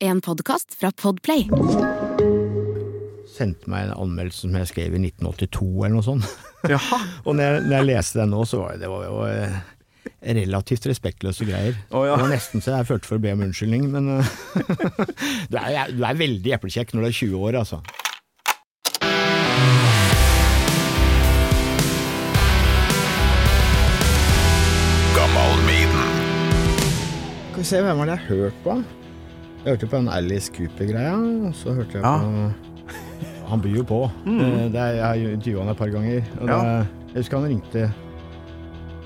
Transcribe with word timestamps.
En 0.00 0.20
podkast 0.20 0.76
fra 0.78 0.92
Podplay. 0.94 1.48
Sendte 3.26 3.66
meg 3.66 3.88
en 3.88 3.96
anmeldelse 3.96 4.44
som 4.44 4.54
jeg 4.54 4.68
skrev 4.70 4.92
i 4.94 5.00
1982 5.08 5.64
eller 5.72 5.94
noe 5.96 6.04
sånt. 6.06 6.28
Jaha. 6.70 7.00
Og 7.24 7.34
når 7.34 7.42
jeg, 7.42 7.64
når 7.64 7.74
jeg 7.74 7.86
leste 7.88 8.20
den 8.20 8.30
nå, 8.30 8.44
så 8.46 8.60
var 8.60 8.76
det, 8.78 8.86
var 8.92 9.08
jo 9.08 9.16
eh, 9.26 9.56
relativt 10.38 10.86
respektløse 10.86 11.48
greier. 11.48 11.80
Oh, 11.90 12.04
ja. 12.06 12.14
Det 12.14 12.28
var 12.28 12.30
nesten 12.30 12.62
så 12.62 12.76
jeg 12.76 12.86
følte 12.92 13.10
for 13.10 13.18
å 13.18 13.24
be 13.24 13.32
om 13.34 13.42
unnskyldning, 13.48 13.88
men 13.90 14.12
eh, 14.20 14.30
du, 15.50 15.58
er, 15.58 15.90
du 15.90 16.06
er 16.06 16.20
veldig 16.20 16.54
eplekjekk 16.60 16.94
når 16.94 17.02
du 17.02 17.08
er 17.08 17.18
20 17.18 17.48
år, 17.48 17.58
altså. 17.64 17.82
Skal 27.50 27.64
vi 27.66 27.66
se, 27.66 27.82
hvem 27.82 27.98
var 27.98 28.06
det 28.06 28.14
jeg 28.20 28.26
hørte 28.28 28.62
på? 28.62 28.78
Jeg 29.68 29.74
hørte 29.76 29.88
på 29.92 29.98
den 30.00 30.08
Alice 30.08 30.48
Cooper-greia, 30.54 31.12
og 31.44 31.52
så 31.54 31.74
hørte 31.76 31.98
jeg 31.98 32.02
Ja. 32.02 32.18
på 32.18 32.52
Han 33.50 33.60
byr 33.60 33.76
jo 33.76 33.82
på. 33.84 33.98
Mm. 34.24 34.72
Det 34.72 34.80
er, 34.80 34.92
jeg 34.96 35.04
har 35.04 35.14
intervjua 35.34 35.60
han 35.64 35.68
et 35.72 35.76
par 35.76 35.88
ganger. 35.92 36.22
Og 36.40 36.48
Ja. 36.48 36.56
det, 36.62 36.86
jeg 37.12 37.16
husker 37.16 37.38
han 37.40 37.48
ringte 37.48 37.92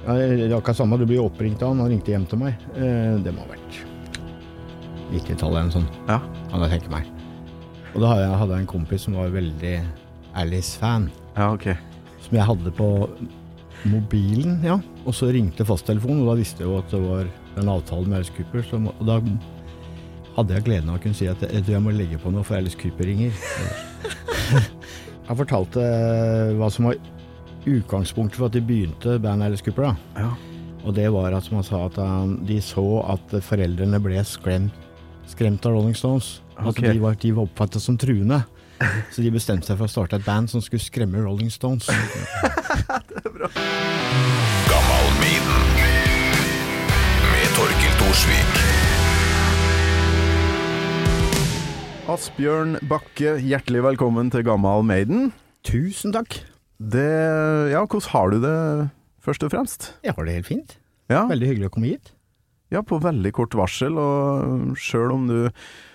ja, 0.06 0.12
Det 0.14 0.50
er 0.50 0.56
akkurat 0.56 0.76
samme, 0.76 0.98
du 0.98 1.06
blir 1.06 1.18
oppringt 1.22 1.62
av 1.62 1.68
han. 1.70 1.78
Han 1.80 1.88
ringte 1.90 2.10
hjem 2.14 2.26
til 2.28 2.38
meg. 2.38 2.54
Eh, 2.76 3.18
Det 3.22 3.32
må 3.34 3.40
ha 3.42 3.46
vært 3.54 3.82
90-tallet 5.12 5.50
eller 5.50 5.62
noe 5.64 5.70
sånt, 5.72 5.92
Ja. 6.08 6.18
kan 6.50 6.60
jeg 6.60 6.80
tenke 6.80 6.90
meg. 6.90 7.06
Og 7.94 8.00
da 8.00 8.06
hadde 8.08 8.22
jeg, 8.28 8.38
hadde 8.38 8.50
jeg 8.52 8.60
en 8.60 8.66
kompis 8.66 9.00
som 9.02 9.14
var 9.14 9.28
veldig 9.30 9.80
Alice-fan 10.34 11.10
Ja, 11.36 11.52
ok. 11.52 11.64
som 12.20 12.36
jeg 12.38 12.44
hadde 12.46 12.70
på 12.72 13.08
mobilen, 13.84 14.60
ja. 14.62 14.78
Og 15.06 15.12
så 15.12 15.32
ringte 15.32 15.64
fasttelefonen, 15.66 16.22
og 16.22 16.28
da 16.28 16.34
visste 16.40 16.58
jeg 16.60 16.68
jo 16.68 16.78
at 16.78 16.88
det 16.90 17.00
var 17.00 17.26
en 17.58 17.68
avtale 17.68 18.06
med 18.06 18.16
Alice 18.18 18.32
Cooper. 18.36 18.62
Så, 18.62 18.76
og 19.00 19.06
da 19.06 19.20
hadde 20.36 20.56
jeg 20.56 20.66
gleden 20.66 20.92
av 20.92 20.98
å 20.98 21.02
kunne 21.02 21.16
si 21.18 21.28
at 21.30 21.42
jeg, 21.44 21.64
jeg 21.68 21.82
må 21.84 21.92
legge 21.94 22.20
på 22.20 22.32
noe, 22.32 22.44
for 22.46 22.58
Alice 22.58 22.78
Cooper 22.78 23.08
ringer. 23.08 23.34
Han 25.28 25.38
fortalte 25.38 25.82
eh, 25.82 26.54
hva 26.58 26.70
som 26.72 26.88
var 26.90 26.98
utgangspunktet 27.68 28.40
for 28.40 28.48
at 28.48 28.56
de 28.56 28.62
begynte 28.64 29.18
bandet 29.22 29.52
Alice 29.52 29.64
Cooper. 29.64 29.92
da. 29.92 30.24
Ja. 30.24 30.32
Og 30.82 30.96
det 30.96 31.06
var 31.14 31.30
at 31.30 31.46
som 31.46 31.60
han 31.60 31.66
sa, 31.66 31.84
at 31.86 31.98
de 32.48 32.56
så 32.64 32.84
at 33.06 33.36
foreldrene 33.46 34.00
ble 34.02 34.18
skremt, 34.26 34.74
skremt 35.30 35.62
av 35.68 35.76
Rolling 35.76 35.94
Stones. 35.94 36.40
Ok. 36.56 36.66
Altså 36.66 36.88
de 36.88 37.02
var, 37.04 37.14
de 37.22 37.30
var 37.36 37.46
oppfattet 37.46 37.84
som 37.84 37.98
truende. 37.98 38.42
Så 39.14 39.22
de 39.22 39.30
bestemte 39.30 39.68
seg 39.68 39.78
for 39.78 39.86
å 39.86 39.92
starte 39.92 40.18
et 40.18 40.26
band 40.26 40.50
som 40.50 40.62
skulle 40.64 40.82
skremme 40.82 41.22
Rolling 41.22 41.52
Stones. 41.54 41.86
Med 47.32 47.54
Torkil 47.54 47.94
Thorsvik. 48.00 49.01
Asbjørn 52.12 52.74
Bakke, 52.90 53.38
hjertelig 53.40 53.80
velkommen 53.86 54.28
til 54.32 54.42
Gammal 54.44 54.82
Maiden. 54.84 55.30
Tusen 55.64 56.12
takk. 56.12 56.42
Det 56.76 57.06
Ja, 57.72 57.86
hvordan 57.86 58.10
har 58.12 58.30
du 58.34 58.36
det, 58.42 58.90
først 59.24 59.44
og 59.46 59.52
fremst? 59.54 59.86
Jeg 60.04 60.12
har 60.18 60.26
det 60.28 60.34
helt 60.34 60.46
fint. 60.50 60.74
Ja, 61.08 61.22
Veldig 61.30 61.48
hyggelig 61.48 61.70
å 61.70 61.72
komme 61.72 61.88
hit. 61.94 62.12
ja 62.72 62.82
på 62.82 62.98
veldig 63.00 63.32
kort 63.32 63.54
varsel, 63.56 63.96
og 63.96 64.76
sjøl 64.76 65.12
om 65.12 65.26
du 65.28 65.50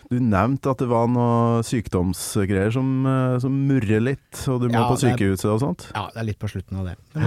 du 0.10 0.20
nevnte 0.24 0.72
at 0.72 0.78
det 0.80 0.88
var 0.88 1.06
noe 1.12 1.62
sykdomsgreier 1.68 2.72
som, 2.72 3.06
eh, 3.06 3.38
som 3.44 3.52
murrer 3.68 4.00
litt, 4.00 4.48
og 4.48 4.62
du 4.62 4.70
må 4.70 4.80
Ja, 4.80 4.88
på 4.88 4.96
sykehuset 4.98 5.52
og 5.52 5.60
sånt? 5.60 5.92
Ja, 5.94 6.08
det 6.14 6.22
er 6.22 6.24
litt 6.32 6.40
på 6.40 6.48
slutten 6.48 6.80
av 6.80 6.86
det. 6.86 6.96
Men 7.14 7.26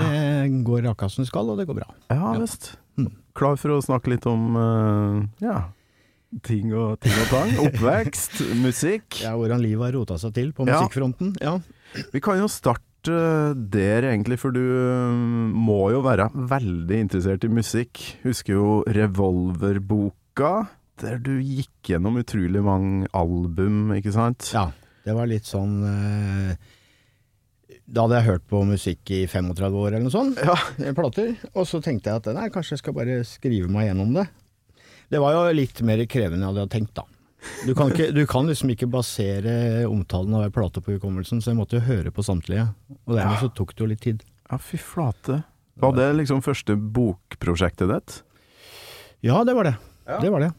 det 0.56 0.64
går 0.64 0.88
akkurat 0.88 1.10
som 1.12 1.22
det 1.22 1.28
skal, 1.28 1.50
og 1.50 1.58
det 1.58 1.66
går 1.68 1.76
bra. 1.76 1.86
Ja 2.10 2.32
Ja. 2.32 2.38
visst. 2.40 2.76
Mm. 2.98 3.12
Klar 3.36 3.56
for 3.58 3.68
å 3.68 3.82
snakke 3.84 4.08
litt 4.08 4.24
om 4.26 4.56
eh, 4.56 5.44
ja, 5.46 5.64
ting 6.46 6.70
og, 6.76 6.98
ting 7.02 7.14
og 7.24 7.28
tang. 7.32 7.52
Oppvekst, 7.66 8.40
musikk. 8.66 9.20
Ja, 9.24 9.32
Hvordan 9.38 9.62
livet 9.64 9.88
har 9.88 9.96
rota 9.98 10.18
seg 10.22 10.34
til 10.36 10.52
på 10.56 10.66
musikkfronten. 10.68 11.34
Ja. 11.42 11.56
Vi 12.14 12.20
kan 12.22 12.38
jo 12.38 12.46
starte 12.50 13.16
der, 13.72 14.04
egentlig, 14.10 14.36
for 14.42 14.52
du 14.52 14.60
øh, 14.60 15.14
må 15.56 15.86
jo 15.94 16.02
være 16.04 16.28
veldig 16.34 16.98
interessert 17.06 17.46
i 17.46 17.50
musikk. 17.50 17.98
Husker 18.26 18.58
jo 18.58 18.74
Revolverboka, 18.92 20.52
der 21.00 21.16
du 21.24 21.38
gikk 21.40 21.90
gjennom 21.94 22.18
utrolig 22.20 22.60
mange 22.64 23.08
album, 23.16 23.88
ikke 23.96 24.12
sant? 24.16 24.50
ja. 24.54 24.68
Det 25.00 25.14
var 25.16 25.24
litt 25.30 25.46
sånn 25.48 25.78
eh, 25.88 26.50
Da 27.88 28.02
hadde 28.04 28.18
jeg 28.18 28.26
hørt 28.26 28.42
på 28.52 28.58
musikk 28.68 29.10
i 29.16 29.22
35 29.24 29.78
år 29.80 29.94
eller 29.94 30.04
noe 30.04 30.12
sånt, 30.12 30.36
Ja. 30.44 30.92
plater, 30.92 31.30
og 31.54 31.64
så 31.66 31.80
tenkte 31.82 32.12
jeg 32.12 32.20
at 32.20 32.28
nei, 32.36 32.50
kanskje 32.52 32.76
jeg 32.76 32.82
skal 32.82 32.94
bare 32.98 33.16
skrive 33.24 33.70
meg 33.72 33.88
gjennom 33.88 34.12
det. 34.18 34.26
Det 35.10 35.18
var 35.22 35.34
jo 35.34 35.46
litt 35.56 35.80
mer 35.86 36.02
krevende 36.10 36.44
enn 36.44 36.54
jeg 36.54 36.62
hadde 36.62 36.72
tenkt, 36.74 36.94
da. 36.98 37.06
Du 37.64 37.72
kan, 37.74 37.88
ikke, 37.90 38.10
du 38.12 38.20
kan 38.28 38.46
liksom 38.50 38.70
ikke 38.74 38.86
basere 38.92 39.86
omtalen 39.88 40.34
av 40.36 40.44
ei 40.44 40.52
plate 40.52 40.82
på 40.84 40.92
hukommelsen, 40.98 41.40
så 41.40 41.50
jeg 41.54 41.58
måtte 41.58 41.78
jo 41.78 41.86
høre 41.86 42.12
på 42.12 42.24
samtlige. 42.26 42.66
Og 43.08 43.16
dermed 43.16 43.40
så 43.40 43.48
tok 43.56 43.72
det 43.74 43.84
jo 43.84 43.88
litt 43.94 44.02
tid. 44.04 44.26
ja, 44.50 44.58
fy 44.60 44.76
flate. 44.80 45.40
Var 45.80 45.94
det 45.96 46.08
liksom 46.18 46.42
første 46.44 46.76
bokprosjektet 46.76 47.88
ditt? 47.88 48.18
Ja, 49.24 49.40
det 49.48 49.54
var 49.56 49.70
det. 49.70 49.74
Ja. 50.04 50.18
Det 50.20 50.30
var 50.34 50.44
det. 50.44 50.50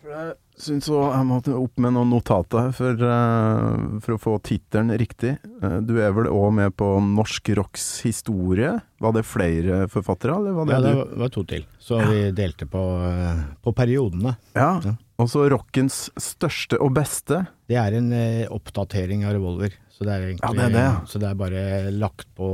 For 0.00 0.12
jeg 0.14 0.34
òg 0.54 1.10
jeg 1.10 1.26
måtte 1.26 1.54
opp 1.58 1.80
med 1.82 1.94
noen 1.96 2.12
notater 2.14 2.70
for, 2.76 2.94
uh, 2.94 3.98
for 4.04 4.14
å 4.14 4.20
få 4.22 4.34
tittelen 4.46 4.94
riktig. 4.98 5.34
Uh, 5.62 5.80
du 5.82 5.98
er 5.98 6.14
vel 6.14 6.28
òg 6.30 6.52
med 6.54 6.76
på 6.78 6.86
Norsk 7.02 7.50
rocks 7.58 8.02
historie? 8.06 8.70
Var 9.02 9.16
det 9.16 9.24
flere 9.26 9.88
forfattere, 9.90 10.36
eller 10.38 10.52
var 10.52 10.66
det 10.66 10.76
Ja, 10.76 10.80
det 10.84 10.94
var, 11.00 11.10
var 11.24 11.34
to 11.34 11.44
til. 11.44 11.66
Så 11.82 11.98
vi 12.06 12.30
delte 12.30 12.66
på, 12.70 12.84
uh, 13.02 13.42
på 13.62 13.74
periodene. 13.74 14.36
Ja. 14.54 14.80
Ja. 14.84 14.94
Og 15.18 15.30
så 15.30 15.44
rockens 15.50 16.08
største 16.18 16.78
og 16.82 16.94
beste. 16.96 17.44
Det 17.70 17.78
er 17.78 17.94
en 17.98 18.10
oppdatering 18.50 19.22
av 19.26 19.36
revolver. 19.36 19.74
Så 19.94 20.06
det 20.06 20.10
er 20.10 20.24
egentlig 20.30 20.42
Ja, 20.42 20.54
det 20.54 20.64
er 20.64 20.74
det, 20.74 20.86
ja. 20.88 20.96
Så 21.06 21.20
det 21.22 21.28
er 21.28 21.38
bare 21.38 21.92
lagt 21.94 22.26
på 22.34 22.48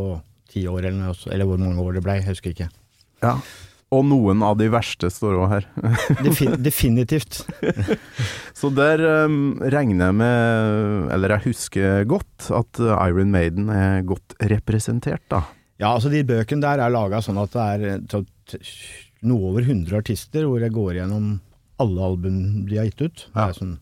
ti 0.51 0.67
år 0.69 0.91
eller 0.91 1.17
eller 1.31 1.49
hvor 1.49 1.61
mange 1.61 1.81
år 1.81 1.97
det 1.97 2.05
blei, 2.05 2.21
husker 2.27 2.53
ikke. 2.53 2.69
Ja. 3.23 3.39
Og 3.91 4.05
noen 4.07 4.43
av 4.47 4.55
de 4.61 4.69
verste 4.71 5.09
står 5.11 5.39
òg 5.41 5.49
her. 5.51 5.65
Defin 6.25 6.55
definitivt. 6.63 7.41
Så 8.61 8.71
der 8.75 9.03
um, 9.27 9.57
regner 9.59 10.11
jeg 10.11 10.19
med, 10.21 11.09
eller 11.17 11.35
jeg 11.35 11.49
husker 11.49 12.05
godt, 12.11 12.51
at 12.55 12.83
uh, 12.83 12.95
Iron 13.09 13.33
Maiden 13.35 13.71
er 13.75 14.05
godt 14.07 14.37
representert, 14.53 15.25
da. 15.33 15.43
Ja, 15.81 15.95
altså 15.95 16.13
de 16.13 16.23
bøkene 16.29 16.63
der 16.63 16.85
er 16.85 16.93
laga 16.93 17.23
sånn 17.25 17.41
at 17.41 17.55
det 17.57 17.67
er 17.75 17.85
eh, 17.95 18.59
noe 19.27 19.53
over 19.53 19.65
100 19.65 19.97
artister, 19.97 20.45
hvor 20.45 20.61
jeg 20.61 20.75
går 20.75 20.99
gjennom 20.99 21.39
alle 21.81 22.11
album 22.13 22.67
de 22.69 22.77
har 22.77 22.91
gitt 22.91 23.07
ut. 23.07 23.23
Det 23.33 23.47
er 23.47 23.57
sånn 23.57 23.79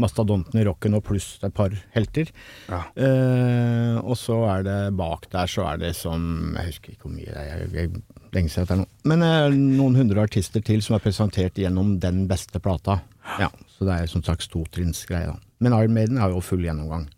Mastodonten 0.00 0.56
i 0.56 0.64
rocken 0.64 0.96
og 0.96 1.02
pluss 1.04 1.34
et 1.44 1.52
par 1.52 1.74
helter. 1.92 2.30
Ja. 2.70 2.78
Eh, 2.96 3.98
og 4.00 4.16
så 4.16 4.38
er 4.48 4.64
det 4.64 4.78
bak 4.96 5.26
der, 5.32 5.50
så 5.50 5.66
er 5.68 5.82
det 5.82 5.90
som 5.98 6.54
Jeg 6.56 6.70
husker 6.70 6.94
ikke 6.94 7.08
hvor 7.08 7.16
mye 7.18 7.34
det 7.34 7.42
er, 7.42 7.50
jeg, 7.50 7.72
jeg, 7.74 8.19
lenge 8.34 8.50
siden 8.50 8.66
det 8.66 8.74
er 8.74 8.80
noe. 8.82 8.90
Men 9.04 9.22
eh, 9.22 9.56
noen 9.56 9.96
hundre 9.96 10.22
artister 10.26 10.62
til 10.64 10.82
som 10.82 10.96
er 10.96 11.04
presentert 11.04 11.54
gjennom 11.60 11.98
den 12.00 12.26
beste 12.30 12.60
plata. 12.60 13.00
Ja, 13.38 13.48
Så 13.78 13.84
det 13.86 13.96
er 14.00 14.06
som 14.10 14.22
sagt 14.22 14.48
totrinnsgreie. 14.50 15.36
Men 15.60 15.72
Iron 15.76 15.94
Maiden 15.94 16.16
har 16.18 16.30
jo 16.30 16.40
full 16.40 16.62
gjennomgang. 16.64 17.08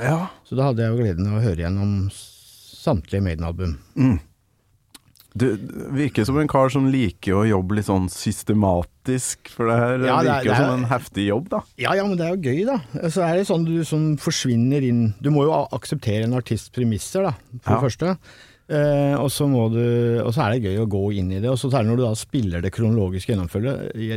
Ja. 0.00 0.28
Så 0.48 0.56
da 0.56 0.70
hadde 0.70 0.82
jeg 0.82 0.90
jo 0.94 1.02
gleden 1.02 1.26
av 1.28 1.38
å 1.40 1.44
høre 1.44 1.64
gjennom 1.66 2.10
samtlige 2.12 3.22
Maiden-album. 3.22 3.78
Mm. 3.96 4.18
du 5.32 5.44
virker 5.94 6.24
som 6.26 6.38
en 6.40 6.48
kar 6.50 6.68
som 6.74 6.88
liker 6.90 7.36
å 7.38 7.44
jobbe 7.46 7.76
litt 7.78 7.86
sånn 7.86 8.08
systematisk, 8.10 9.48
for 9.54 9.68
det 9.70 9.76
her 9.78 9.92
Ja, 10.08 10.16
det 10.22 10.30
er- 10.30 10.40
virker 10.40 10.50
er- 10.50 10.56
som 10.56 10.70
en 10.82 10.88
heftig 10.90 11.26
jobb, 11.28 11.48
da. 11.50 11.60
Ja, 11.78 11.92
ja, 11.94 12.04
men 12.06 12.16
det 12.16 12.26
er 12.26 12.34
jo 12.34 12.42
gøy, 12.42 12.66
da. 12.66 13.08
Så 13.08 13.22
er 13.22 13.36
det 13.36 13.46
sånn 13.46 13.64
du 13.64 13.84
som 13.84 14.16
forsvinner 14.16 14.82
inn 14.82 15.14
Du 15.22 15.30
må 15.30 15.44
jo 15.44 15.52
akseptere 15.70 16.24
en 16.24 16.34
artists 16.34 16.68
premisser, 16.70 17.22
da, 17.22 17.30
for 17.62 17.72
Ja. 17.74 17.80
det 17.80 17.90
første. 17.92 18.18
Eh, 18.70 19.14
og, 19.18 19.26
så 19.34 19.48
du, 19.74 19.80
og 20.22 20.28
så 20.30 20.44
er 20.44 20.52
det 20.54 20.68
gøy 20.70 20.76
å 20.84 20.88
gå 20.90 21.00
inn 21.18 21.32
i 21.34 21.40
det. 21.42 21.48
Og 21.50 21.58
så 21.58 21.66
det 21.72 21.88
når 21.90 21.98
du 21.98 22.02
da 22.04 22.10
spiller 22.18 22.62
det 22.62 22.70
kronologiske 22.76 23.34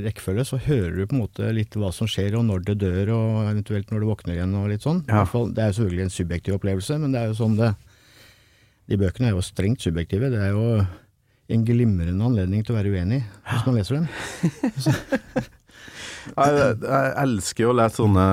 rekkefølge, 0.06 0.46
så 0.46 0.60
hører 0.62 0.94
du 1.00 1.08
på 1.10 1.16
en 1.18 1.24
måte 1.24 1.50
litt 1.58 1.74
hva 1.80 1.90
som 1.96 2.06
skjer, 2.10 2.36
og 2.38 2.46
når 2.46 2.68
det 2.68 2.76
dør, 2.84 3.14
og 3.16 3.40
eventuelt 3.50 3.90
når 3.90 4.04
du 4.04 4.10
våkner 4.12 4.36
igjen, 4.38 4.54
og 4.60 4.70
litt 4.70 4.86
sånn. 4.86 5.02
I 5.08 5.10
Ja. 5.10 5.24
hvert 5.24 5.32
fall, 5.34 5.50
det 5.58 5.64
er 5.64 5.72
jo 5.72 5.78
selvfølgelig 5.80 6.06
en 6.06 6.14
subjektiv 6.20 6.58
opplevelse, 6.60 7.00
men 7.02 7.12
det 7.16 7.22
er 7.24 7.28
jo 7.34 7.40
sånn 7.42 7.58
det 7.58 7.74
De 8.90 8.98
bøkene 9.00 9.30
er 9.30 9.32
jo 9.38 9.42
strengt 9.42 9.80
subjektive. 9.82 10.30
Det 10.30 10.42
er 10.44 10.52
jo 10.52 10.86
en 11.50 11.66
glimrende 11.66 12.26
anledning 12.26 12.66
til 12.66 12.76
å 12.76 12.78
være 12.82 12.92
uenig 12.92 13.22
hvis 13.48 13.66
man 13.66 13.76
leser 13.80 13.96
dem. 13.96 14.08
Jeg, 16.32 16.78
jeg 16.82 17.14
elsker 17.24 17.68
å 17.68 17.76
lese 17.76 18.00
sånne 18.00 18.24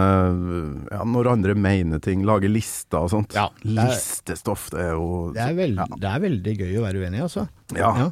ja, 0.90 1.00
Når 1.08 1.28
andre 1.32 1.54
mener 1.58 1.98
ting, 2.04 2.22
lage 2.28 2.48
lister 2.50 3.02
og 3.04 3.10
sånt. 3.12 3.34
Ja, 3.34 3.48
det 3.62 3.74
er- 3.76 3.90
Listestoff, 3.90 4.68
det 4.70 4.80
er 4.84 4.92
jo 4.94 5.32
Det 5.34 5.42
er, 5.44 5.54
veld, 5.58 5.76
Ja. 5.80 5.86
det 6.04 6.10
er 6.14 6.20
veldig 6.28 6.54
gøy 6.60 6.74
å 6.78 6.84
være 6.86 7.02
uenig, 7.04 7.22
altså. 7.26 7.48
Ja. 7.76 7.90
Ja. 7.98 8.10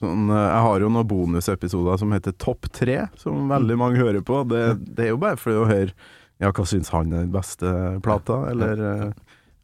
Sånn, 0.00 0.30
eh, 0.32 0.46
jeg 0.48 0.62
har 0.64 0.80
jo 0.80 0.88
noen 0.88 1.06
bonusepisoder 1.10 1.98
som 2.00 2.12
heter 2.16 2.32
Topp 2.38 2.70
tre, 2.72 3.08
som 3.20 3.48
veldig 3.50 3.76
mange 3.76 3.98
hører 4.00 4.22
på. 4.24 4.42
Det, 4.48 4.62
det 4.96 5.04
er 5.04 5.08
jo 5.12 5.18
bare 5.20 5.36
for 5.36 5.52
å 5.52 5.66
høre 5.68 5.92
Ja, 6.40 6.50
hva 6.56 6.64
syns 6.64 6.88
han 6.88 7.12
er 7.12 7.26
den 7.26 7.32
beste 7.34 7.68
plata, 8.00 8.48
eller 8.50 8.80
eh, 8.80 9.12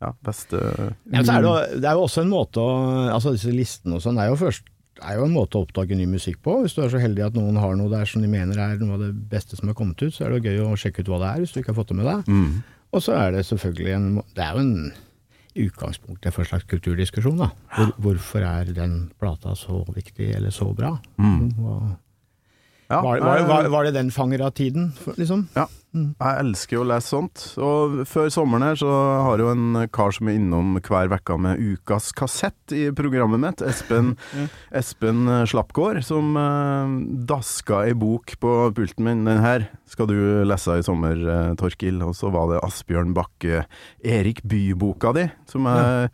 ja, 0.03 0.11
beste 0.23 0.61
Ja, 1.11 1.23
så 1.25 1.39
er 1.39 1.41
det, 1.41 1.49
jo- 1.49 1.81
det 1.81 1.85
er 1.89 1.95
jo 1.97 2.05
også 2.05 2.21
en 2.21 2.29
måte 2.35 2.61
å 2.61 3.09
Altså 3.15 3.33
disse 3.33 3.49
listene 3.55 3.95
og 3.97 4.03
sånn, 4.05 4.17
det 4.21 4.27
er 4.27 4.35
jo 4.35 4.37
først 4.45 4.63
er 5.03 5.19
jo 5.19 5.27
en 5.27 5.35
måte 5.35 5.59
å 5.59 5.65
oppdage 5.67 5.97
ny 5.99 6.07
musikk 6.09 6.39
på. 6.45 6.61
Hvis 6.63 6.77
du 6.77 6.83
er 6.85 6.93
så 6.93 7.01
heldig 7.03 7.27
at 7.27 7.37
noen 7.37 7.59
har 7.61 7.77
noe 7.79 7.93
der 7.93 8.09
som 8.09 8.25
de 8.25 8.31
mener 8.31 8.59
er 8.61 8.79
noe 8.81 8.97
av 8.97 9.05
det 9.05 9.13
beste 9.31 9.59
som 9.59 9.69
har 9.71 9.77
kommet 9.79 10.01
ut, 10.03 10.15
så 10.15 10.27
er 10.27 10.37
det 10.37 10.49
gøy 10.49 10.63
å 10.65 10.79
sjekke 10.81 11.05
ut 11.05 11.11
hva 11.13 11.21
det 11.23 11.33
er, 11.33 11.43
hvis 11.43 11.55
du 11.55 11.61
ikke 11.61 11.75
har 11.75 11.81
fått 11.81 11.93
det 11.93 11.99
med 12.01 12.09
deg. 12.09 12.31
Mm. 12.31 12.87
Og 12.97 13.05
så 13.05 13.17
er 13.19 13.35
det 13.35 13.45
selvfølgelig 13.49 13.93
en 13.97 14.09
Det 14.37 14.45
er 14.45 14.57
jo 14.57 14.63
en 14.63 14.79
utgangspunkt 15.57 16.27
for 16.29 16.45
en 16.45 16.49
slags 16.51 16.67
kulturdiskusjon, 16.69 17.39
da. 17.41 17.51
Hvor, 17.73 17.93
hvorfor 18.05 18.45
er 18.45 18.73
den 18.77 18.97
plata 19.21 19.55
så 19.57 19.81
viktig, 19.89 20.35
eller 20.37 20.53
så 20.53 20.69
bra? 20.77 20.93
Mm. 21.17 21.47
Hva, 21.57 21.79
Ja, 22.87 23.01
var, 23.03 23.19
var, 23.19 23.43
var, 23.49 23.69
var 23.73 23.87
det 23.89 23.97
den 23.97 24.13
fanger 24.15 24.45
av 24.47 24.53
tiden, 24.55 24.93
liksom? 25.19 25.49
Ja, 25.57 25.67
jeg 25.97 26.39
elsker 26.43 26.81
å 26.81 26.87
lese 26.87 27.09
sånt. 27.09 27.43
Og 27.63 28.03
før 28.07 28.29
sommeren 28.33 28.67
her 28.69 28.79
så 28.79 28.91
har 29.27 29.43
jo 29.43 29.49
en 29.51 29.81
kar 29.95 30.15
som 30.15 30.31
er 30.31 30.39
innom 30.39 30.77
hver 30.79 31.11
uke 31.11 31.39
med 31.41 31.63
ukas 31.63 32.13
kassett 32.17 32.75
i 32.77 32.85
programmet 32.97 33.43
mitt, 33.43 33.65
Espen, 33.67 34.15
Espen 34.81 35.27
Slappgård, 35.51 36.03
som 36.07 36.37
eh, 36.39 36.97
daska 37.27 37.83
ei 37.89 37.97
bok 37.99 38.37
på 38.43 38.55
pulten 38.77 39.09
min. 39.09 39.25
Den 39.27 39.43
her 39.43 39.67
skal 39.91 40.11
du 40.11 40.19
lese 40.47 40.79
i 40.79 40.87
sommer, 40.87 41.17
eh, 41.19 41.55
Torkil. 41.59 41.99
Og 42.07 42.15
så 42.19 42.31
var 42.35 42.53
det 42.53 42.63
Asbjørn 42.67 43.17
Bakke, 43.17 43.65
Erik 44.05 44.45
Bye-boka 44.47 45.15
di, 45.17 45.27
som 45.51 45.67
jeg 45.71 46.13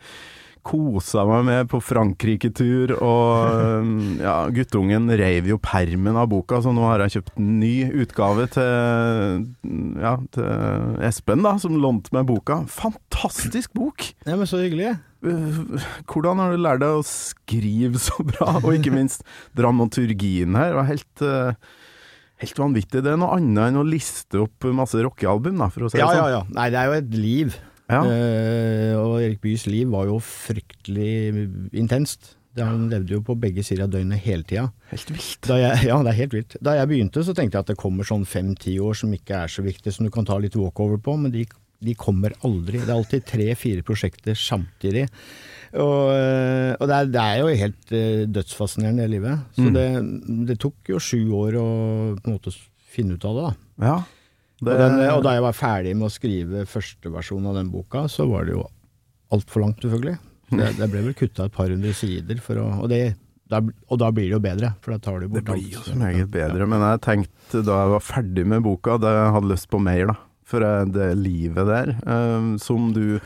kosa 0.62 1.24
meg 1.26 1.44
med 1.48 1.68
på 1.72 1.80
Frankrike-tur, 1.82 2.92
og 3.02 3.58
um, 3.82 3.92
ja, 4.22 4.36
guttungen 4.54 5.10
reiv 5.18 5.48
jo 5.50 5.58
permen 5.62 6.18
av 6.18 6.28
boka, 6.30 6.60
så 6.62 6.70
nå 6.74 6.84
har 6.86 7.02
jeg 7.04 7.16
kjøpt 7.18 7.38
en 7.42 7.48
ny 7.60 7.72
utgave 8.04 8.46
til, 8.54 9.46
ja, 10.02 10.14
til 10.36 11.00
Espen, 11.08 11.42
da, 11.46 11.56
som 11.62 11.78
lånte 11.82 12.14
meg 12.14 12.28
boka. 12.30 12.60
Fantastisk 12.70 13.74
bok! 13.78 14.06
Ja, 14.26 14.36
men 14.38 14.46
så 14.50 14.62
hyggelig. 14.62 14.94
Uh, 15.22 15.78
Hvordan 16.10 16.40
har 16.42 16.54
du 16.54 16.62
lært 16.62 16.82
deg 16.82 16.98
å 16.98 17.04
skrive 17.06 17.98
så 18.02 18.22
bra, 18.26 18.56
og 18.62 18.72
ikke 18.74 18.94
minst 19.00 19.26
dramaturgien 19.58 20.54
her? 20.58 20.74
var 20.78 20.88
helt, 20.88 21.26
uh, 21.26 21.52
helt 22.42 22.62
vanvittig. 22.62 23.02
Det 23.02 23.12
er 23.12 23.20
noe 23.20 23.34
annet 23.38 23.68
enn 23.70 23.82
å 23.82 23.86
liste 23.86 24.40
opp 24.46 24.66
masse 24.74 24.98
rockealbum, 25.02 25.58
da, 25.62 25.70
for 25.74 25.86
å 25.86 25.92
si 25.92 25.98
det 25.98 26.04
Ja, 26.06 26.14
ja, 26.14 26.22
sånn. 26.24 26.32
ja. 26.38 26.42
Nei, 26.58 26.70
det 26.74 26.80
er 26.82 26.90
jo 26.90 26.98
et 27.02 27.14
liv. 27.18 27.60
Ja. 27.90 28.02
Eh, 28.06 28.92
og 28.96 29.18
Erik 29.22 29.40
Byes 29.42 29.66
liv 29.66 29.90
var 29.92 30.06
jo 30.08 30.18
fryktelig 30.22 31.48
intenst. 31.76 32.36
Han 32.58 32.90
levde 32.92 33.14
jo 33.16 33.22
på 33.24 33.34
begge 33.40 33.62
sider 33.64 33.86
av 33.86 33.92
døgnet 33.94 34.20
hele 34.26 34.44
tida. 34.44 34.66
Helt 34.90 35.08
vilt. 35.14 35.48
Jeg, 35.48 35.78
ja, 35.88 35.96
det 36.04 36.10
er 36.12 36.18
helt 36.20 36.34
vilt. 36.36 36.56
Da 36.60 36.74
jeg 36.76 36.90
begynte, 36.90 37.22
så 37.24 37.32
tenkte 37.36 37.56
jeg 37.56 37.64
at 37.64 37.72
det 37.72 37.78
kommer 37.80 38.04
sånn 38.04 38.26
fem-ti 38.28 38.74
år 38.84 38.98
som 39.00 39.12
ikke 39.16 39.38
er 39.46 39.52
så 39.52 39.64
viktige, 39.64 39.92
som 39.96 40.04
du 40.06 40.12
kan 40.12 40.28
ta 40.28 40.36
litt 40.40 40.56
walkover 40.60 41.00
på, 41.00 41.14
men 41.20 41.32
de, 41.32 41.46
de 41.82 41.94
kommer 41.98 42.36
aldri. 42.44 42.82
Det 42.82 42.90
er 42.92 42.98
alltid 42.98 43.24
tre-fire 43.30 43.82
prosjekter 43.88 44.36
samtidig. 44.36 45.06
Og, 45.72 46.10
øh, 46.12 46.74
og 46.76 46.84
det, 46.90 46.96
er, 46.98 47.06
det 47.14 47.22
er 47.24 47.38
jo 47.40 47.52
helt 47.62 47.92
øh, 47.96 48.24
dødsfascinerende, 48.36 49.06
det 49.06 49.14
livet. 49.14 49.46
Så 49.56 49.64
Mm. 49.70 49.74
det, 49.78 50.46
det 50.52 50.58
tok 50.60 50.92
jo 50.92 51.00
sju 51.00 51.22
år 51.32 51.56
å 51.56 51.68
på 52.20 52.28
en 52.28 52.36
måte 52.36 52.52
finne 52.92 53.16
ut 53.16 53.24
av 53.24 53.38
det, 53.38 53.46
da. 53.48 53.86
Ja. 53.88 53.96
Det, 54.62 54.70
Og, 54.70 54.78
den, 54.78 55.00
og 55.10 55.24
da 55.26 55.32
jeg 55.34 55.42
var 55.42 55.56
ferdig 55.58 55.96
med 55.98 56.06
å 56.06 56.12
skrive 56.14 56.62
første 56.70 57.10
versjon 57.10 57.48
av 57.50 57.56
den 57.58 57.70
boka, 57.72 58.04
så 58.10 58.28
var 58.30 58.46
det 58.46 58.54
jo 58.54 58.62
altfor 59.34 59.64
langt, 59.64 59.82
selvfølgelig. 59.82 60.18
Det, 60.52 60.68
det 60.78 60.88
ble 60.92 61.02
vel 61.08 61.14
kutta 61.18 61.48
et 61.48 61.54
par 61.56 61.72
hundre 61.72 61.94
sider, 61.96 62.38
for 62.44 62.60
å, 62.62 62.66
og, 62.84 62.90
det, 62.92 63.00
da, 63.50 63.62
og 63.64 63.98
da 64.02 64.10
blir 64.14 64.28
det 64.28 64.36
jo 64.36 64.42
bedre, 64.44 64.74
for 64.84 64.94
da 64.94 65.00
tar 65.02 65.22
du 65.22 65.26
Det 65.26 65.32
bort 65.40 65.56
blir 65.56 65.72
jo 65.72 65.80
alt. 65.80 65.88
så 65.88 65.96
meget 65.98 66.28
bedre, 66.34 66.68
men 66.68 66.84
jeg 66.86 67.00
tenkte 67.08 67.62
da 67.66 67.78
jeg 67.80 67.94
var 67.96 68.04
ferdig 68.04 68.44
med 68.52 68.62
boka, 68.68 68.98
da 69.02 69.14
jeg 69.16 69.32
hadde 69.38 69.50
lyst 69.54 69.70
på 69.72 69.80
mer, 69.82 70.04
da. 70.12 70.18
For 70.52 70.60
det 70.92 71.06
livet 71.16 71.64
der, 71.70 71.94
um, 72.04 72.54
som 72.60 72.92
du 72.92 73.18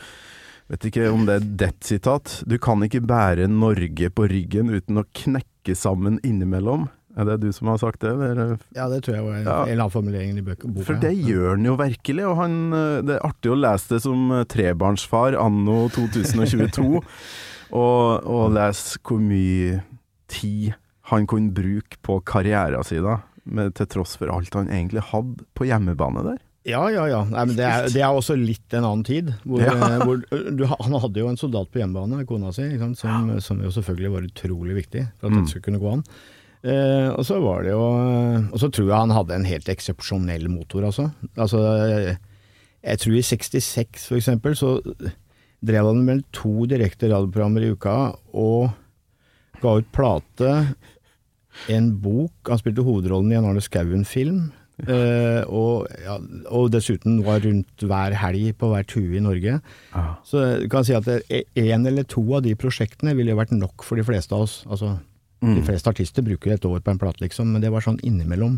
Vet 0.67 0.83
ikke 0.89 1.05
om 1.15 1.21
det 1.23 1.35
er 1.37 1.43
det 1.61 1.67
sitat. 1.87 2.41
Du 2.43 2.57
kan 2.59 2.81
ikke 2.83 2.99
bære 3.07 3.45
Norge 3.47 4.09
på 4.11 4.25
ryggen 4.27 4.67
uten 4.67 4.99
å 4.99 5.05
knekke 5.15 5.71
sammen 5.79 6.17
innimellom. 6.27 6.89
Er 7.17 7.25
det 7.25 7.39
du 7.41 7.47
som 7.55 7.67
har 7.71 7.79
sagt 7.81 8.03
det, 8.05 8.11
eller? 8.13 8.57
Ja, 8.77 8.85
det 8.91 8.99
tror 9.07 9.15
jeg 9.17 9.23
var 9.25 9.35
en, 9.39 9.45
Ja. 9.47 9.55
eller 9.65 9.83
annen 9.87 9.93
formulering 9.95 10.37
i 10.37 10.41
boka. 10.45 10.69
For 10.85 10.99
det 11.01 11.15
gjør 11.17 11.55
han 11.55 11.65
jo 11.65 11.75
virkelig, 11.79 12.25
og 12.29 12.35
han, 12.43 12.57
eh, 12.77 13.01
det 13.01 13.15
er 13.17 13.25
artig 13.25 13.49
å 13.51 13.57
lese 13.57 13.95
det 13.95 14.01
som 14.03 14.31
eh, 14.37 14.43
trebarnsfar 14.45 15.33
anno 15.41 15.87
2022, 15.95 17.01
og, 17.73 18.27
og 18.29 18.51
lese 18.55 18.99
hvor 19.01 19.19
mye 19.23 19.81
tid 20.31 20.75
han 21.09 21.25
kunne 21.25 21.53
bruke 21.55 21.97
på 22.03 22.19
karrieren 22.27 22.83
sin, 22.85 23.07
til 23.73 23.87
tross 23.87 24.17
for 24.19 24.29
alt 24.33 24.53
han 24.59 24.67
egentlig 24.69 25.01
hadde 25.09 25.45
på 25.55 25.65
hjemmebane 25.69 26.23
der. 26.25 26.37
Ja, 26.67 26.81
ja, 26.91 27.05
ja. 27.07 27.21
Nei, 27.31 27.45
men 27.47 27.55
det, 27.55 27.63
er, 27.63 27.85
det 27.87 28.01
er 28.03 28.11
også 28.11 28.35
litt 28.35 28.73
en 28.75 28.83
annen 28.83 29.05
tid. 29.07 29.29
Hvor, 29.47 29.61
Ja. 29.63 29.71
eh, 29.87 30.01
hvor, 30.03 30.19
du, 30.51 30.65
han 30.67 30.97
hadde 30.99 31.21
jo 31.23 31.29
en 31.31 31.39
soldat 31.39 31.69
på 31.71 31.79
hjemmebane, 31.79 32.25
kona 32.27 32.51
si, 32.51 32.65
som, 32.77 32.93
som 33.39 33.61
jo 33.63 33.71
selvfølgelig 33.71 34.11
var 34.11 34.27
utrolig 34.27 34.75
viktig 34.83 35.05
for 35.17 35.29
at 35.29 35.31
Mm. 35.31 35.37
dette 35.39 35.53
skulle 35.53 35.63
kunne 35.69 35.79
gå 35.79 35.93
an. 35.95 36.03
Eh, 36.65 37.09
og 37.13 37.21
så 37.27 37.37
var 37.43 37.61
det 37.63 37.75
jo 37.75 37.83
Og 38.49 38.57
så 38.57 38.69
tror 38.73 38.87
jeg 38.89 38.97
han 38.97 39.13
hadde 39.13 39.35
en 39.35 39.45
helt 39.45 39.69
eksepsjonell 39.69 40.47
motor, 40.49 40.87
altså. 40.89 41.11
altså 41.37 41.61
eh, 41.85 42.15
jeg 42.81 43.01
tror 43.03 43.17
i 43.17 43.21
66 43.25 44.07
for 44.07 44.17
eksempel, 44.17 44.55
så 44.57 44.79
drev 45.65 45.89
han 45.89 46.03
med 46.05 46.25
to 46.33 46.65
direkte 46.69 47.09
radioprogrammer 47.11 47.65
i 47.65 47.71
uka 47.73 47.95
og 48.33 48.69
ga 49.61 49.73
ut 49.79 49.89
plate, 49.93 50.53
en 51.73 51.89
bok 51.97 52.51
Han 52.51 52.61
spilte 52.61 52.85
hovedrollen 52.85 53.33
i 53.33 53.37
en 53.39 53.47
Arne 53.49 53.63
Skouen-film. 53.65 54.51
Eh, 54.85 55.41
og, 55.49 55.87
ja, 56.03 56.19
og 56.53 56.69
dessuten 56.69 57.23
var 57.25 57.41
rundt 57.41 57.81
hver 57.89 58.13
helg 58.21 58.51
på 58.61 58.69
hver 58.69 58.85
tue 58.85 59.17
i 59.17 59.23
Norge. 59.23 59.57
Så 60.27 60.43
du 60.61 60.67
kan 60.69 60.85
si 60.85 60.93
at 60.93 61.09
én 61.09 61.89
eller 61.89 62.05
to 62.05 62.21
av 62.37 62.45
de 62.45 62.53
prosjektene 62.59 63.15
ville 63.17 63.35
vært 63.37 63.55
nok 63.57 63.85
for 63.87 63.97
de 63.97 64.05
fleste 64.05 64.37
av 64.37 64.45
oss. 64.45 64.59
Altså, 64.69 64.93
De 65.41 65.61
fleste 65.65 65.89
artister 65.91 66.23
bruker 66.25 66.55
et 66.55 66.65
år 66.65 66.79
på 66.81 66.89
en 66.91 66.97
plate, 67.01 67.21
liksom, 67.21 67.51
men 67.53 67.61
det 67.61 67.69
var 67.69 67.83
sånn 67.85 67.99
innimellom. 68.01 68.55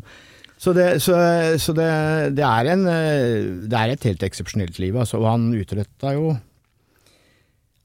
Så 0.59 0.73
det, 0.75 0.99
så, 1.03 1.15
så 1.59 1.71
det, 1.75 1.87
det, 2.35 2.43
er, 2.43 2.67
en, 2.73 2.81
eh, 2.91 3.47
det 3.71 3.77
er 3.79 3.93
et 3.93 4.07
helt 4.09 4.23
eksepsjonelt 4.27 4.79
liv. 4.83 4.95
Altså, 4.99 5.19
og 5.21 5.27
han 5.31 5.45
utretta 5.55 6.11
jo 6.17 6.33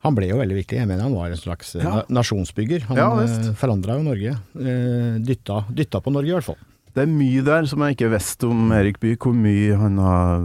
Han 0.05 0.17
ble 0.19 0.27
jo 0.29 0.37
veldig 0.41 0.57
viktig. 0.59 0.77
Jeg 0.81 0.89
mener 0.91 1.07
han 1.07 1.15
var 1.15 1.31
en 1.33 1.39
slags 1.41 1.77
eh, 1.79 1.85
Ja. 1.87 2.03
nasjonsbygger. 2.13 2.83
Han 2.91 2.99
Ja, 2.99 3.07
ja, 3.25 3.53
forandra 3.57 3.95
jo 3.97 4.03
Norge. 4.05 4.35
Eh, 4.59 5.15
dytta, 5.23 5.63
dytta 5.71 6.03
på 6.05 6.13
Norge, 6.13 6.29
i 6.29 6.35
hvert 6.35 6.49
fall. 6.51 6.59
Det 6.95 7.03
er 7.07 7.11
mye 7.11 7.43
der 7.47 7.65
som 7.67 7.81
jeg 7.83 7.97
ikke 7.97 8.11
visste 8.13 8.47
om 8.51 8.69
Erik 8.75 9.01
Bye, 9.03 9.17
hvor 9.19 9.35
mye 9.35 9.79
han 9.81 9.97
har 9.99 10.45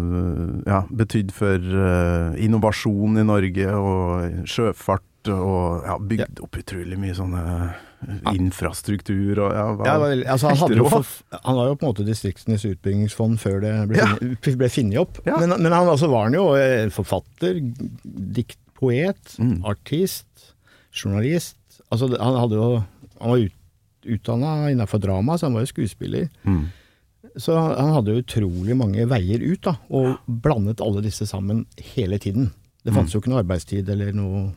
ja, 0.65 0.79
betydd 0.89 1.29
for 1.35 1.61
innovasjon 2.41 3.19
i 3.21 3.25
Norge 3.27 3.67
og 3.77 4.47
sjøfart, 4.49 5.29
og 5.29 5.85
ja, 5.85 5.97
bygd 6.01 6.41
opp 6.41 6.57
utrolig 6.57 6.97
mye 6.97 7.13
sånne 7.13 7.43
infrastruktur 8.33 9.39
og 9.43 9.51
ja, 9.53 9.65
hva- 9.75 9.87
Ja, 9.89 10.31
altså, 10.33 10.53
han, 10.55 10.75
for, 10.89 11.05
han 11.43 11.55
var 11.57 11.67
jo 11.67 11.75
på 11.75 11.85
en 11.85 11.91
måte 11.93 12.05
Distriktenes 12.07 12.63
utbyggingsfond 12.69 13.39
før 13.41 13.59
det 13.63 13.73
ble, 13.89 13.97
Ja. 13.99 14.07
funnet, 14.15 14.57
ble 14.61 14.69
funnet 14.71 15.01
opp. 15.01 15.19
Ja. 15.25 15.37
Men, 15.41 15.55
men 15.61 15.71
han 15.75 15.87
altså 15.91 16.09
var 16.11 16.29
han 16.29 16.37
jo 16.37 16.45
eh, 16.55 16.87
forfatter, 16.95 17.59
diktpoet, 18.39 19.35
Mm. 19.39 19.63
artist, 19.65 20.53
journalist. 20.93 21.57
Altså, 21.91 22.09
han 22.19 22.35
hadde 22.39 22.55
jo 22.55 22.83
Han 23.19 23.29
var 23.33 23.37
ut, 23.43 23.55
utdanna 24.05 24.69
innenfor 24.71 24.99
drama, 25.03 25.35
så 25.37 25.47
han 25.49 25.53
var 25.57 25.65
jo 25.65 25.73
skuespiller. 25.73 26.29
Mm. 26.47 26.69
Så 27.35 27.51
han 27.51 27.91
hadde 27.91 28.13
jo 28.15 28.21
utrolig 28.23 28.75
mange 28.79 29.03
veier 29.11 29.41
ut, 29.43 29.59
da, 29.61 29.73
og 29.91 30.15
blandet 30.25 30.79
alle 30.79 31.01
disse 31.03 31.27
sammen 31.27 31.65
hele 31.93 32.17
tiden. 32.17 32.53
Det 32.85 32.93
fantes 32.95 33.11
jo 33.13 33.19
ikke 33.19 33.27
noe 33.33 33.41
arbeidstid 33.43 33.89
eller 33.91 34.13
noe 34.15 34.53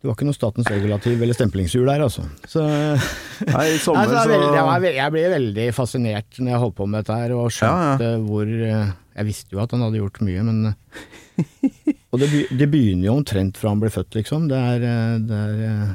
Det 0.00 0.08
var 0.08 0.14
ikke 0.16 0.26
noe 0.30 0.36
statens 0.36 0.68
regulativ 0.72 1.20
eller 1.20 1.36
stemplingshjul 1.36 1.84
der, 1.84 2.00
altså. 2.06 2.22
Så 2.48 2.62
Nei, 2.64 3.66
i 3.74 3.80
sommer 3.82 4.08
så 4.08 4.22
altså, 4.22 4.32
jeg, 4.32 4.94
jeg 4.96 5.12
ble 5.12 5.24
veldig 5.34 5.66
fascinert 5.76 6.38
når 6.40 6.54
jeg 6.54 6.60
holdt 6.62 6.76
på 6.78 6.86
med 6.88 7.02
dette 7.02 7.18
her, 7.20 7.34
og 7.36 7.52
skjønte 7.52 8.08
hvor 8.24 8.48
eh, 8.48 8.94
Jeg 9.18 9.28
visste 9.28 9.56
jo 9.56 9.60
at 9.60 9.74
han 9.76 9.84
hadde 9.84 10.00
gjort 10.00 10.22
mye, 10.24 10.46
men 10.48 10.70
eh, 10.70 11.92
Og 12.10 12.22
det, 12.22 12.30
det 12.48 12.70
begynner 12.72 13.10
jo 13.10 13.18
omtrent 13.18 13.60
fra 13.60 13.74
han 13.74 13.82
ble 13.82 13.92
født, 13.92 14.16
liksom. 14.16 14.48
Det 14.48 14.62
er, 14.72 14.88
eh, 14.88 15.14
det 15.28 15.42
er 15.44 15.92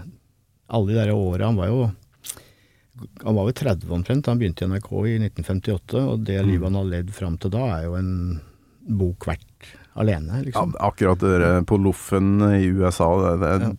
Alle 0.69 0.91
de 0.91 0.99
der 0.99 1.13
åra 1.15 1.49
Han 1.49 1.57
var 1.57 1.73
jo 1.73 1.81
Han 3.25 3.39
var 3.39 3.49
jo 3.49 3.57
30 3.57 3.97
omtrent 3.97 4.29
han 4.29 4.37
begynte 4.41 4.67
i 4.67 4.69
NRK 4.69 4.91
i 5.01 5.17
1958, 5.31 6.05
og 6.13 6.29
det 6.29 6.43
livet 6.45 6.69
han 6.69 6.77
har 6.77 6.91
levd 6.93 7.09
fram 7.17 7.41
til 7.41 7.57
da, 7.57 7.65
er 7.79 7.89
jo 7.89 7.97
en 7.97 8.13
bok 8.85 9.25
verdt 9.25 9.49
alene, 9.95 10.39
ja, 10.39 10.47
liksom. 10.49 10.75
Akkurat 10.79 11.23
det 11.23 11.37
der 11.39 11.63
på 11.67 11.79
loffen 11.81 12.37
i 12.51 12.65
USA, 12.67 13.09
det, 13.39 13.51
det, 13.55 13.73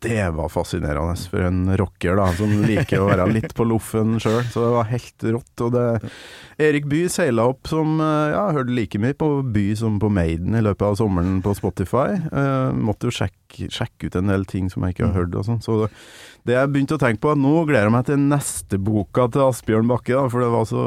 det 0.00 0.30
var 0.30 0.48
fascinerende 0.48 1.16
for 1.30 1.42
en 1.42 1.76
rocker 1.76 2.18
da, 2.18 2.28
som 2.38 2.52
liker 2.62 3.02
å 3.02 3.08
være 3.08 3.26
litt 3.36 3.54
på 3.56 3.66
loffen 3.66 4.18
sjøl. 4.22 4.44
Så 4.46 4.62
det 4.62 4.74
var 4.76 4.90
helt 4.92 5.26
rått. 5.26 5.64
Og 5.64 5.72
det, 5.74 5.86
Erik 6.68 6.86
Bye 6.90 7.10
seila 7.10 7.48
opp 7.50 7.70
som 7.70 7.98
eh, 8.02 8.34
Ja, 8.34 8.44
hørte 8.54 8.74
like 8.76 9.00
mye 9.02 9.16
på 9.18 9.30
By 9.42 9.66
som 9.80 9.98
på 10.02 10.10
Maiden 10.12 10.54
i 10.54 10.62
løpet 10.62 10.86
av 10.86 10.98
sommeren 11.00 11.40
på 11.42 11.56
Spotify. 11.58 12.20
Uh, 12.30 12.70
måtte 12.76 13.10
jo 13.10 13.16
sjekke, 13.18 13.70
sjekke 13.74 14.06
ut 14.06 14.18
en 14.20 14.30
del 14.30 14.46
ting 14.48 14.70
som 14.70 14.86
jeg 14.86 14.94
ikke 14.94 15.08
har 15.08 15.24
hørt 15.24 15.34
og 15.34 15.48
sånn. 15.48 15.62
Så 15.64 15.80
det, 15.82 15.90
det 16.46 16.58
jeg 16.60 16.72
begynte 16.74 16.98
å 16.98 17.02
tenke 17.02 17.24
på, 17.24 17.34
at 17.34 17.42
nå 17.42 17.56
gleder 17.64 17.88
jeg 17.88 17.96
meg 17.96 18.06
til 18.06 18.22
neste 18.28 18.78
boka 18.78 19.26
til 19.32 19.48
Asbjørn 19.48 19.90
Bakke, 19.90 20.14
da, 20.14 20.28
for 20.30 20.44
det 20.44 20.52
var 20.54 20.68
så 20.70 20.84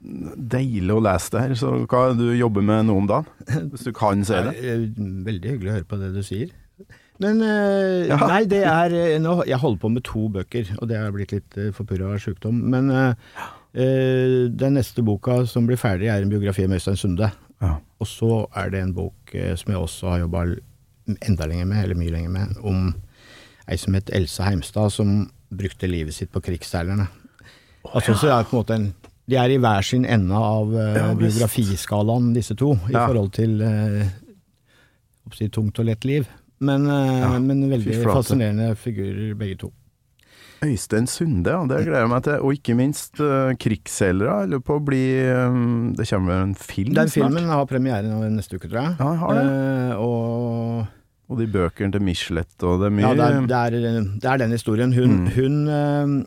deilig 0.00 0.94
å 0.96 1.02
lese 1.04 1.32
det 1.34 1.42
her. 1.44 1.54
Så 1.60 1.72
hva 1.90 2.02
du 2.16 2.30
jobber 2.36 2.64
med 2.64 2.86
nå 2.88 2.96
om 3.02 3.08
dagen? 3.10 3.28
Hvis 3.72 3.84
du 3.84 3.92
kan 3.96 4.24
si 4.24 4.32
det. 4.32 4.54
Eh, 4.64 4.86
veldig 5.26 5.52
hyggelig 5.54 5.70
å 5.72 5.76
høre 5.78 5.88
på 5.90 5.98
det 6.00 6.12
du 6.16 6.22
sier. 6.24 6.50
Men 7.20 7.42
eh, 7.44 8.06
Ja. 8.08 8.16
nei, 8.30 8.44
det 8.48 8.62
er 8.64 8.94
eh, 8.96 9.18
nå, 9.20 9.42
Jeg 9.44 9.60
holder 9.60 9.82
på 9.82 9.90
med 9.92 10.04
to 10.08 10.28
bøker, 10.32 10.70
og 10.80 10.88
det 10.88 10.96
har 10.96 11.12
blitt 11.12 11.34
litt 11.36 11.58
forpurra 11.76 12.14
av 12.14 12.22
sjukdom. 12.24 12.62
Men 12.72 12.88
den 13.70 14.74
neste 14.74 15.04
boka 15.06 15.44
som 15.46 15.68
blir 15.68 15.78
ferdig, 15.78 16.08
er 16.10 16.24
en 16.24 16.32
biografi 16.32 16.64
om 16.66 16.72
Øystein 16.74 16.96
Sunde. 16.98 17.28
Ja. 17.62 17.76
Og 18.00 18.08
så 18.08 18.46
er 18.56 18.72
det 18.72 18.80
en 18.82 18.94
bok 18.96 19.30
som 19.60 19.70
jeg 19.70 19.78
også 19.78 20.08
har 20.14 20.24
jobba 20.24 20.46
enda 21.28 21.46
lenger 21.46 21.68
med, 21.70 21.84
eller 21.84 21.98
mye 22.00 22.10
lenger 22.16 22.32
med, 22.34 22.56
om 22.66 22.88
ei 23.70 23.76
som 23.78 23.94
het 23.94 24.10
Else 24.16 24.42
Heimstad, 24.42 24.90
som 24.94 25.28
brukte 25.54 25.86
livet 25.90 26.14
sitt 26.16 26.32
på 26.34 26.40
krigsseilerne. 26.42 27.06
altså, 27.94 28.14
så 28.14 28.26
det 28.26 28.34
er 28.34 28.48
på 28.48 28.56
en 28.56 28.60
måte 28.62 28.74
en 28.80 28.88
De 29.30 29.36
er 29.38 29.54
i 29.54 29.58
hver 29.62 29.84
sin 29.86 30.04
ende 30.04 30.34
av 30.34 30.72
uh, 30.74 31.14
biografiskalaen, 31.20 32.32
disse 32.34 32.56
to, 32.58 32.72
i 32.88 32.94
Ja. 32.96 33.06
forhold 33.06 33.30
til 33.36 33.60
uh, 33.62 34.04
si, 35.36 35.48
tungt 35.54 35.78
og 35.78 35.86
lett 35.86 36.04
liv. 36.08 36.26
Men, 36.60 36.86
uh, 36.90 37.20
Ja, 37.22 37.38
men 37.40 37.62
veldig 37.70 38.00
fascinerende 38.04 38.72
figurer, 38.76 39.34
begge 39.38 39.56
to. 39.62 39.70
Øystein 40.60 41.06
Sunde, 41.08 41.48
ja, 41.48 41.60
det 41.64 41.86
gleder 41.86 42.02
jeg 42.02 42.08
meg 42.12 42.22
til. 42.26 42.42
Og 42.44 42.52
ikke 42.58 42.74
minst 42.76 43.20
uh, 43.24 43.54
krigsseilere. 43.56 44.42
Jeg 44.42 44.50
lurer 44.52 44.64
på 44.68 44.74
å 44.76 44.82
bli 44.84 45.04
um, 45.32 45.94
Det 45.96 46.04
kommer 46.10 46.42
en 46.42 46.52
film 46.54 46.92
Den 46.92 47.08
snart? 47.08 47.30
filmen 47.32 47.48
har 47.48 47.64
premiere 47.70 48.18
neste 48.28 48.58
uke, 48.60 48.68
tror 48.68 48.82
jeg. 48.82 48.96
Ja, 48.98 49.06
den 49.08 49.22
har 49.22 49.38
det. 49.38 49.46
Uh, 49.48 50.02
og 50.04 51.30
Og 51.30 51.38
de 51.40 51.46
bøkene 51.46 51.94
til 51.94 52.02
Michelet, 52.04 52.50
og 52.66 52.80
det 52.82 52.90
er 52.90 52.94
mye 52.98 53.06
Ja, 53.06 53.14
det 53.14 53.24
er, 53.30 53.40
det 53.46 53.86
er, 53.86 54.04
det 54.20 54.28
er 54.34 54.42
den 54.42 54.52
historien. 54.58 54.92
Hun, 54.92 55.16
Mm. 55.16 55.26
hun 55.38 55.56
eh, 55.68 56.26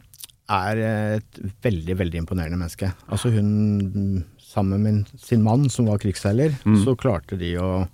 er 0.53 0.81
et 1.17 1.39
veldig, 1.65 1.95
veldig 2.00 2.19
imponerende 2.24 2.57
menneske. 2.60 2.91
Altså 3.10 3.31
hun, 3.33 4.24
sammen 4.43 4.83
med 4.86 5.13
sin 5.19 5.41
mann 5.45 5.69
som 5.74 5.88
var 5.89 5.98
krigsseiler, 6.03 6.53
Mm. 6.65 6.79
så 6.86 6.95
klarte 7.00 7.38
de 7.39 7.55
å 7.57 7.88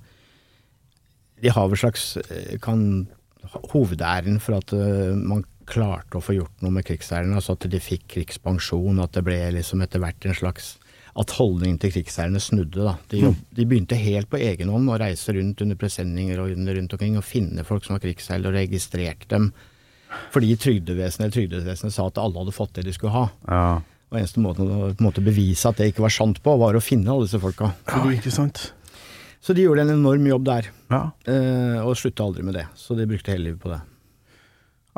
De 1.42 1.50
har 1.56 1.70
vel 1.72 1.78
slags 1.80 2.18
eh, 2.18 2.58
kan 2.60 3.08
Hovedæren 3.72 4.40
for 4.44 4.58
at 4.60 4.74
eh, 4.76 5.16
man 5.16 5.46
klarte 5.70 6.18
å 6.20 6.22
få 6.26 6.36
gjort 6.36 6.62
noe 6.66 6.74
med 6.76 6.84
krigsseilerne, 6.86 7.38
altså 7.40 7.54
at 7.56 7.68
de 7.72 7.80
fikk 7.80 8.08
krigspensjon, 8.16 9.00
at 9.02 9.14
det 9.16 9.24
ble 9.24 9.38
liksom 9.56 9.82
etter 9.86 10.02
hvert 10.04 10.26
en 10.28 10.36
slags 10.36 10.74
at 11.20 11.32
holdningen 11.38 11.80
til 11.82 11.92
krigsseilerne 11.96 12.42
snudde. 12.44 12.84
da. 12.86 12.98
De, 13.10 13.22
jobb- 13.24 13.40
de 13.56 13.66
begynte 13.66 13.96
helt 13.98 14.30
på 14.30 14.38
egen 14.44 14.70
hånd 14.74 14.90
å 14.92 15.00
reise 15.00 15.34
rundt 15.38 15.62
under 15.64 15.76
presenninger 15.80 16.40
og 16.44 16.52
rundt 16.54 16.94
omkring 16.94 17.18
og 17.18 17.26
finne 17.26 17.64
folk 17.66 17.86
som 17.88 17.96
var 17.96 18.04
krigsseilere, 18.04 18.52
og 18.52 18.60
registrerte 18.60 19.30
dem. 19.32 19.50
Fordi 20.34 20.56
trygdevesenet 20.58 21.26
eller 21.28 21.36
trygdevesenet 21.36 21.94
sa 21.96 22.08
at 22.10 22.20
alle 22.22 22.42
hadde 22.42 22.56
fått 22.56 22.74
det 22.80 22.86
de 22.88 22.94
skulle 22.96 23.14
ha. 23.14 23.26
Ja. 23.50 23.64
Og 24.10 24.18
eneste 24.18 24.42
måten 24.42 24.66
å 24.66 24.90
på 24.90 25.04
en 25.04 25.06
måte 25.06 25.22
bevise 25.22 25.70
at 25.70 25.78
det 25.78 25.92
ikke 25.92 26.06
var 26.08 26.14
sant 26.14 26.42
på, 26.42 26.56
var 26.58 26.78
å 26.78 26.82
finne 26.82 27.12
alle 27.14 27.28
disse 27.28 27.42
folka. 27.42 27.72
ja, 27.92 28.02
ikke 28.16 28.34
sant? 28.34 28.72
Så 29.40 29.54
de 29.56 29.64
gjorde 29.64 29.86
en 29.86 29.94
enorm 29.94 30.26
jobb 30.28 30.44
der, 30.50 30.66
Ja. 30.92 31.12
eh, 31.30 31.78
og 31.86 31.96
slutta 31.96 32.26
aldri 32.26 32.44
med 32.44 32.58
det. 32.58 32.66
Så 32.76 32.98
de 32.98 33.06
brukte 33.08 33.32
hele 33.32 33.52
livet 33.52 33.62
på 33.62 33.70
det. 33.72 33.80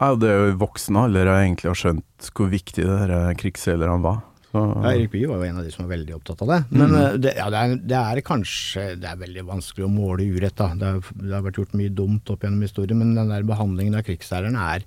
ja, 0.02 0.16
det 0.16 0.30
er 0.32 0.40
jo 0.48 0.58
voksne 0.64 1.04
alder 1.06 1.28
jeg 1.30 1.46
egentlig 1.46 1.70
har 1.70 1.78
skjønt 1.78 2.30
hvor 2.34 2.50
viktig 2.50 2.86
det 2.88 3.00
her 3.04 3.34
krigsseilerne 3.38 4.02
var. 4.02 4.24
Så, 4.52 4.64
Ja, 4.84 4.92
Erik 4.96 5.12
Bye 5.14 5.28
var 5.30 5.38
jo 5.40 5.48
en 5.48 5.60
av 5.62 5.64
de 5.68 5.72
som 5.72 5.86
var 5.86 5.94
veldig 5.96 6.16
opptatt 6.16 6.42
av 6.44 6.48
det. 6.50 6.58
Men 6.72 6.90
mm. 6.90 7.22
det, 7.22 7.36
ja, 7.38 7.46
det, 7.54 7.60
er, 7.60 7.76
det 7.88 8.00
er 8.00 8.22
kanskje 8.26 8.82
Det 9.00 9.08
er 9.08 9.20
veldig 9.22 9.44
vanskelig 9.48 9.86
å 9.86 9.92
måle 9.92 10.26
urett, 10.28 10.58
da. 10.60 10.72
Det, 10.76 10.90
er, 10.90 11.14
det 11.22 11.36
har 11.38 11.46
vært 11.46 11.60
gjort 11.62 11.78
mye 11.80 11.94
dumt 11.94 12.34
opp 12.34 12.44
gjennom 12.44 12.66
historien, 12.66 13.00
men 13.00 13.14
den 13.16 13.32
der 13.32 13.46
behandlingen 13.48 13.96
av 14.00 14.04
krigsseilerne 14.08 14.66
er 14.74 14.84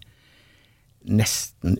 nesten 1.04 1.78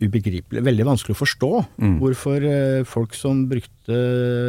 ubegripelig. 0.00 0.62
Veldig 0.64 0.86
vanskelig 0.88 1.16
å 1.16 1.20
forstå. 1.20 1.50
Mm. 1.82 1.96
Hvorfor 2.00 2.44
eh, 2.48 2.82
folk 2.88 3.16
som 3.18 3.42
brukte 3.50 3.98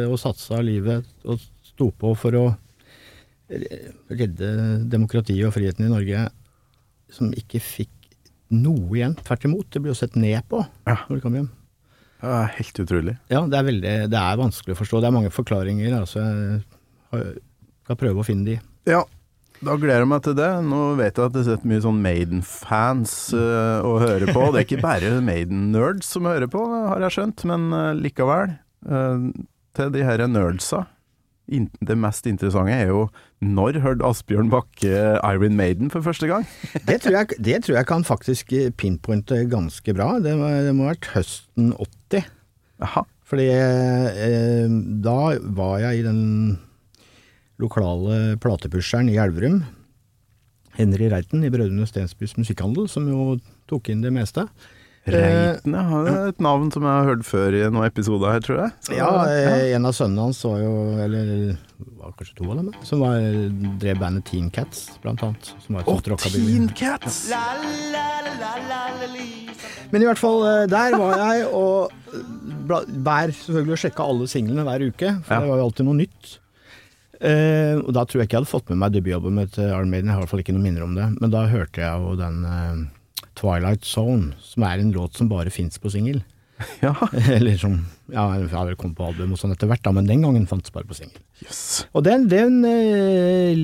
og 0.08 0.16
satsa 0.20 0.60
livet 0.64 1.04
og 1.28 1.40
sto 1.66 1.90
på 1.92 2.14
for 2.16 2.38
å 2.38 2.44
redde 3.52 4.48
demokratiet 4.88 5.44
og 5.44 5.52
friheten 5.56 5.84
i 5.86 5.90
Norge, 5.92 6.22
som 7.12 7.32
ikke 7.36 7.60
fikk 7.60 7.90
noe 8.52 8.96
igjen. 8.96 9.16
Tvert 9.20 9.44
imot. 9.48 9.68
Det 9.72 9.82
ble 9.84 9.92
jo 9.92 9.98
sett 9.98 10.16
ned 10.16 10.40
på 10.48 10.62
Ja. 10.88 10.96
når 11.08 11.16
de 11.18 11.20
kom 11.24 11.34
hjem. 11.36 11.50
det 12.22 12.30
er 12.30 12.52
helt 12.56 12.78
utrolig. 12.84 13.16
Ja, 13.28 13.40
det 13.50 13.58
er, 13.58 13.64
veldig, 13.66 13.94
det 14.12 14.18
er 14.20 14.36
vanskelig 14.40 14.76
å 14.76 14.78
forstå. 14.80 15.00
Det 15.02 15.08
er 15.10 15.16
mange 15.16 15.32
forklaringer. 15.34 15.96
Altså, 15.98 16.22
jeg 17.12 17.34
skal 17.84 17.96
prøve 18.00 18.22
å 18.22 18.26
finne 18.26 18.44
de. 18.46 18.56
Ja, 18.88 19.02
da 19.62 19.76
gleder 19.78 20.02
jeg 20.02 20.10
meg 20.10 20.24
til 20.24 20.36
det. 20.38 20.50
Nå 20.66 20.80
vet 20.98 21.18
jeg 21.18 21.30
at 21.30 21.36
det 21.36 21.44
sitter 21.46 21.70
mye 21.70 21.82
sånn 21.84 22.00
Maiden-fans 22.04 23.12
uh, 23.36 23.84
og 23.86 24.02
hører 24.02 24.32
på. 24.32 24.48
Det 24.50 24.62
er 24.62 24.66
ikke 24.66 24.82
bare 24.82 25.12
Maiden-nerds 25.24 26.10
som 26.14 26.26
hører 26.26 26.50
på, 26.50 26.64
har 26.90 27.04
jeg 27.06 27.16
skjønt, 27.18 27.44
men 27.50 27.68
uh, 27.74 27.92
likevel. 27.98 28.56
Uh, 28.88 29.30
til 29.76 29.92
de 29.94 30.02
her 30.04 30.24
nerdsa. 30.28 30.84
In 31.52 31.66
det 31.84 31.96
mest 31.98 32.26
interessante 32.30 32.74
er 32.74 32.90
jo 32.92 33.06
når 33.42 33.80
hørte 33.82 34.06
Asbjørn 34.06 34.50
Bakke 34.52 34.92
Iron 35.26 35.56
Maiden 35.58 35.90
for 35.92 36.04
første 36.04 36.28
gang? 36.30 36.46
Det 36.88 37.00
tror 37.02 37.16
jeg, 37.18 37.38
det 37.42 37.56
tror 37.64 37.80
jeg 37.80 37.88
kan 37.88 38.06
faktisk 38.06 38.52
pinpointe 38.78 39.40
ganske 39.50 39.94
bra. 39.96 40.14
Det 40.22 40.36
må, 40.38 40.50
det 40.62 40.76
må 40.76 40.86
ha 40.86 40.94
vært 40.94 41.10
høsten 41.16 41.72
80. 41.74 42.28
Jaha. 42.82 43.04
Fordi 43.32 43.48
eh, 43.48 44.68
da 45.04 45.18
var 45.56 45.78
jeg 45.80 46.02
i 46.02 46.04
den 46.04 46.22
lokale 47.62 48.36
platepusheren 48.42 49.08
i 49.12 49.16
Elverum. 49.22 49.62
Henry 50.78 51.08
Reiten 51.12 51.42
i 51.44 51.50
Brødrene 51.52 51.84
Stensbys 51.88 52.36
Musikkhandel, 52.40 52.86
som 52.88 53.04
jo 53.10 53.34
tok 53.68 53.90
inn 53.92 54.00
det 54.04 54.12
meste. 54.14 54.46
Reiten, 55.02 55.74
ja. 55.74 56.00
Det 56.06 56.12
er 56.14 56.28
et 56.30 56.40
navn 56.44 56.68
som 56.70 56.84
jeg 56.86 56.94
har 56.94 57.08
hørt 57.10 57.24
før 57.26 57.56
i 57.58 57.62
noen 57.74 57.88
episoder 57.88 58.30
her, 58.36 58.44
tror 58.44 58.60
jeg. 58.62 58.70
Så, 58.86 58.94
Ja, 58.94 59.08
eh, 59.26 59.72
en 59.74 59.88
av 59.88 59.96
sønnene 59.98 60.28
hans 60.28 60.38
var 60.46 60.60
jo, 60.62 60.72
eller 61.02 61.32
var 61.98 62.12
kanskje 62.14 62.36
to 62.38 62.46
av 62.52 62.60
dem, 62.60 62.68
som 62.86 63.02
var, 63.02 63.18
drev 63.82 63.98
bandet 63.98 64.24
Teen 64.30 64.46
Cats, 64.54 64.84
blant 65.02 65.20
annet. 65.26 65.50
Som 65.66 65.74
var 65.74 65.82
et 65.82 65.90
sånt 65.90 66.12
rockabilly. 66.14 66.52
Teen 66.54 66.68
Cats! 66.78 67.18
Men 69.92 70.00
i 70.00 70.06
hvert 70.08 70.20
fall, 70.22 70.40
eh, 70.48 70.66
der 70.72 70.94
var 70.96 71.18
jeg 71.20 71.48
og 71.52 71.90
bær 73.04 73.32
selvfølgelig 73.34 73.74
og 73.76 73.82
sjekka 73.82 74.06
alle 74.06 74.28
singlene 74.30 74.64
hver 74.64 74.86
uke, 74.86 75.10
for 75.26 75.34
Ja. 75.34 75.40
det 75.42 75.50
var 75.50 75.58
jo 75.60 75.66
alltid 75.66 75.84
noe 75.90 75.98
nytt. 75.98 76.38
Eh, 77.22 77.76
og 77.78 77.92
da 77.94 78.02
tror 78.02 78.20
jeg 78.22 78.26
ikke 78.28 78.34
jeg 78.36 78.42
hadde 78.42 78.50
fått 78.50 78.72
med 78.72 78.80
meg 78.82 78.96
debutalbumet 78.96 79.52
til 79.54 79.68
Iron 79.70 79.92
Maiden, 79.92 80.08
jeg 80.10 80.16
har 80.16 80.22
i 80.22 80.24
hvert 80.24 80.32
fall 80.32 80.42
ikke 80.42 80.54
noe 80.56 80.64
minner 80.64 80.84
om 80.86 80.96
det. 80.98 81.06
Men 81.22 81.32
da 81.34 81.44
hørte 81.50 81.82
jeg 81.84 82.02
jo 82.02 82.16
den 82.18 82.42
eh, 82.48 82.82
Twilight 83.38 83.86
Zone, 83.86 84.32
som 84.42 84.66
er 84.66 84.82
en 84.82 84.92
låt 84.94 85.16
som 85.20 85.30
bare 85.30 85.52
fins 85.54 85.78
på 85.82 85.92
singel. 85.94 86.22
Ja, 86.84 86.92
Eller 87.36 87.56
som 87.58 87.80
Ja, 88.12 88.28
jeg 88.38 88.50
har 88.52 88.68
vel 88.68 88.76
kommet 88.78 88.98
på 88.98 89.06
album 89.08 89.32
og 89.34 89.38
sånn 89.40 89.54
etter 89.54 89.66
hvert, 89.70 89.82
da, 89.82 89.90
men 89.96 90.06
den 90.06 90.22
gangen 90.22 90.44
fantes 90.50 90.70
bare 90.74 90.86
på 90.86 90.94
singel. 90.98 91.18
yes. 91.42 91.86
Og 91.96 92.04
den, 92.06 92.28
den 92.30 92.60
eh, 92.68 93.54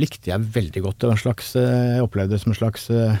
likte 0.00 0.32
jeg 0.32 0.48
veldig 0.56 0.82
godt. 0.86 1.06
En 1.06 1.20
slags 1.20 1.52
eh, 1.58 1.96
Jeg 1.96 2.06
opplevde 2.06 2.34
det 2.34 2.40
som 2.42 2.50
en 2.54 2.58
slags 2.58 2.88
eh, 2.90 3.20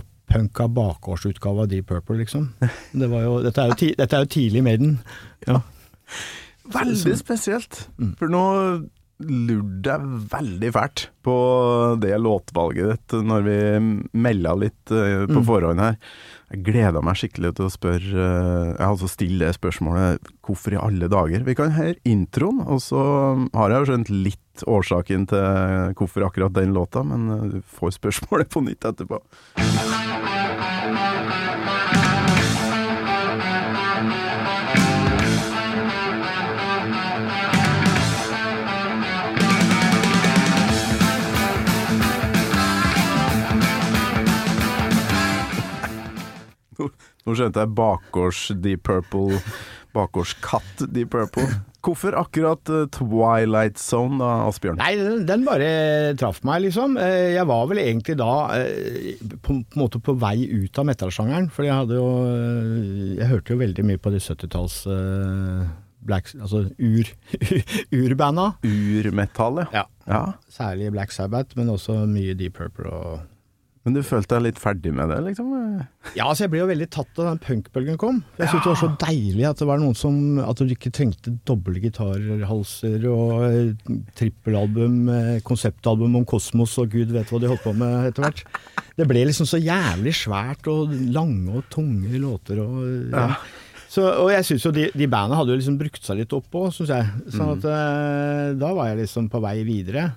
opppunka 0.00 0.68
bakgårdsutgave 0.72 1.66
av 1.66 1.68
Deep 1.72 1.86
Purple, 1.90 2.16
liksom. 2.22 2.48
Det 3.02 3.10
var 3.12 3.26
jo, 3.26 3.34
dette, 3.44 3.60
er 3.64 3.74
jo 3.74 3.78
ti, 3.82 3.90
dette 3.98 4.16
er 4.16 4.24
jo 4.24 4.32
tidlig 4.38 4.64
Maiden. 4.66 4.96
Ja. 5.48 5.60
Veldig 6.72 7.16
spesielt. 7.20 7.88
For 8.18 8.32
nå 8.32 8.44
lurte 9.22 9.92
jeg 9.92 10.22
veldig 10.32 10.70
fælt 10.74 11.02
på 11.24 11.34
det 12.02 12.16
låtvalget 12.18 12.88
ditt 12.90 13.24
når 13.24 13.44
vi 13.46 13.58
melda 14.18 14.54
litt 14.58 14.90
eh, 14.92 15.22
på 15.30 15.42
forhånd 15.46 15.80
her. 15.80 15.98
Jeg 16.50 16.64
gleda 16.66 17.02
meg 17.04 17.18
skikkelig 17.18 17.54
til 17.56 17.68
å 17.68 17.72
spørre 17.72 18.24
eh, 18.24 18.72
Jeg 18.74 18.88
altså 18.88 19.10
stille 19.10 19.52
spørsmålet 19.54 20.32
hvorfor 20.44 20.74
i 20.74 20.80
alle 20.82 21.08
dager? 21.12 21.46
Vi 21.46 21.56
kan 21.58 21.72
høre 21.76 21.96
introen, 22.08 22.60
og 22.66 22.82
så 22.84 23.04
har 23.54 23.72
jeg 23.72 23.84
jo 23.84 23.90
skjønt 23.92 24.12
litt 24.12 24.66
årsaken 24.70 25.28
til 25.30 25.94
hvorfor 25.98 26.28
akkurat 26.28 26.54
den 26.58 26.74
låta, 26.76 27.06
men 27.06 27.30
eh, 27.38 27.46
du 27.54 27.58
får 27.78 27.96
spørsmålet 28.00 28.50
på 28.50 28.66
nytt 28.66 28.90
etterpå. 28.90 29.22
Nå 47.34 47.40
skjønte 47.40 47.62
jeg 47.64 47.74
bakgårds 47.74 48.40
Deep 48.62 48.84
Purple, 48.86 49.40
bakgårdskatt 49.94 50.84
Deep 50.94 51.10
Purple. 51.10 51.48
Hvorfor 51.84 52.14
akkurat 52.16 52.70
eh, 52.70 52.84
Twilight 52.94 53.80
Zone 53.82 54.20
da, 54.22 54.28
Asbjørn? 54.46 54.78
Nei, 54.78 54.92
den, 54.96 55.24
den 55.28 55.42
bare 55.44 55.66
traff 56.20 56.38
meg, 56.46 56.62
liksom. 56.68 56.94
Eh, 56.96 57.34
Jeg 57.34 57.44
var 57.50 57.66
vel 57.72 57.80
egentlig 57.82 58.14
da 58.22 58.28
eh, 58.56 59.18
på, 59.42 59.58
på 59.66 59.82
måte 59.82 59.98
på 60.00 60.14
vei 60.22 60.46
ut 60.46 60.78
av 60.80 60.86
metallsjangeren, 60.88 61.50
for 61.52 61.66
jeg 61.66 61.74
hadde 61.74 61.98
jo 61.98 62.06
Jeg 63.18 63.28
hørte 63.34 63.56
jo 63.56 63.60
veldig 63.64 63.84
mye 63.90 64.00
på 64.06 64.14
de 64.14 64.22
70-talls 64.22 64.78
eh, 64.94 65.66
black 66.06 66.30
Altså 66.38 66.64
ur, 66.78 67.10
urbanda. 68.06 68.52
Urmetallet? 68.64 69.74
Ja. 69.74 69.84
ja. 70.08 70.22
Særlig 70.54 70.94
Black 70.94 71.12
Sabbath, 71.12 71.58
men 71.58 71.74
også 71.74 72.04
mye 72.06 72.38
Deep 72.38 72.56
Purple 72.62 72.88
og 72.94 73.30
Men 73.84 73.98
du 73.98 74.00
følte 74.00 74.38
deg 74.38 74.46
litt 74.46 74.60
ferdig 74.60 74.94
med 74.96 75.10
det, 75.12 75.18
liksom? 75.26 75.50
Ja, 76.16 76.30
altså 76.30 76.46
jeg 76.46 76.54
ble 76.54 76.62
jo 76.62 76.68
veldig 76.70 76.86
tatt 76.94 77.10
da 77.18 77.26
den 77.26 77.40
punkbølgen 77.44 77.98
kom. 78.00 78.22
Jeg 78.38 78.48
syntes 78.48 78.64
det 78.64 78.70
var 78.70 78.80
så 78.80 78.88
deilig 79.02 79.44
at 79.50 79.60
det 79.60 79.68
var 79.68 79.82
noen 79.82 79.98
som 79.98 80.38
At 80.40 80.62
du 80.62 80.72
ikke 80.72 80.92
trengte 80.94 81.34
doble 81.44 81.82
gitarhalser 81.82 83.04
og 83.12 83.44
eh, 83.50 83.98
trippelalbum, 84.16 84.96
eh, 85.12 85.34
konseptalbum 85.44 86.16
om 86.22 86.24
kosmos 86.28 86.78
og 86.80 86.96
gud 86.96 87.12
vet 87.12 87.28
hva 87.28 87.42
de 87.42 87.52
holdt 87.52 87.66
på 87.66 87.74
med 87.76 88.08
etter 88.08 88.24
hvert. 88.24 88.42
Det 88.96 89.08
ble 89.10 89.26
liksom 89.28 89.48
så 89.50 89.60
jævlig 89.60 90.16
svært 90.16 90.64
og 90.72 90.96
lange 91.12 91.60
og 91.60 91.68
tunge 91.72 92.16
låter 92.22 92.64
og 92.64 92.80
ja. 93.12 93.28
Så, 93.94 94.02
og 94.02 94.32
jeg 94.32 94.42
syns 94.48 94.64
jo 94.66 94.72
de, 94.74 94.88
de 94.90 95.06
bandene 95.06 95.36
hadde 95.38 95.52
jo 95.52 95.60
liksom 95.60 95.76
brukt 95.78 96.02
seg 96.02 96.18
litt 96.18 96.32
opp 96.34 96.56
òg, 96.58 96.72
syns 96.74 96.90
jeg. 96.90 97.10
Sånn 97.30 97.52
at 97.52 97.66
mm. 97.68 98.56
da 98.58 98.70
var 98.74 98.88
jeg 98.90 99.04
liksom 99.04 99.28
på 99.30 99.38
vei 99.44 99.60
videre. 99.68 100.08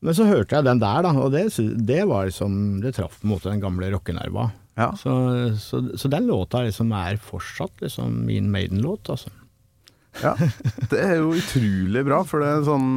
Men 0.00 0.16
så 0.16 0.24
hørte 0.28 0.56
jeg 0.56 0.64
den 0.64 0.80
der, 0.80 1.02
da, 1.04 1.12
og 1.20 1.34
det, 1.34 1.44
det 1.84 2.00
var 2.08 2.28
liksom 2.30 2.54
Det 2.80 2.94
traff 2.96 3.18
måte 3.26 3.50
den 3.50 3.60
gamle 3.60 3.90
rockenerva. 3.92 4.46
Ja. 4.80 4.94
Så, 4.96 5.12
så, 5.60 5.82
så 5.98 6.08
den 6.08 6.28
låta 6.30 6.62
liksom 6.64 6.94
er 6.96 7.20
fortsatt 7.20 7.82
liksom 7.84 8.22
min 8.24 8.48
Maiden-låt, 8.52 9.10
altså. 9.12 9.32
Ja, 10.22 10.32
det 10.90 10.98
er 10.98 11.18
jo 11.20 11.34
utrolig 11.36 12.02
bra, 12.08 12.22
for 12.26 12.42
det 12.42 12.48
er 12.50 12.64
sånn 12.66 12.88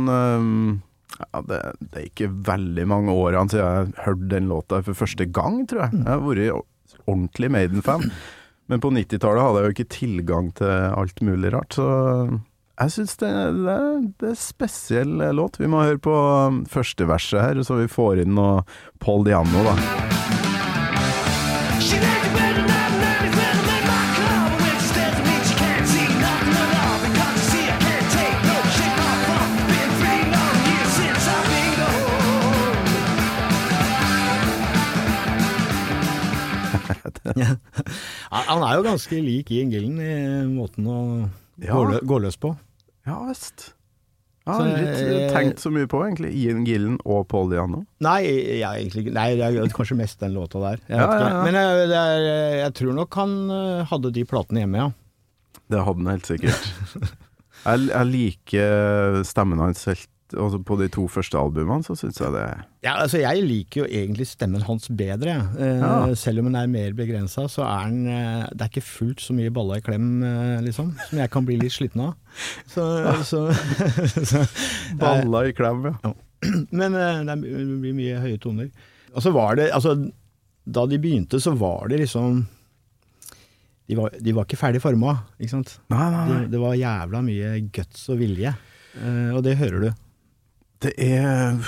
ja, 1.19 1.41
det, 1.45 1.60
det 1.91 2.00
er 2.00 2.07
ikke 2.07 2.29
veldig 2.48 2.86
mange 2.89 3.13
årene 3.13 3.51
siden 3.51 3.67
jeg 3.67 4.05
hørte 4.07 4.29
den 4.31 4.48
låta 4.50 4.79
for 4.86 4.98
første 4.98 5.27
gang, 5.29 5.60
tror 5.69 5.86
jeg. 5.86 6.00
Jeg 6.00 6.10
har 6.10 6.24
vært 6.24 7.03
ordentlig 7.03 7.51
Maiden-fan. 7.53 8.07
Men 8.72 8.81
på 8.81 8.89
90-tallet 8.95 9.43
hadde 9.43 9.60
jeg 9.62 9.67
jo 9.67 9.75
ikke 9.75 9.93
tilgang 9.93 10.50
til 10.57 10.72
alt 10.72 11.22
mulig 11.25 11.51
rart, 11.53 11.75
så 11.75 11.88
jeg 12.82 12.96
syns 12.96 13.18
det, 13.22 13.32
det, 13.63 13.80
det 14.22 14.32
er 14.34 14.39
spesiell 14.39 15.13
låt. 15.38 15.60
Vi 15.62 15.70
må 15.70 15.86
høre 15.86 16.01
på 16.01 16.13
um, 16.13 16.63
første 16.65 17.08
verset 17.10 17.44
her, 17.44 17.63
så 17.63 17.84
vi 17.84 17.92
får 17.92 18.25
inn 18.25 18.36
noe 18.38 18.63
Paul 19.03 19.25
Diano, 19.27 19.68
da. 19.68 19.77
Han 38.34 38.63
er 38.65 38.75
jo 38.75 38.86
ganske 38.86 39.20
lik 39.24 39.51
Ian 39.53 39.72
Gillen 39.72 40.00
i 40.01 40.15
måten 40.51 40.88
å 40.89 40.98
Ja. 41.62 41.75
gå, 41.75 41.86
lø 41.91 42.01
gå 42.07 42.19
løs 42.24 42.38
på. 42.41 42.55
Ja 43.07 43.19
visst. 43.27 43.74
Jeg 44.43 44.60
har 44.60 44.72
eh, 44.75 45.29
tenkt 45.31 45.62
så 45.63 45.69
mye 45.72 45.88
på, 45.88 46.01
egentlig. 46.03 46.33
Ian 46.36 46.65
Gillen 46.67 46.98
og 47.07 47.29
Paul 47.31 47.48
Diano. 47.53 47.86
Nei, 48.03 48.17
jeg, 48.27 48.60
egentlig, 48.67 49.05
nei, 49.15 49.29
jeg 49.39 49.55
gjør 49.55 49.72
kanskje 49.77 49.95
mest 50.01 50.19
den 50.19 50.33
låta 50.36 50.60
der. 50.60 50.81
Jeg 50.89 51.00
Ja, 51.00 51.05
ja, 51.07 51.29
ja. 51.29 51.43
Men 51.45 51.55
jeg, 51.55 51.86
det 51.93 52.01
er, 52.01 52.25
jeg 52.60 52.74
tror 52.79 52.98
nok 52.98 53.19
han 53.22 53.38
eh, 53.55 53.86
hadde 53.88 54.12
de 54.17 54.25
platene 54.27 54.65
hjemme, 54.65 54.81
ja. 54.81 54.89
Det 55.72 55.86
hadde 55.88 56.03
han 56.03 56.12
helt 56.12 56.27
sikkert. 56.27 56.67
jeg, 57.69 57.88
jeg 57.88 58.10
liker 58.12 59.22
stemmen 59.27 59.63
hans 59.63 59.86
helt 59.88 60.10
altså 60.38 60.60
På 60.66 60.75
de 60.80 60.88
to 60.92 61.04
første 61.12 61.38
albumene 61.40 61.86
så 61.86 61.96
syns 62.00 62.18
jeg 62.22 62.32
det 62.36 62.44
Ja, 62.86 62.96
altså 63.04 63.20
Jeg 63.22 63.44
liker 63.46 63.84
jo 63.84 63.88
egentlig 63.88 64.28
stemmen 64.28 64.63
hans 64.68 64.88
bedre. 64.90 65.36
Eh, 65.58 65.80
Ja. 65.84 66.13
Selv 66.20 66.40
om 66.44 66.50
den 66.50 66.56
er 66.60 66.68
mer 66.72 66.94
begrensa, 66.98 67.46
så 67.52 67.63
er 67.68 67.90
den 67.92 68.08
eh, 68.08 68.48
Det 68.54 68.62
er 68.66 68.72
ikke 68.72 68.86
fullt 68.88 69.22
så 69.24 69.36
mye 69.38 69.52
balla 69.54 69.78
i 69.80 69.84
klem, 69.86 70.08
eh, 70.24 70.62
liksom. 70.66 70.94
Som 71.10 71.20
jeg 71.22 71.32
kan 71.34 71.46
bli 71.46 71.58
litt 71.62 71.75
sliten 71.75 72.02
av. 72.08 72.16
Så, 72.68 72.88
så, 73.32 73.44
så 74.32 74.42
eh, 74.44 74.98
Balla 75.00 75.46
i 75.50 75.54
klem, 75.58 75.86
ja. 75.92 76.13
Men 76.80 76.98
det 77.30 77.38
blir 77.40 77.94
mye 77.96 78.20
høye 78.20 78.38
toner. 78.44 78.70
Og 79.13 79.22
så 79.24 79.32
var 79.32 79.56
det 79.62 79.70
Altså, 79.72 79.94
da 80.66 80.86
de 80.88 80.98
begynte, 81.00 81.40
så 81.44 81.54
var 81.60 81.88
det 81.92 82.00
liksom 82.04 82.46
De 83.88 83.96
var, 84.00 84.13
de 84.16 84.32
var 84.36 84.46
ikke 84.48 84.60
ferdig 84.60 84.82
forma, 84.84 85.18
ikke 85.40 85.52
sant. 85.58 85.74
Nei, 85.92 86.06
nei, 86.12 86.22
Det, 86.30 86.38
De, 86.46 86.52
det 86.56 86.62
var 86.63 86.78
jævla 86.80 87.22
mye 87.25 87.50
guts 87.75 88.06
og 88.13 88.20
vilje. 88.22 88.54
Eh, 88.96 89.32
og 89.36 89.42
det 89.44 89.58
hører 89.60 89.84
du. 89.84 89.90
Det 90.84 90.94
er 91.00 91.60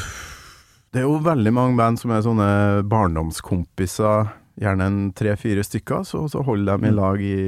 Det 0.92 1.02
er 1.02 1.06
jo 1.08 1.20
veldig 1.24 1.52
mange 1.56 1.76
band 1.80 2.00
som 2.00 2.12
er 2.16 2.24
sånne 2.24 2.50
barndomskompiser. 2.88 4.30
Gjerne 4.56 4.86
en 4.88 5.00
tre-fire 5.12 5.66
stykker, 5.68 6.06
så, 6.08 6.22
så 6.32 6.40
holder 6.48 6.80
de 6.80 6.88
i 6.88 6.96
lag 6.96 7.20
i 7.20 7.40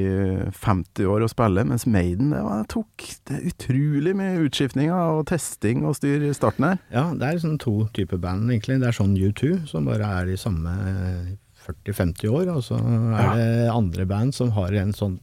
50 0.51 1.07
år 1.07 1.23
og 1.23 1.31
spiller. 1.31 1.63
Mens 1.63 1.85
Maiden, 1.87 2.33
det, 2.35 2.41
var, 2.43 2.65
tok 2.67 3.05
det 3.29 3.39
utrolig 3.53 4.11
mye 4.19 4.41
utskiftninger 4.43 5.13
og 5.15 5.23
testing 5.31 5.85
og 5.87 5.95
styr 5.95 6.27
i 6.27 6.33
starten 6.35 6.67
her. 6.67 6.81
Ja, 6.91 7.05
det 7.15 7.29
er 7.29 7.39
sånn 7.45 7.55
to 7.63 7.77
typer 7.95 8.19
band, 8.19 8.51
egentlig. 8.51 8.81
Det 8.83 8.91
er 8.91 8.99
sånn 8.99 9.15
U2, 9.15 9.53
som 9.71 9.87
bare 9.87 10.11
er 10.19 10.27
de 10.27 10.35
samme 10.41 10.75
40-50 11.63 12.35
år, 12.35 12.51
og 12.51 12.67
så 12.67 12.81
er 12.83 13.31
det 13.39 13.71
andre 13.71 14.07
band 14.11 14.35
som 14.35 14.51
har 14.59 14.75
en 14.75 14.91
sånn 14.95 15.15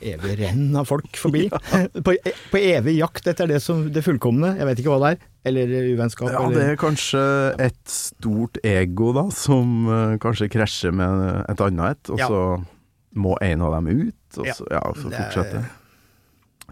evig 0.00 0.36
renn 0.40 0.76
av 0.76 0.88
folk 0.88 1.16
forbi. 1.18 1.46
på, 2.06 2.14
på 2.52 2.60
evig 2.60 2.98
jakt 2.98 3.28
etter 3.30 3.48
det, 3.50 3.60
som, 3.64 3.86
det 3.92 4.04
fullkomne. 4.04 4.54
Jeg 4.58 4.68
vet 4.68 4.82
ikke 4.82 4.92
hva 4.92 5.00
det 5.02 5.12
er. 5.14 5.24
Eller 5.46 5.72
uvennskap. 5.94 6.30
Ja, 6.34 6.42
det 6.50 6.64
er 6.72 6.78
kanskje 6.80 7.22
et 7.62 7.80
stort 7.90 8.58
ego, 8.66 9.12
da, 9.16 9.28
som 9.34 9.86
uh, 9.86 10.16
kanskje 10.22 10.50
krasjer 10.52 10.94
med 10.96 11.44
et 11.46 11.62
annet 11.62 11.96
et, 11.96 12.12
og 12.12 12.22
Ja. 12.22 12.28
så 12.28 12.40
må 13.16 13.36
en 13.40 13.62
av 13.64 13.76
dem 13.78 13.86
ut, 14.08 14.38
og 14.40 14.48
så, 14.50 14.66
ja, 14.68 14.82
så 14.92 15.12
Det 15.12 15.20
er-. 15.22 15.68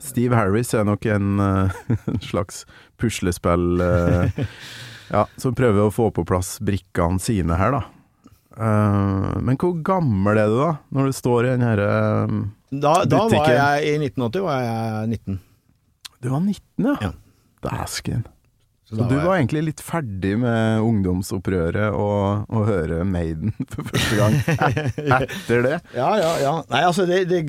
Steve 0.03 0.37
Harris 0.37 0.75
er 0.75 0.85
nok 0.85 1.07
en, 1.07 1.39
eh, 1.41 1.77
en 2.11 2.19
slags 2.21 2.65
puslespill 3.01 3.81
eh, 3.81 4.43
ja, 5.15 5.23
som 5.41 5.55
prøver 5.57 5.87
å 5.87 5.95
få 5.95 6.11
på 6.13 6.27
plass 6.29 6.59
brikkene 6.61 7.23
sine 7.23 7.57
her, 7.57 7.79
da. 7.79 7.85
Men 8.55 9.57
hvor 9.59 9.73
gammel 9.83 10.39
er 10.39 10.51
du 10.51 10.59
da, 10.61 10.69
når 10.95 11.09
du 11.09 11.17
står 11.17 11.47
i 11.47 11.55
den 11.55 11.65
herre 11.67 11.89
Da, 12.81 13.05
da 13.05 13.19
var 13.29 13.51
jeg 13.51 13.95
I 13.95 13.97
1980 14.09 14.43
var 14.47 14.63
jeg 14.65 15.09
19. 15.19 15.41
Du 16.25 16.29
var 16.33 16.41
19, 16.41 16.87
ja? 16.89 16.95
Ja. 17.03 17.11
Dæsken. 17.65 18.25
Så 18.85 18.97
Så 18.99 19.07
du 19.09 19.15
var 19.17 19.25
var 19.31 19.37
egentlig 19.39 19.63
litt 19.65 19.81
ferdig 19.81 20.35
med 20.39 20.81
ungdomsopprøret 20.85 21.95
og 21.97 22.51
å 22.53 22.65
høre 22.69 22.99
Maiden 23.09 23.55
for 23.73 23.87
første 23.89 24.19
gang 24.19 24.37
etter 24.45 25.63
det? 25.65 25.79
Ja, 26.01 26.11
ja, 26.21 26.33
ja. 26.43 26.53
Nei, 26.69 26.83
altså 26.85 27.07
det, 27.09 27.23
det 27.31 27.41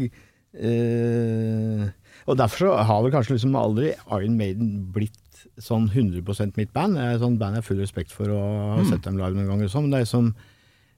eh, 0.56 1.86
Og 2.26 2.38
derfor 2.40 2.58
så 2.64 2.74
har 2.88 3.04
vel 3.04 3.14
kanskje 3.14 3.36
liksom 3.36 3.56
aldri 3.60 3.92
Iron 4.16 4.38
Maiden 4.40 4.72
blitt 4.96 5.20
sånn 5.62 5.86
100 5.92 6.56
mitt 6.58 6.72
band. 6.76 6.98
Er 7.00 7.16
et 7.16 7.22
sånt 7.22 7.38
band 7.40 7.56
jeg 7.56 7.62
har 7.64 7.68
full 7.68 7.80
respekt 7.84 8.12
for 8.16 8.32
å 8.32 8.40
ha 8.40 8.80
Mm. 8.82 8.90
sett 8.90 9.04
dem 9.06 9.18
live 9.20 9.36
noen 9.38 9.48
ganger 9.52 9.70
sånn, 9.72 9.86
men 9.88 9.92
det 9.96 10.02
er 10.04 10.10
som 10.10 10.34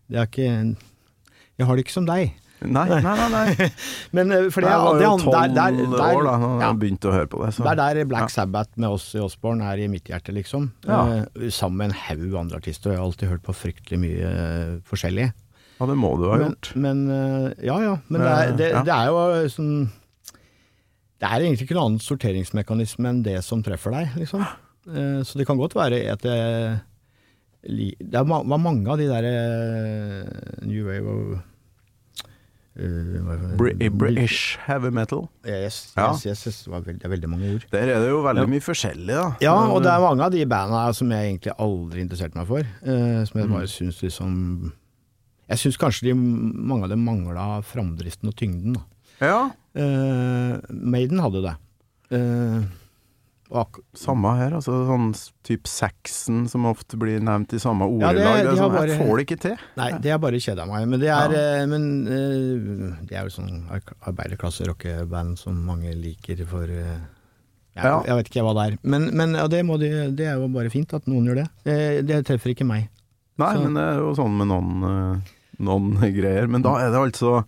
Det 0.09 0.17
er 0.21 0.25
ikke 0.29 0.75
Jeg 1.57 1.65
har 1.67 1.75
det 1.75 1.83
ikke 1.85 1.93
som 1.97 2.05
deg. 2.07 2.31
Nei, 2.65 2.87
nei, 2.89 3.01
nei. 3.05 3.27
nei. 3.29 3.67
Men 4.17 4.31
eh, 4.33 4.47
for 4.53 4.65
det, 4.65 4.71
Jeg 4.71 4.81
var 4.81 5.01
jo 5.03 5.09
tolv 5.21 5.33
år 5.37 5.51
da 5.55 5.67
når 6.41 6.53
ja, 6.57 6.69
jeg 6.71 6.79
begynte 6.81 7.09
å 7.09 7.13
høre 7.13 7.29
på 7.29 7.41
det. 7.43 7.51
Så. 7.53 7.65
det 7.67 7.73
er 7.73 7.99
der 7.99 8.07
Black 8.09 8.31
Sabbath 8.33 8.79
med 8.81 8.89
oss 8.95 9.09
i 9.13 9.21
Osborne 9.21 9.67
er 9.69 9.83
i 9.83 9.89
mitt 9.91 10.09
hjerte, 10.09 10.33
liksom. 10.33 10.71
Ja. 10.87 11.01
Eh, 11.37 11.51
sammen 11.53 11.77
med 11.83 11.91
en 11.91 11.99
haug 12.07 12.39
andre 12.41 12.57
artister. 12.61 12.95
Jeg 12.95 13.01
har 13.01 13.05
alltid 13.05 13.29
hørt 13.29 13.45
på 13.45 13.53
fryktelig 13.55 13.99
mye 14.01 14.31
eh, 14.31 14.71
forskjellig. 14.89 15.27
Ja, 15.77 15.85
det 15.85 15.97
må 16.01 16.15
du 16.17 16.25
ha 16.31 16.37
men, 16.41 16.47
gjort. 16.55 16.71
Men 16.81 17.03
eh, 17.13 17.65
Ja 17.67 17.77
ja, 17.83 17.95
men 18.09 18.23
det 18.25 18.33
er, 18.33 18.53
det, 18.57 18.69
Ja. 18.73 18.83
det 18.87 18.93
er 18.95 19.11
jo 19.11 19.49
sånn 19.53 19.73
Det 21.21 21.27
er 21.29 21.43
egentlig 21.43 21.67
ikke 21.67 21.77
noen 21.77 21.91
annen 21.91 22.01
sorteringsmekanisme 22.01 23.11
enn 23.11 23.19
det 23.25 23.35
som 23.45 23.61
treffer 23.65 23.93
deg, 23.93 24.15
liksom. 24.17 24.41
Eh, 24.89 25.19
Så 25.21 25.37
det 25.37 25.45
kan 25.49 25.59
godt 25.61 25.77
være 25.77 26.01
at 26.15 26.25
det 26.25 26.39
Det 27.61 28.23
var 28.25 28.57
mange 28.57 28.89
av 28.89 28.97
de 28.97 29.05
der 29.11 29.29
eh, 29.29 30.65
New 30.65 30.89
Wave 30.89 31.13
og 31.13 31.37
eh, 32.77 33.89
British 33.89 34.57
heavy 34.65 34.89
metal. 34.93 35.27
Yes, 35.45 35.93
Ja. 35.97 36.11
yes, 36.13 36.25
yes, 36.25 36.45
yes. 36.47 36.63
Det, 36.63 36.71
var 36.71 36.81
veldig, 36.81 36.99
det 37.01 37.05
er 37.05 37.13
veldig 37.15 37.29
mange 37.29 37.53
ord. 37.55 37.65
Der 37.71 37.87
er 37.95 37.99
det 38.03 38.09
jo 38.09 38.21
veldig 38.23 38.43
Ja. 38.45 38.51
mye 38.53 38.61
forskjellig, 38.65 39.07
da. 39.15 39.35
Ja, 39.41 39.53
og 39.67 39.81
det 39.83 39.91
er 39.91 39.99
mange 39.99 40.23
av 40.23 40.31
de 40.31 40.45
banda 40.45 40.93
som 40.93 41.09
jeg 41.11 41.31
egentlig 41.39 41.53
aldri 41.59 42.01
interesserte 42.05 42.35
meg 42.35 42.47
for. 42.47 42.59
eh, 42.59 43.23
som 43.25 43.41
jeg 43.41 43.49
bare 43.49 43.67
syns 43.67 44.01
liksom 44.01 44.71
Jeg 45.49 45.57
syns 45.59 45.77
kanskje 45.79 46.01
de, 46.09 46.13
mange 46.13 46.83
av 46.83 46.89
dem 46.89 47.05
mangla 47.05 47.61
framdriften 47.63 48.27
og 48.27 48.35
tyngden. 48.35 48.73
Da. 48.73 48.81
Ja, 49.21 49.51
Eh, 49.77 50.57
Maiden 50.73 51.19
hadde 51.21 51.41
det. 51.43 51.55
Eh, 52.11 52.63
ak 53.51 53.77
samme 53.95 54.31
her. 54.37 54.51
altså 54.57 54.73
Sånn 54.87 55.13
type 55.13 55.63
typ 55.63 55.67
Saxon, 55.67 56.47
som 56.51 56.65
ofte 56.65 56.97
blir 56.99 57.19
nevnt 57.23 57.53
i 57.53 57.59
samme 57.59 57.85
ordelag. 57.87 58.17
Ja, 58.19 58.35
det, 58.43 58.49
de 58.51 58.57
sånn, 58.57 58.73
bare- 58.73 58.97
får 58.99 59.17
det 59.17 59.25
ikke 59.27 59.39
til. 59.39 59.57
nei, 59.77 59.91
det 60.03 60.11
har 60.11 60.19
bare 60.19 60.39
kjeda 60.43 60.65
meg. 60.67 60.87
Men 60.87 60.99
det 60.99 61.07
er, 61.09 61.31
Ja. 61.31 61.61
eh, 61.61 61.65
men, 61.65 62.07
uh, 62.07 62.95
det 63.07 63.15
er 63.15 63.23
jo 63.23 63.29
sånn 63.41 63.69
ar- 63.71 63.95
arbeiderklasse-rockeband 64.11 65.37
som 65.37 65.65
mange 65.65 65.93
liker 65.95 66.45
for 66.45 66.63
uh, 66.63 66.99
jeg, 67.77 67.83
Ja. 67.83 68.01
jeg 68.03 68.15
vet 68.17 68.29
ikke 68.31 68.43
hva 68.43 68.53
det 68.57 68.73
er. 68.73 68.77
Men, 68.83 69.15
men 69.15 69.33
ja, 69.35 69.47
det, 69.47 69.61
de, 69.65 70.11
det 70.11 70.25
er 70.25 70.35
jo 70.41 70.47
bare 70.49 70.69
fint 70.69 70.93
at 70.93 71.05
noen 71.05 71.25
gjør 71.25 71.35
det. 71.43 71.49
Det, 71.63 72.07
det 72.07 72.25
treffer 72.25 72.53
ikke 72.55 72.65
meg. 72.67 72.89
Nei, 73.37 73.53
Så- 73.53 73.63
men 73.63 73.73
det 73.75 73.83
er 73.83 73.97
jo 74.01 74.13
sånn 74.15 74.35
med 74.37 74.47
noen, 74.47 74.83
eh, 74.83 75.21
noen 75.59 75.93
greier. 76.19 76.47
Men 76.49 76.61
da 76.63 76.75
er 76.77 76.89
det 76.91 76.99
altså 77.13 77.45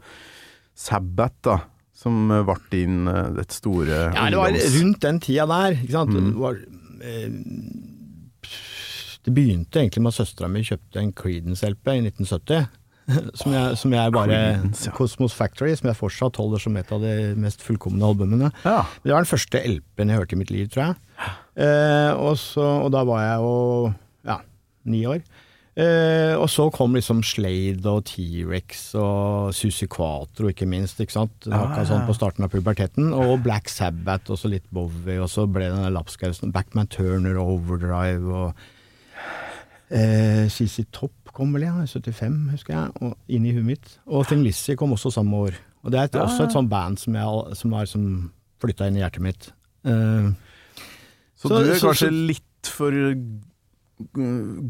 Sabbat, 0.76 1.34
da, 1.42 1.58
som 2.00 2.32
ble 2.32 2.56
din 2.72 3.08
eh, 3.12 3.30
det 3.36 3.50
store 3.52 4.02
Ja, 4.16 4.30
det 4.32 4.40
var 4.40 4.56
rundt 4.80 5.02
den 5.04 5.22
tida 5.24 5.46
der. 5.50 5.80
Mm. 5.84 6.14
Det 6.16 6.40
var, 6.40 6.60
eh, 7.04 7.30
Det 9.26 9.34
begynte 9.36 9.82
egentlig 9.82 10.04
med 10.06 10.14
at 10.14 10.20
søstera 10.22 10.48
mi 10.52 10.64
kjøpte 10.64 11.02
en 11.02 11.14
Creedence-LP 11.14 11.96
i 11.98 12.04
1970. 12.08 12.70
Som 13.42 13.54
jeg, 13.56 13.78
som 13.82 13.94
jeg 13.96 14.12
bare 14.14 14.30
Creedence, 14.30 14.86
ja. 14.86 14.92
Cosmos 14.94 15.34
Factory, 15.34 15.72
som 15.74 15.88
jeg 15.90 15.98
fortsatt 15.98 16.38
holder 16.38 16.62
som 16.62 16.76
et 16.78 16.92
av 16.94 17.02
de 17.02 17.14
mest 17.42 17.64
fullkomne 17.66 18.06
albumene. 18.06 18.52
Ja. 18.62 18.84
Det 19.02 19.10
var 19.10 19.26
den 19.26 19.32
første 19.32 19.62
LP-en 19.66 20.12
jeg 20.14 20.22
hørte 20.22 20.38
i 20.38 20.42
mitt 20.44 20.52
liv, 20.54 20.68
tror 20.70 20.84
jeg. 20.92 21.32
Eh, 21.66 22.12
og, 22.14 22.36
så, 22.38 22.68
og 22.84 22.92
da 22.94 23.02
var 23.10 23.24
jeg 23.26 23.42
jo 23.42 23.56
ja, 24.30 24.38
ni 24.94 25.02
år. 25.10 25.24
Eh, 25.80 26.34
og 26.36 26.50
så 26.52 26.66
kom 26.76 26.96
liksom 26.98 27.22
Slade 27.24 27.88
og 27.88 28.02
T-rex 28.10 28.90
og 29.00 29.54
Susi 29.56 29.88
Quatro, 29.88 30.50
ikke 30.52 30.68
minst. 30.68 31.00
ikke 31.00 31.16
sant? 31.16 31.46
Ja, 31.48 31.62
akkurat 31.62 31.86
ja. 31.86 31.92
sånn 31.94 32.08
på 32.10 32.16
starten 32.18 32.44
av 32.44 32.52
puberteten. 32.52 33.14
Og 33.16 33.38
Black 33.46 33.70
Sabbath 33.72 34.34
og 34.34 34.42
så 34.42 34.52
litt 34.52 34.66
Bowie, 34.76 35.20
og 35.24 35.30
så 35.32 35.46
ble 35.48 35.70
det 35.70 35.78
den 35.78 35.96
lapskausen. 35.96 36.52
Backman 36.56 36.90
Turner, 36.92 37.38
og 37.40 37.54
Overdrive 37.60 38.34
og 38.42 38.66
eh, 39.96 40.50
CC 40.52 40.84
Topp 40.92 41.32
kom 41.34 41.54
vel, 41.56 41.68
ja. 41.70 41.78
i 41.80 41.88
75, 41.88 42.36
husker 42.58 42.76
jeg. 42.76 42.92
Og 43.06 43.16
inn 43.32 43.46
i 43.48 43.54
huet 43.56 43.68
mitt. 43.70 43.94
Og 44.10 44.26
Thing 44.28 44.44
Lizzie 44.44 44.76
kom 44.80 44.92
også 44.98 45.14
samme 45.16 45.40
år. 45.48 45.60
Og 45.86 45.94
det 45.94 46.00
er 46.02 46.10
et, 46.10 46.18
Ja, 46.20 46.26
også 46.28 46.44
et 46.50 46.56
sånt 46.58 46.70
band 46.74 47.00
som, 47.00 47.16
jeg, 47.16 47.56
som 47.56 47.72
var, 47.72 47.88
som 47.88 48.08
flytta 48.60 48.90
inn 48.90 48.98
i 49.00 49.04
hjertet 49.06 49.24
mitt. 49.24 49.52
Eh, 49.88 50.32
Så, 51.40 51.48
Så- 51.48 51.64
du 51.64 51.70
er 51.72 51.78
så- 51.80 51.88
kanskje 51.88 52.10
så- 52.10 52.28
litt 52.28 52.68
for 52.68 52.92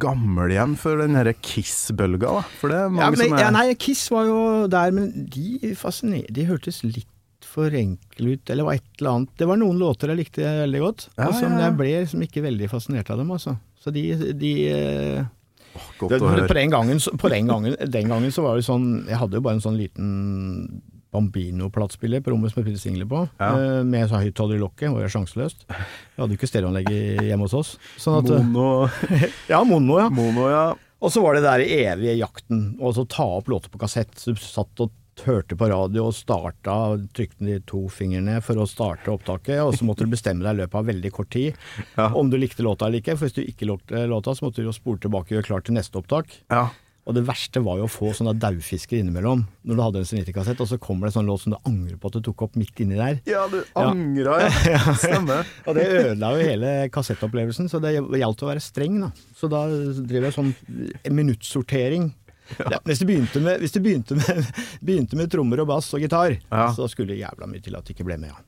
gammel 0.01 0.55
igjen 0.55 0.73
for 0.79 0.97
den 1.03 1.17
herre 1.17 1.35
Kiss-bølga, 1.37 2.31
da? 2.39 2.43
For 2.59 2.73
det 2.73 2.79
er 2.81 2.89
Ja, 2.89 3.09
men, 3.13 3.21
som 3.21 3.37
er 3.37 3.43
ja, 3.43 3.53
nei, 3.53 3.65
Kiss 3.77 4.07
var 4.13 4.25
jo 4.25 4.41
der, 4.71 4.93
men 4.95 5.11
de 5.29 5.73
fasciner... 5.77 6.25
De 6.33 6.47
hørtes 6.49 6.81
litt 6.87 7.07
for 7.49 7.73
enkle 7.73 8.35
ut, 8.35 8.49
eller 8.49 8.67
var 8.67 8.77
et 8.79 9.01
eller 9.01 9.11
annet. 9.11 9.33
Det 9.39 9.47
var 9.49 9.59
noen 9.61 9.79
låter 9.81 10.11
jeg 10.11 10.21
likte 10.21 10.45
veldig 10.45 10.81
godt, 10.83 11.09
Ja, 11.15 11.27
altså, 11.29 11.43
ja, 11.45 11.51
men 11.53 11.63
jeg 11.65 11.77
ble 11.79 11.91
liksom 11.95 12.25
ikke 12.25 12.45
veldig 12.45 12.71
fascinert 12.71 13.11
av 13.13 13.21
dem, 13.21 13.31
altså. 13.37 13.55
Så 13.79 13.93
de, 13.95 14.03
de 14.37 14.53
eh, 14.69 15.27
Godt 15.99 16.15
det, 16.15 16.19
å 16.19 16.47
På 16.49 16.57
den 16.57 16.73
gangen, 16.73 16.99
på 17.21 17.31
den 17.31 17.49
gangen, 17.49 17.75
den 17.93 18.11
gangen 18.11 18.33
så 18.33 18.43
var 18.43 18.57
det 18.57 18.65
sånn 18.67 19.05
Jeg 19.07 19.19
hadde 19.21 19.37
jo 19.37 19.43
bare 19.45 19.59
en 19.59 19.63
sånn 19.63 19.77
liten 19.79 20.09
Bambino-platespiller 21.13 22.21
på 22.23 22.31
rommet 22.33 22.51
som 22.53 22.59
jeg 22.61 22.67
spilte 22.69 22.81
singler 22.83 23.07
på, 23.09 23.23
Ja. 23.39 23.49
eh, 23.79 23.83
med 23.83 24.09
sånn 24.09 24.23
høyttaler 24.23 24.55
i 24.55 24.63
lokket, 24.63 24.89
og 24.91 24.99
det 24.99 25.07
var 25.07 25.15
sjanseløst. 25.15 25.65
Vi 25.67 26.21
hadde 26.21 26.35
jo 26.35 26.37
ikke 26.37 26.51
stereoanlegg 26.51 26.91
hjemme 27.29 27.47
hos 27.47 27.53
oss. 27.53 27.77
Sånn 27.97 28.19
at, 28.19 28.29
Mono, 28.45 28.89
ja, 29.49 29.63
mono, 29.63 29.99
ja. 29.99 30.09
mono, 30.09 30.49
ja. 30.49 30.73
Og 31.01 31.11
så 31.13 31.21
var 31.23 31.35
det 31.37 31.43
der 31.45 31.59
evige 31.63 32.17
jakten, 32.19 32.75
og 32.81 32.93
så 32.95 33.07
ta 33.07 33.23
opp 33.23 33.47
låter 33.47 33.69
på 33.71 33.79
kassett. 33.79 34.11
Så 34.19 34.33
du 34.35 34.39
satt 34.43 34.81
og 34.83 34.91
hørte 35.23 35.55
på 35.59 35.67
radio 35.67 36.05
og 36.07 36.13
starta, 36.15 36.75
trykte 37.15 37.43
de 37.47 37.57
to 37.67 37.85
fingrene 37.91 38.41
for 38.43 38.55
å 38.55 38.67
starte 38.67 39.07
opptaket, 39.11 39.59
og 39.63 39.73
så 39.75 39.83
måtte 39.87 40.03
du 40.07 40.11
bestemme 40.11 40.43
deg 40.43 40.55
i 40.55 40.61
løpet 40.61 40.75
av 40.79 40.85
veldig 40.87 41.11
kort 41.11 41.29
tid 41.29 41.55
Ja. 41.97 42.09
om 42.15 42.29
du 42.29 42.37
likte 42.37 42.63
låta 42.63 42.87
eller 42.87 42.99
ikke. 43.01 43.17
For 43.17 43.27
hvis 43.27 43.35
du 43.35 43.43
ikke 43.43 43.67
likte 43.67 44.05
låta, 44.07 44.31
så 44.35 44.43
måtte 44.47 44.59
du 44.63 44.67
jo 44.69 44.71
spole 44.75 44.99
tilbake 44.99 45.31
og 45.31 45.39
gjøre 45.39 45.47
klart 45.49 45.65
til 45.65 45.75
neste 45.75 45.95
opptak. 45.99 46.27
ja. 46.51 46.69
Og 47.09 47.15
det 47.17 47.23
verste 47.25 47.61
var 47.65 47.79
jo 47.79 47.87
å 47.87 47.89
få 47.89 48.11
sånne 48.13 48.35
daufisker 48.37 48.99
innimellom, 49.01 49.39
når 49.65 49.77
du 49.79 49.81
hadde 49.81 50.01
en 50.03 50.05
Seniti-kassett, 50.05 50.59
og 50.61 50.67
så 50.69 50.77
kommer 50.77 51.07
det 51.07 51.15
en 51.15 51.15
sånn 51.23 51.31
låt 51.31 51.41
som 51.41 51.55
du 51.55 51.57
angrer 51.65 51.97
på 51.97 52.11
at 52.11 52.19
du 52.19 52.27
tok 52.27 52.43
opp 52.45 52.59
midt 52.61 52.77
inni 52.83 52.99
der. 52.99 53.17
Ja, 53.25 53.47
du 53.49 53.57
Ja. 53.63 53.87
angra, 53.89 54.35
ja. 54.75 54.93
Stemmer. 54.93 55.49
Og 55.67 55.73
det 55.79 55.87
ødela 55.89 56.29
jo 56.37 56.45
hele 56.45 56.73
kassettopplevelsen, 56.93 57.65
så 57.71 57.81
det 57.81 57.95
gjaldt 57.97 58.43
å 58.45 58.51
være 58.51 58.61
streng, 58.61 58.99
da. 59.01 59.09
Så 59.33 59.49
da 59.49 59.63
drev 60.05 60.29
jeg 60.29 60.37
sånn 60.37 60.53
minuttsortering. 61.09 62.11
Ja, 62.59 62.79
hvis 62.85 63.01
du 63.01 63.05
begynte 63.09 63.41
med, 63.41 63.61
det 63.61 63.81
begynte 63.81 64.15
med, 64.17 64.45
begynte 64.85 65.17
med 65.19 65.29
trommer 65.33 65.61
og 65.65 65.67
bass 65.69 65.91
og 65.93 66.01
gitar, 66.01 66.37
Ja. 66.49 66.69
så 66.73 66.87
skulle 66.89 67.13
det 67.13 67.19
jævla 67.23 67.49
mye 67.49 67.61
til 67.65 67.75
at 67.77 67.85
det 67.85 67.93
ikke 67.97 68.07
ble 68.07 68.17
med, 68.21 68.31
ja. 68.33 68.39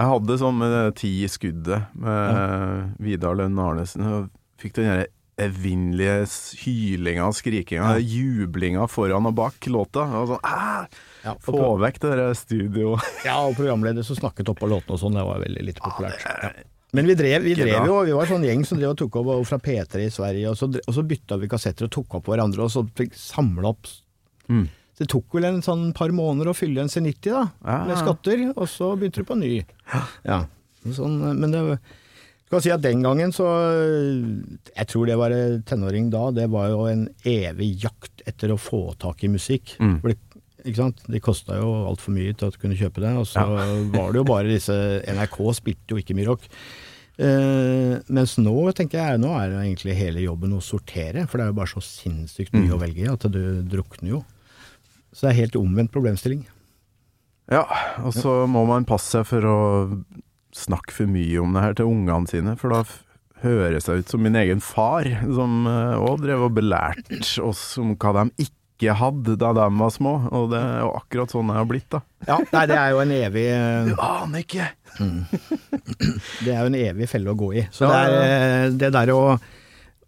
Jeg 0.00 0.08
hadde 0.08 0.36
sånn 0.40 0.56
med 0.58 0.94
ti 0.96 1.10
i 1.24 1.28
skuddet 1.28 1.90
med 2.00 2.94
Vidar 3.04 3.36
Lønn 3.36 3.58
Arnesen. 3.60 4.06
Og 4.08 4.30
fikk 4.60 4.78
den 4.80 4.88
derre 4.88 5.06
evinnelige 5.40 6.26
hylinga 6.62 7.24
og 7.30 7.34
skrikinga, 7.38 7.94
Ja. 7.96 7.98
jublinga 7.98 8.86
foran 8.88 9.26
og 9.26 9.34
bak 9.34 9.60
låta. 9.72 10.04
Og 10.20 10.28
sånn, 10.28 10.42
«Æ, 10.44 10.88
Ja, 11.24 11.34
Få 11.38 11.54
og, 11.54 11.78
vekk 11.80 12.00
det 12.00 12.10
der 12.18 12.34
studio. 12.34 12.96
ja, 13.24 13.36
og 13.46 13.54
programleder 13.54 14.02
som 14.04 14.16
snakket 14.16 14.48
oppå 14.50 14.66
låtene 14.68 14.96
og 14.96 14.98
sånn, 15.00 15.14
det 15.14 15.22
var 15.24 15.38
veldig 15.40 15.64
litt 15.64 15.78
populært. 15.80 16.18
Ja. 16.26 16.50
Men 16.92 17.06
vi 17.06 17.14
drev, 17.14 17.42
vi 17.46 17.54
drev 17.54 17.86
jo, 17.86 18.00
vi 18.04 18.12
var 18.12 18.26
sånn 18.26 18.42
gjeng 18.44 18.66
som 18.66 18.76
drev 18.78 18.90
og 18.90 18.98
tok 18.98 19.14
opp 19.16 19.26
og 19.32 19.46
fra 19.48 19.56
P3 19.62 20.02
i 20.04 20.10
Sverige, 20.12 20.50
og 20.50 20.56
så, 20.58 20.66
og 20.68 20.92
så 20.92 21.04
bytta 21.06 21.38
vi 21.40 21.48
kassetter 21.48 21.86
og 21.86 21.90
tok 21.94 22.18
opp 22.18 22.26
hverandre, 22.28 22.66
og 22.66 22.70
så 22.74 22.82
fikk 22.98 23.14
samla 23.16 23.70
opp 23.72 23.86
Mm. 24.50 24.66
Så 24.92 25.06
det 25.06 25.08
tok 25.08 25.24
vel 25.32 25.44
en 25.46 25.62
sånn 25.62 25.94
par 25.94 26.10
måneder 26.12 26.50
å 26.50 26.54
fylle 26.56 26.82
en 26.82 26.88
C90 26.90 27.30
da, 27.30 27.44
med 27.86 27.96
skatter, 27.96 28.42
og 28.56 28.66
så 28.68 28.90
begynte 28.98 29.22
du 29.22 29.24
på 29.24 29.38
ny. 29.38 29.64
Ja, 30.26 30.42
sånn, 30.84 31.38
men 31.38 31.54
det 31.54 31.78
skal 32.52 32.62
si 32.66 32.72
at 32.74 32.82
den 32.84 33.00
gangen 33.04 33.32
så 33.32 33.46
Jeg 34.76 34.88
tror 34.92 35.08
det 35.08 35.16
å 35.16 35.22
være 35.22 35.40
tenåring 35.68 36.10
da, 36.12 36.26
det 36.36 36.50
var 36.52 36.68
jo 36.72 36.84
en 36.90 37.06
evig 37.24 37.70
jakt 37.86 38.22
etter 38.28 38.52
å 38.52 38.60
få 38.60 38.92
tak 39.00 39.24
i 39.24 39.30
musikk. 39.32 39.74
Mm. 39.80 39.96
For 40.02 40.12
det, 40.12 40.18
ikke 40.62 40.78
sant? 40.78 41.00
Det 41.10 41.22
kosta 41.24 41.56
jo 41.58 41.72
altfor 41.90 42.14
mye 42.14 42.36
til 42.38 42.46
at 42.50 42.54
du 42.54 42.60
kunne 42.62 42.76
kjøpe 42.78 43.02
det, 43.02 43.14
og 43.18 43.26
så 43.26 43.42
var 43.96 44.12
det 44.12 44.20
jo 44.20 44.26
bare 44.28 44.52
disse 44.52 44.76
NRK 45.10 45.38
spilte 45.58 45.96
jo 45.96 46.02
ikke 46.02 46.14
mye 46.18 46.28
rock. 46.28 46.44
Uh, 47.22 47.98
mens 48.08 48.38
nå 48.40 48.54
tenker 48.76 48.98
jeg 49.02 49.20
nå 49.20 49.32
er 49.36 49.50
det 49.52 49.58
egentlig 49.66 49.96
hele 49.98 50.22
jobben 50.24 50.54
å 50.56 50.62
sortere, 50.64 51.26
for 51.28 51.38
det 51.38 51.44
er 51.44 51.50
jo 51.52 51.58
bare 51.58 51.72
så 51.74 51.82
sinnssykt 51.84 52.54
mye 52.56 52.70
Mm. 52.70 52.76
å 52.76 52.80
velge 52.80 53.04
i 53.04 53.10
at 53.12 53.26
du 53.32 53.42
drukner 53.68 54.14
jo. 54.14 54.22
Så 55.12 55.26
det 55.26 55.32
er 55.32 55.40
helt 55.42 55.58
omvendt 55.60 55.92
problemstilling. 55.92 56.46
Ja, 57.52 57.66
og 58.00 58.14
så 58.16 58.46
må 58.48 58.62
man 58.68 58.86
passe 58.88 59.10
seg 59.18 59.26
for 59.28 59.44
å 59.44 59.58
snakke 60.52 60.92
for 60.94 61.08
mye 61.10 61.40
om 61.40 61.54
det 61.56 61.62
her 61.64 61.76
til 61.78 61.88
ungene 61.90 62.28
sine, 62.30 62.56
for 62.60 62.74
da 62.74 62.82
høres 63.42 63.88
jeg 63.88 64.02
ut 64.04 64.10
som 64.12 64.22
min 64.22 64.36
egen 64.38 64.60
far, 64.62 65.08
som 65.34 65.64
òg 65.66 66.20
drev 66.22 66.44
og 66.46 66.52
belærte 66.58 67.22
oss 67.42 67.72
om 67.82 67.96
hva 67.98 68.12
de 68.20 68.44
ikke 68.44 68.94
hadde 68.98 69.36
da 69.38 69.52
de 69.54 69.64
var 69.78 69.90
små, 69.94 70.12
og 70.34 70.50
det 70.52 70.60
er 70.60 70.80
jo 70.82 70.92
akkurat 70.98 71.32
sånn 71.34 71.50
jeg 71.50 71.58
har 71.60 71.68
blitt, 71.70 71.88
da. 71.90 72.00
Ja, 72.28 72.38
nei, 72.52 72.62
det 72.70 72.78
er 72.78 72.92
jo 72.94 73.00
en 73.02 73.14
evig 73.16 73.44
eh, 73.50 73.86
Du 73.90 73.94
aner 74.02 74.42
ikke! 74.44 74.68
Det 76.42 76.52
er 76.52 76.60
jo 76.60 76.70
en 76.70 76.78
evig 76.78 77.08
felle 77.10 77.32
å 77.32 77.38
gå 77.38 77.52
i. 77.60 77.64
Så 77.74 77.86
Ja, 77.86 78.02
det, 78.10 78.18
er, 78.22 78.44
eh, 78.66 78.66
det 78.82 78.90
der 78.94 79.12
å, 79.14 79.22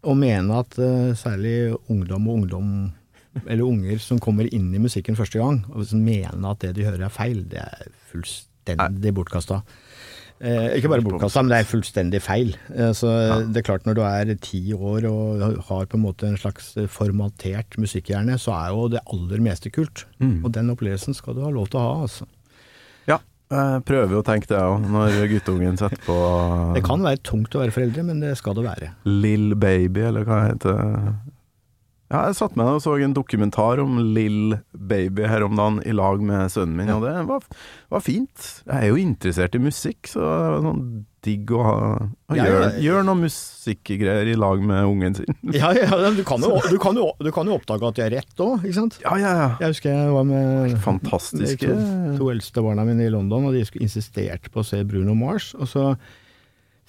å 0.05 0.17
mene 0.19 0.61
at 0.63 0.79
eh, 0.83 1.15
særlig 1.19 1.57
ungdom 1.91 2.29
og 2.29 2.43
ungdom, 2.43 2.69
eller 3.45 3.65
unger 3.67 4.03
som 4.03 4.21
kommer 4.23 4.47
inn 4.47 4.69
i 4.75 4.83
musikken 4.83 5.19
første 5.19 5.41
gang, 5.43 5.63
og 5.75 5.87
som 5.91 6.03
mener 6.07 6.51
at 6.53 6.63
det 6.63 6.75
de 6.77 6.87
hører 6.87 7.07
er 7.07 7.15
feil, 7.15 7.43
det 7.51 7.63
er 7.63 7.89
fullstendig 8.13 9.15
bortkasta. 9.17 9.63
Eh, 10.42 10.75
ikke 10.79 10.90
bare 10.90 11.05
bortkasta, 11.07 11.44
men 11.44 11.53
det 11.53 11.59
er 11.62 11.68
fullstendig 11.68 12.20
feil. 12.25 12.55
Eh, 12.75 12.90
så 12.97 13.11
det 13.47 13.61
er 13.61 13.66
klart 13.66 13.87
når 13.87 13.99
du 13.99 14.03
er 14.05 14.33
ti 14.42 14.62
år 14.75 15.07
og 15.09 15.44
har 15.68 15.87
på 15.87 15.99
en 15.99 16.05
måte 16.05 16.27
en 16.29 16.40
slags 16.40 16.73
formatert 16.90 17.79
musikkhjerne, 17.81 18.38
så 18.40 18.57
er 18.57 18.73
jo 18.75 18.88
det 18.97 19.05
aller 19.14 19.44
meste 19.44 19.70
kult. 19.75 20.07
Mm. 20.18 20.40
Og 20.42 20.51
den 20.57 20.73
opplevelsen 20.75 21.16
skal 21.16 21.38
du 21.38 21.44
ha 21.47 21.53
lov 21.55 21.70
til 21.70 21.81
å 21.81 21.85
ha, 21.87 21.94
altså. 22.09 22.27
Ja, 23.11 23.20
jeg 23.55 23.85
prøver 23.87 24.18
å 24.18 24.27
tenke 24.27 24.51
det 24.51 24.59
òg, 24.59 24.88
når 24.90 25.20
guttungen 25.31 25.79
setter 25.81 26.03
på 26.03 26.18
Det 26.75 26.83
kan 26.87 27.07
være 27.07 27.23
tungt 27.23 27.55
å 27.55 27.62
være 27.62 27.77
foreldre, 27.79 28.07
men 28.11 28.25
det 28.25 28.35
skal 28.40 28.59
det 28.59 28.66
være. 28.66 28.90
Lill 29.07 29.55
Baby, 29.55 30.09
eller 30.11 30.27
hva 30.27 30.42
heter 30.49 30.75
det. 30.75 31.14
Ja, 32.14 32.20
jeg 32.31 32.37
satt 32.38 32.55
med 32.55 32.68
og 32.70 32.83
så 32.85 32.92
en 33.03 33.14
dokumentar 33.16 33.81
om 33.83 33.96
Lill 34.14 34.55
Baby 34.70 35.24
her 35.27 35.42
om 35.42 35.57
dagen 35.59 35.81
i 35.83 35.94
lag 35.96 36.20
med 36.22 36.53
sønnen 36.53 36.77
min, 36.79 36.92
og 36.94 37.03
det 37.03 37.14
var, 37.27 37.42
var 37.90 38.05
fint. 38.05 38.44
Jeg 38.68 38.77
er 38.77 38.92
jo 38.92 39.00
interessert 39.00 39.57
i 39.59 39.62
musikk, 39.62 40.07
så 40.12 40.22
det 40.22 40.53
var 40.53 40.62
sånn 40.68 40.85
digg 41.24 41.50
å, 41.57 41.62
ha, 41.64 41.77
å 42.31 42.37
Ja, 42.37 42.46
gjøre, 42.46 42.68
ja. 42.77 42.83
gjøre 42.85 43.05
noe 43.09 43.20
musikkgreier 43.24 44.31
i 44.31 44.37
lag 44.38 44.62
med 44.62 44.87
ungen 44.87 45.18
sin. 45.18 45.38
Ja, 45.59 45.72
ja 45.74 45.98
du, 46.14 46.22
kan 46.29 46.44
jo, 46.44 46.55
du, 46.70 46.79
kan 46.79 47.00
jo, 47.00 47.09
du 47.18 47.33
kan 47.35 47.50
jo 47.50 47.59
oppdage 47.59 47.90
at 47.90 47.98
de 47.98 48.07
er 48.07 48.14
rett 48.20 48.44
òg, 48.46 48.62
ikke 48.62 48.79
sant? 48.79 49.00
Ja, 49.03 49.16
ja, 49.18 49.33
ja. 49.40 49.48
Jeg 49.64 49.74
husker 49.74 49.96
jeg 49.96 50.14
var 50.14 50.29
med 50.29 50.77
Fantastiske 50.85 51.66
de 51.66 51.79
to, 51.81 52.18
to 52.20 52.31
eldste 52.31 52.62
barna 52.62 52.87
mine 52.87 53.09
i 53.09 53.14
London, 53.14 53.48
og 53.50 53.57
de 53.59 53.64
insisterte 53.83 54.55
på 54.55 54.62
å 54.62 54.68
se 54.68 54.85
Bruno 54.87 55.16
Mars. 55.18 55.50
Og 55.59 55.66
så 55.72 55.94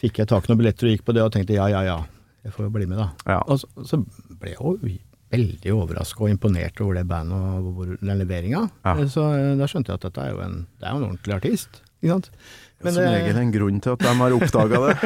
fikk 0.01 0.21
jeg 0.21 0.29
tak 0.29 0.45
i 0.45 0.51
noen 0.53 0.61
billetter 0.61 0.91
og 0.91 0.93
gikk 0.99 1.07
på 1.07 1.15
det, 1.17 1.25
og 1.25 1.33
tenkte 1.33 1.57
ja, 1.57 1.71
ja, 1.71 1.81
ja, 1.88 2.01
jeg 2.45 2.53
får 2.53 2.67
jo 2.67 2.75
bli 2.75 2.85
med, 2.91 2.99
da. 3.01 3.09
Ja. 3.25 3.39
Og 3.49 3.63
så, 3.63 3.71
så 3.89 4.03
ble 4.38 4.51
jeg 4.53 4.59
jo 4.59 4.75
veldig 5.33 5.71
overraska 5.73 6.21
og 6.23 6.29
imponert 6.31 6.79
over 6.83 6.93
det 6.99 7.07
bandet 7.09 7.39
og 7.39 7.71
hvor- 7.75 7.97
den 7.99 8.19
leveringa. 8.21 8.61
Ja. 8.85 8.93
Så 9.09 9.23
eh, 9.35 9.55
da 9.59 9.65
skjønte 9.67 9.89
jeg 9.91 9.97
at 9.99 10.05
dette 10.09 10.21
er 10.21 10.29
jo 10.35 10.39
en, 10.45 10.55
det 10.79 10.85
er 10.88 10.91
jo 10.93 10.97
en 11.01 11.07
ordentlig 11.09 11.33
artist. 11.39 11.71
Ikke 12.03 12.13
sant? 12.13 12.29
Som 12.85 13.01
eh, 13.01 13.09
regel 13.15 13.38
en 13.41 13.51
grunn 13.55 13.79
til 13.81 13.91
at 13.95 14.01
de 14.05 14.11
har 14.21 14.31
oppdaga 14.38 14.75
det. 14.85 14.95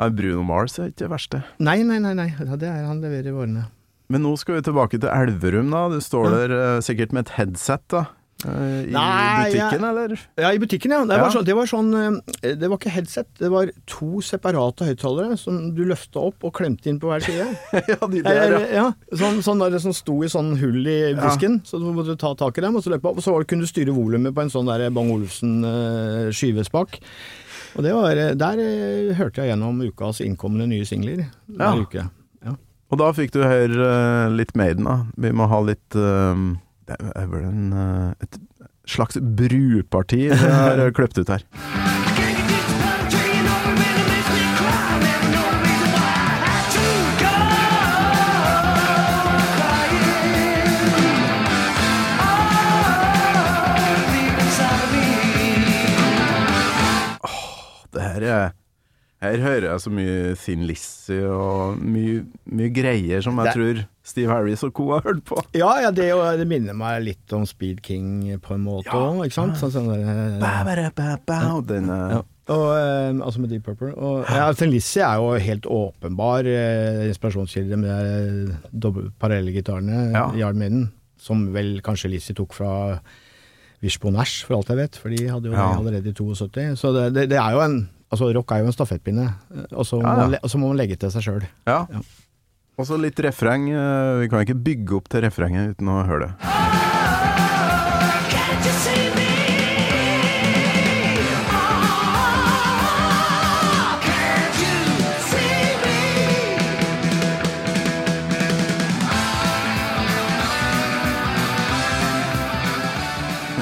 Er 0.00 0.08
Bruno 0.16 0.40
Mars 0.48 0.78
er 0.80 0.88
ikke 0.88 1.02
det 1.04 1.10
verste. 1.12 1.38
Nei, 1.60 1.82
nei, 1.84 1.98
nei, 2.00 2.14
nei. 2.16 2.30
Ja, 2.38 2.56
det 2.56 2.68
er 2.70 2.86
han 2.88 3.02
leverer 3.04 3.26
i 3.28 3.34
vårene. 3.36 3.66
Men 4.10 4.22
nå 4.24 4.30
skal 4.40 4.56
vi 4.56 4.62
tilbake 4.64 4.96
til 4.98 5.10
Elverum, 5.12 5.68
da. 5.74 5.82
Du 5.92 5.98
står 6.02 6.24
der 6.32 6.50
eh, 6.56 6.80
sikkert 6.84 7.12
med 7.12 7.26
et 7.28 7.34
headset, 7.36 7.84
da. 7.92 8.06
Eh, 8.46 8.84
I 8.88 8.92
Nei, 8.94 9.50
butikken, 9.52 9.84
eller? 9.90 10.14
Ja, 10.40 10.50
i 10.52 10.58
butikken, 10.62 10.90
ja. 10.94 11.00
Det 11.04 11.16
Ja. 11.18 11.22
var, 11.24 11.30
sånn, 11.34 11.44
det 11.44 11.54
var 11.56 11.66
sånn 11.70 11.90
eh, 11.94 12.54
Det 12.56 12.68
var 12.70 12.78
ikke 12.78 12.92
headset, 12.94 13.26
det 13.38 13.50
var 13.52 13.70
to 13.86 14.20
separate 14.24 14.84
høyttalere 14.88 15.36
som 15.38 15.74
du 15.74 15.84
løfta 15.84 16.20
opp 16.30 16.44
og 16.48 16.54
klemte 16.56 16.86
inn 16.88 16.98
på 17.02 17.10
hver 17.10 17.20
side. 17.24 17.46
ja, 17.92 17.98
de 18.06 18.22
der, 18.22 18.56
ja. 18.72 18.86
Sånn, 19.12 19.42
sånn 19.44 19.58
der, 19.64 19.78
som 19.78 19.92
sto 19.92 20.20
i 20.24 20.28
sånn 20.32 20.54
hull 20.60 20.80
i 20.86 20.98
Ja. 21.12 21.20
disken, 21.28 21.60
så 21.64 21.78
du 21.78 21.90
måtte 21.92 22.16
ta 22.18 22.34
tak 22.34 22.56
i 22.58 22.60
dem, 22.64 22.76
og 22.76 22.82
så 22.82 22.90
løpe 22.94 23.10
opp. 23.12 23.18
Og 23.18 23.22
så 23.26 23.34
kunne 23.46 23.66
du 23.66 23.70
styre 23.70 23.92
volumet 23.94 24.34
på 24.34 24.42
en 24.42 24.50
sånn 24.52 24.66
der 24.70 24.88
Bang 24.90 25.10
Olufsen 25.12 25.60
eh, 25.64 26.30
skyvespak. 26.32 27.00
Og 27.76 27.84
det 27.86 27.92
var, 27.94 28.16
eh, 28.18 28.34
der 28.34 28.58
eh, 28.58 29.12
hørte 29.14 29.44
jeg 29.44 29.52
gjennom 29.52 29.78
ukas 29.84 30.20
innkommende 30.24 30.66
nye 30.66 30.84
singler 30.88 31.26
hver 31.46 31.60
Ja. 31.60 31.76
uke. 31.76 32.06
Ja. 32.44 32.56
Og 32.90 32.98
da 32.98 33.12
fikk 33.12 33.30
du 33.30 33.42
høre 33.44 34.26
eh, 34.26 34.30
litt 34.34 34.56
Maiden, 34.58 34.84
da. 34.88 34.96
Vi 35.16 35.30
må 35.30 35.46
ha 35.46 35.60
litt 35.62 35.94
eh, 35.94 36.34
Det 36.90 37.12
er 37.14 37.26
vel 37.30 37.44
en, 37.46 37.72
eh, 37.72 38.24
et 38.24 38.38
slags 38.90 39.18
bruparti 39.38 40.24
vi 40.26 40.34
har 40.34 40.80
eh, 40.82 40.90
kløpt 40.90 41.20
ut 41.20 41.30
her. 41.30 41.44
Oh. 57.22 57.38
Det 57.94 58.02
her 58.02 58.26
er 58.26 58.59
Her 59.20 59.36
hører 59.36 59.66
jeg 59.68 59.80
så 59.84 59.90
mye 59.92 60.34
Thin 60.40 60.62
Lizzie 60.64 61.26
og 61.28 61.76
mye, 61.84 62.22
mye 62.48 62.70
greier 62.72 63.20
som 63.22 63.36
jeg 63.36 63.50
Det- 63.50 63.54
tror 63.54 63.80
Steve 64.02 64.30
Harris 64.32 64.62
og 64.64 64.72
co. 64.72 64.86
har 64.94 65.02
hørt 65.04 65.24
på. 65.28 65.36
Ja, 65.54 65.74
ja 65.82 65.90
det, 65.90 66.08
jo, 66.08 66.22
det 66.38 66.46
minner 66.48 66.72
meg 66.74 67.02
litt 67.04 67.32
om 67.36 67.44
Speed 67.46 67.82
King 67.82 68.38
på 68.40 68.54
en 68.54 68.64
måte 68.64 68.88
òg, 68.96 69.20
ikke 69.26 69.36
sant? 69.36 69.56
Sånn, 69.60 69.70
sånn 69.70 70.40
ba, 70.40 70.64
ba, 70.64 71.18
ba, 71.26 71.60
Den 71.60 71.90
er 71.90 72.10
ja. 72.16 72.22
Og, 72.50 72.64
eh, 72.74 73.12
altså 73.22 73.38
med 73.38 73.50
Deep 73.50 73.62
Purple. 73.62 73.92
Og, 73.94 74.24
ja, 74.26 74.50
Thin 74.52 74.70
Lizzie 74.72 75.02
er 75.04 75.20
jo 75.20 75.36
helt 75.38 75.68
åpenbar 75.70 76.40
eh, 76.48 77.04
inspirasjonskilde 77.12 77.76
med 77.78 78.48
de 78.48 78.56
doble 78.72 79.12
parallellgitarene 79.20 80.12
Ja. 80.16 80.24
i 80.32 80.40
Iron 80.40 80.58
Maiden, 80.58 80.90
som 81.18 81.52
vel 81.52 81.80
kanskje 81.84 82.10
Lizzie 82.10 82.34
tok 82.34 82.52
fra 82.56 82.98
Wishbone 83.82 84.18
Ash, 84.18 84.44
for 84.46 84.56
alt 84.56 84.66
jeg 84.72 84.76
vet, 84.80 84.96
for 84.96 85.10
de 85.10 85.28
hadde 85.28 85.44
jo 85.44 85.52
Ja. 85.52 85.68
det 85.74 85.78
allerede 85.78 86.08
i 86.08 86.12
72. 86.16 86.74
Så 86.80 86.92
det, 86.96 87.12
det, 87.14 87.28
det 87.30 87.38
er 87.38 87.52
jo 87.52 87.60
en 87.60 87.88
Altså, 88.10 88.32
rock 88.34 88.50
er 88.52 88.64
jo 88.64 88.66
en 88.66 88.74
stafettpinne, 88.74 89.28
eh, 89.54 89.66
og 89.72 89.84
så 89.86 90.00
må, 90.02 90.16
Ja, 90.18 90.28
ja. 90.34 90.48
så 90.50 90.58
må 90.58 90.68
man 90.72 90.76
legge 90.80 90.96
til 90.98 91.10
seg 91.14 91.22
sjøl. 91.22 91.44
Ja. 91.66 91.86
Ja. 91.92 92.00
Og 92.80 92.86
så 92.88 92.96
litt 92.98 93.18
refreng. 93.22 93.68
eh, 93.70 94.20
Vi 94.22 94.28
kan 94.32 94.40
ikke 94.44 94.56
bygge 94.64 94.96
opp 94.96 95.08
til 95.12 95.20
refrenget 95.22 95.76
uten 95.76 95.86
å 95.88 96.00
høre 96.08 96.26
det. 96.30 96.79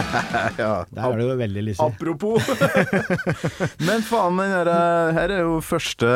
Ja, 0.58 0.84
Der 0.90 1.04
er 1.04 1.18
du 1.20 1.32
veldig 1.38 1.64
Lizzy. 1.70 1.82
Apropos 1.82 2.42
Men 3.86 4.04
faen, 4.06 4.38
den 4.40 4.54
der, 4.68 4.72
her 5.16 5.34
er 5.34 5.42
jo 5.44 5.58
første 5.64 6.08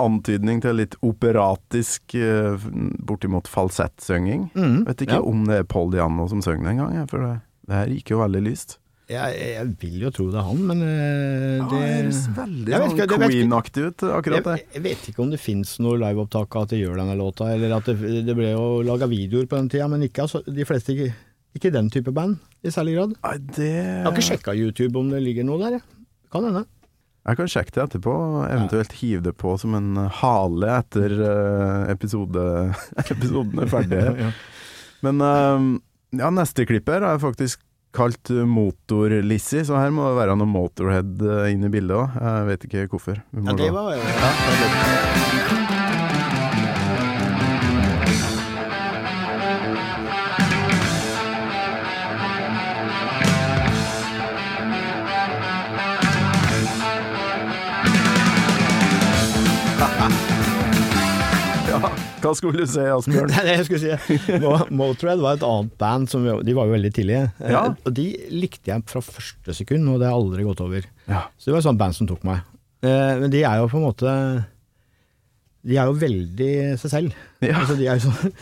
antydning 0.00 0.62
til 0.64 0.80
litt 0.80 0.96
operatisk, 1.06 2.14
eh, 2.16 2.68
bortimot 3.06 3.50
falsettsynging. 3.50 4.50
Mm. 4.54 4.84
Vet 4.88 5.06
ikke 5.06 5.20
ja. 5.20 5.24
om 5.26 5.46
det 5.48 5.62
er 5.62 5.70
Paul 5.70 5.92
Diano 5.94 6.28
som 6.30 6.44
synger 6.44 6.70
den 6.70 6.84
gang, 6.84 7.10
for 7.10 7.26
det, 7.26 7.34
det 7.68 7.82
her 7.82 7.98
gikk 7.98 8.14
jo 8.14 8.22
veldig 8.22 8.44
lyst. 8.46 8.78
Jeg, 9.10 9.38
jeg 9.42 9.70
vil 9.80 10.02
jo 10.04 10.10
tro 10.14 10.24
det 10.30 10.38
er 10.38 10.44
han, 10.46 10.58
men 10.68 10.82
eh, 10.86 11.62
det 11.66 11.78
høres 11.80 12.20
veldig 12.36 12.76
sånn. 12.76 13.00
Queen-aktig 13.24 13.88
ut, 13.88 14.04
akkurat 14.06 14.46
det. 14.46 14.54
jeg, 14.60 14.68
jeg 14.76 14.84
vet 14.84 15.08
ikke 15.10 15.24
om 15.24 15.32
det 15.32 15.40
fins 15.42 15.72
noe 15.82 15.98
liveopptak 15.98 16.54
av 16.54 16.68
at 16.68 16.74
de 16.76 16.78
gjør 16.84 17.00
denne 17.00 17.16
låta, 17.18 17.48
eller 17.50 17.74
at 17.74 17.90
det, 17.90 18.22
det 18.28 18.36
ble 18.38 18.52
jo 18.52 18.68
laga 18.86 19.10
videoer 19.10 19.50
på 19.50 19.58
den 19.58 19.72
tida, 19.72 19.88
men 19.90 20.06
ikke 20.06 20.28
altså, 20.28 20.44
de 20.46 20.66
fleste 20.68 20.94
ikke, 20.94 21.10
ikke 21.56 21.72
den 21.74 21.88
type 21.92 22.12
band 22.14 22.38
i 22.62 22.72
særlig 22.72 22.96
grad. 22.98 23.16
Nei, 23.18 23.36
det 23.56 23.70
Jeg 23.70 24.04
har 24.04 24.12
ikke 24.14 24.28
sjekka 24.28 24.54
YouTube 24.58 25.00
om 25.00 25.10
det 25.12 25.22
ligger 25.24 25.46
noe 25.48 25.58
der, 25.62 25.78
jeg. 25.78 25.86
Kan 26.30 26.46
hende. 26.46 26.64
Jeg 27.28 27.36
kan 27.36 27.50
sjekke 27.52 27.74
det 27.74 27.82
etterpå, 27.84 28.12
eventuelt 28.48 28.92
hive 28.96 29.22
det 29.26 29.34
på 29.36 29.52
som 29.60 29.74
en 29.76 29.88
hale 30.20 30.70
etter 30.78 31.12
eh, 31.20 31.90
episode, 31.92 32.44
episoden 33.12 33.64
er 33.64 33.72
ferdig. 33.72 34.04
Ja. 34.24 34.30
Men 35.04 35.20
eh, 35.24 35.58
ja, 36.20 36.28
neste 36.34 36.66
klipp 36.68 36.88
her 36.92 37.04
jeg 37.06 37.22
faktisk 37.22 37.62
kalt 37.96 38.30
eh, 38.32 38.44
Motor-Lizzie, 38.48 39.64
så 39.68 39.78
her 39.80 39.92
må 39.94 40.08
det 40.08 40.18
være 40.20 40.36
noe 40.40 40.48
Motorhead 40.50 41.20
eh, 41.24 41.52
inn 41.54 41.64
i 41.66 41.72
bildet 41.72 41.96
òg. 41.98 42.18
Jeg 42.20 42.48
vet 42.50 42.66
ikke 42.68 42.88
hvorfor. 42.94 43.16
Ja, 43.36 43.56
det 43.58 43.70
var 43.76 43.94
jo 43.96 44.02
Hva 62.20 62.32
skulle 62.36 62.60
du 62.60 62.66
si, 62.68 62.82
Asbjørn? 62.84 63.30
Det 63.46 63.54
jeg 63.56 63.64
skulle 63.68 63.80
si. 63.98 64.36
Mo- 64.42 64.68
Motörhead 64.82 65.20
var 65.24 65.38
et 65.38 65.44
annet 65.46 65.72
band 65.80 66.10
som 66.12 66.24
De 66.44 66.54
var 66.56 66.68
jo 66.68 66.74
veldig 66.76 66.92
tidlige. 66.96 67.24
Eh, 67.40 67.50
Ja. 67.54 67.62
Og 67.86 67.94
de 67.96 68.06
likte 68.34 68.70
jeg 68.74 68.84
fra 68.90 69.00
første 69.04 69.54
sekund, 69.56 69.88
og 69.88 70.00
det 70.02 70.08
har 70.10 70.18
aldri 70.18 70.44
gått 70.46 70.60
over. 70.64 70.84
Ja. 71.08 71.24
Så 71.38 71.48
det 71.50 71.56
var 71.56 71.62
et 71.64 71.68
sånt 71.70 71.80
band 71.80 71.96
som 71.96 72.06
tok 72.10 72.24
meg. 72.28 72.42
Eh, 72.84 73.14
Men 73.20 73.30
de 73.32 73.42
er 73.44 73.58
jo 73.60 73.68
på 73.72 73.76
en 73.80 73.86
måte 73.88 74.12
De 75.62 75.76
er 75.76 75.84
jo 75.90 75.96
veldig 76.00 76.52
seg 76.80 76.90
selv. 76.94 77.16
Ja. 77.44 77.58
Altså, 77.60 77.74
de 77.76 77.88
er 77.92 77.98
sånn 78.00 78.32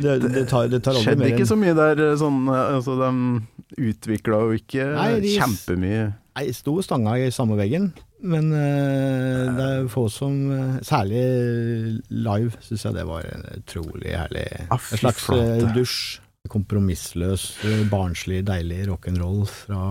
Det, 0.00 0.14
det 0.32 0.46
tar, 0.48 0.68
det 0.72 0.80
tar 0.84 0.96
Skjedde 0.96 1.28
ikke 1.34 1.44
så 1.48 1.56
mye 1.60 1.74
der, 1.76 2.00
eh, 2.10 2.14
sånn 2.20 2.46
Altså, 2.52 2.96
de 3.00 3.90
utvikla 3.92 4.38
jo 4.46 4.56
ikke 4.56 4.86
Nei, 4.96 5.10
de- 5.24 5.34
kjempemye. 5.40 6.06
Nei, 6.36 6.46
sto 6.56 6.78
stanga 6.84 7.18
i 7.20 7.28
samme 7.32 7.56
veggen, 7.60 7.90
men 8.22 8.50
uh, 8.54 9.52
det 9.56 9.64
er 9.66 9.88
få 9.90 10.06
som 10.12 10.34
eh, 10.54 10.76
Særlig 10.86 11.22
live 12.08 12.58
syns 12.62 12.84
jeg 12.86 12.96
det 12.96 13.06
var 13.08 13.26
en 13.28 13.46
utrolig 13.56 14.12
herlig. 14.14 14.44
Ah, 14.68 14.78
en 14.78 15.00
slags 15.00 15.26
eh, 15.34 15.64
dusj. 15.76 16.20
Kompromissløs, 16.50 17.42
barnslig, 17.86 18.40
deilig 18.48 18.80
rock'n'roll 18.88 19.44
fra, 19.46 19.82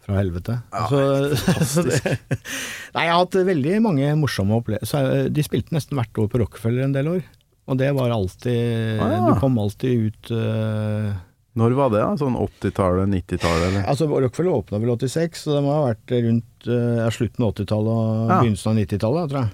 fra 0.00 0.14
helvete. 0.16 0.56
Så, 0.88 1.00
så 1.74 1.84
det, 1.84 1.98
nei, 2.94 3.04
jeg 3.04 3.12
har 3.12 3.20
hatt 3.20 3.36
veldig 3.50 3.74
mange 3.84 4.08
morsomme 4.16 4.56
opplevelser. 4.62 5.28
De 5.28 5.44
spilte 5.44 5.76
nesten 5.76 6.00
hvert 6.00 6.22
år 6.22 6.30
på 6.32 6.40
Rockefeller 6.40 6.86
en 6.86 6.96
del 6.96 7.12
år. 7.12 7.20
Og 7.68 7.78
det 7.80 7.92
var 7.96 8.16
alltid 8.16 9.00
Ah, 9.00 9.12
ja. 9.12 9.20
Du 9.28 9.38
kom 9.40 9.60
alltid 9.60 10.08
ut 10.08 10.32
eh, 10.32 11.12
Når 11.54 11.74
var 11.78 11.90
det? 11.94 12.00
da? 12.02 12.14
Sånn 12.18 12.34
80-tallet, 12.38 13.10
90-tallet. 13.12 13.76
Altså, 13.86 14.08
Rockefeller 14.10 14.56
åpna 14.56 14.80
vel 14.82 14.90
86, 14.96 15.42
så 15.44 15.52
det 15.54 15.60
må 15.62 15.74
ha 15.76 15.84
vært 15.92 16.14
rundt 16.24 16.66
eh, 16.66 17.04
slutten 17.14 17.44
av 17.46 17.52
80-tallet 17.54 17.92
og 17.94 18.32
Ja. 18.32 18.38
begynnelsen 18.40 18.72
av 18.72 18.80
90-tallet, 18.80 19.28
tror 19.30 19.40
jeg. 19.44 19.52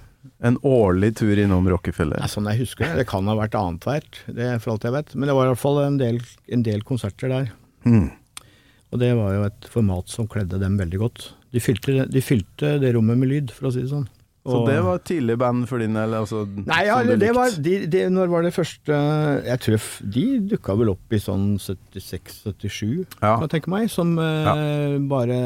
En 0.51 0.57
årlig 0.69 1.11
tur 1.17 1.39
innom 1.41 1.69
Rockefeller. 1.69 2.21
Ja, 2.21 2.29
sånn 2.29 2.49
jeg 2.49 2.63
husker 2.63 2.87
det. 2.89 3.03
Det 3.03 3.07
kan 3.09 3.29
ha 3.29 3.35
vært 3.37 3.57
annethvert, 3.57 4.23
det 4.33 4.47
er 4.55 4.59
for 4.61 4.73
alt 4.75 4.85
jeg 4.89 4.93
vet. 4.97 5.13
Men 5.15 5.29
det 5.29 5.37
var 5.37 5.49
i 5.49 5.53
hvert 5.53 5.61
fall 5.61 5.83
en 5.85 5.99
del, 6.01 6.21
en 6.49 6.63
del 6.65 6.83
konserter 6.89 7.29
der. 7.33 7.51
Mm. 7.85 8.09
Og 8.93 8.99
det 8.99 9.13
var 9.17 9.35
jo 9.37 9.45
et 9.47 9.69
format 9.71 10.09
som 10.11 10.27
kledde 10.29 10.59
dem 10.61 10.77
veldig 10.81 10.99
godt. 11.05 11.27
De 11.53 11.61
fylte, 11.63 12.07
de 12.11 12.21
fylte 12.25 12.79
det 12.83 12.95
rommet 12.97 13.21
med 13.21 13.29
lyd, 13.31 13.53
for 13.55 13.69
å 13.69 13.73
si 13.75 13.85
det 13.85 13.93
sånn. 13.93 14.09
Så 14.41 14.61
det 14.65 14.79
var 14.81 15.01
tidlig 15.05 15.37
band 15.41 15.67
for 15.69 15.83
din 15.83 15.97
del? 15.97 16.15
Altså, 16.17 16.47
Nei, 16.49 16.81
ja, 16.89 16.97
det 17.05 17.33
var 17.37 17.53
de, 17.61 17.75
de, 17.93 18.05
Når 18.09 18.31
var 18.33 18.47
det 18.47 18.55
første 18.57 18.97
Jeg 19.45 19.61
tror 19.67 19.89
de 20.17 20.25
dukka 20.55 20.77
vel 20.81 20.93
opp 20.95 21.13
i 21.13 21.21
sånn 21.21 21.59
76-77, 21.61 23.05
Ja. 23.21 23.35
kan 23.37 23.45
jeg 23.45 23.53
tenke 23.59 23.73
meg. 23.73 23.91
Som 23.93 24.15
eh, 24.19 24.97
bare 25.11 25.41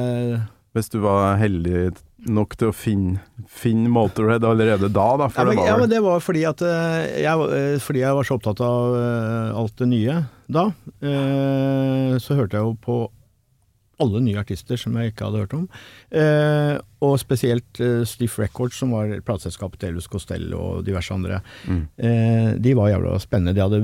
Hvis 0.75 0.93
du 0.95 1.01
var 1.03 1.41
heldig 1.43 1.89
nok 2.25 2.55
til 2.57 2.71
å 2.71 2.73
finne, 2.73 3.19
finne 3.53 3.91
Motorhead 3.93 4.47
allerede 4.49 4.89
da, 4.89 5.09
da. 5.21 5.27
Ja, 5.29 5.43
men, 5.45 5.51
det 5.51 5.59
var 5.59 5.67
ja, 5.69 5.75
men 5.83 5.91
det 5.91 6.01
var 6.07 6.23
fordi 6.25 6.47
at 6.49 6.63
eh, 6.65 7.01
jeg, 7.27 7.51
eh, 7.59 7.75
fordi 7.85 8.01
jeg 8.01 8.17
var 8.17 8.31
så 8.31 8.39
opptatt 8.39 8.63
av 8.65 8.97
alt 9.59 9.77
det 9.83 9.91
nye 9.91 10.23
da. 10.45 10.69
så 11.01 12.37
hørte 12.37 12.59
jeg 12.59 12.63
jo 12.63 12.73
på 12.85 12.97
alle 14.03 14.23
nye 14.25 14.41
artister 14.41 14.81
som 14.81 14.97
jeg 14.99 15.13
ikke 15.13 15.29
hadde 15.29 15.43
hørt 15.45 15.57
om. 15.57 15.67
Eh, 16.15 16.77
og 17.05 17.19
spesielt 17.23 17.81
eh, 17.83 18.03
Stiff 18.09 18.39
Records, 18.41 18.79
som 18.81 18.95
var 18.97 19.13
plateselskapet 19.27 19.81
til 19.81 19.93
Elvis 19.93 20.11
Costello 20.11 20.61
og 20.61 20.89
diverse 20.89 21.15
andre. 21.15 21.43
Mm. 21.69 21.85
Eh, 21.97 22.51
de 22.65 22.75
var 22.79 22.93
jævla 22.93 23.19
spennende. 23.23 23.55
De 23.57 23.65
hadde 23.65 23.83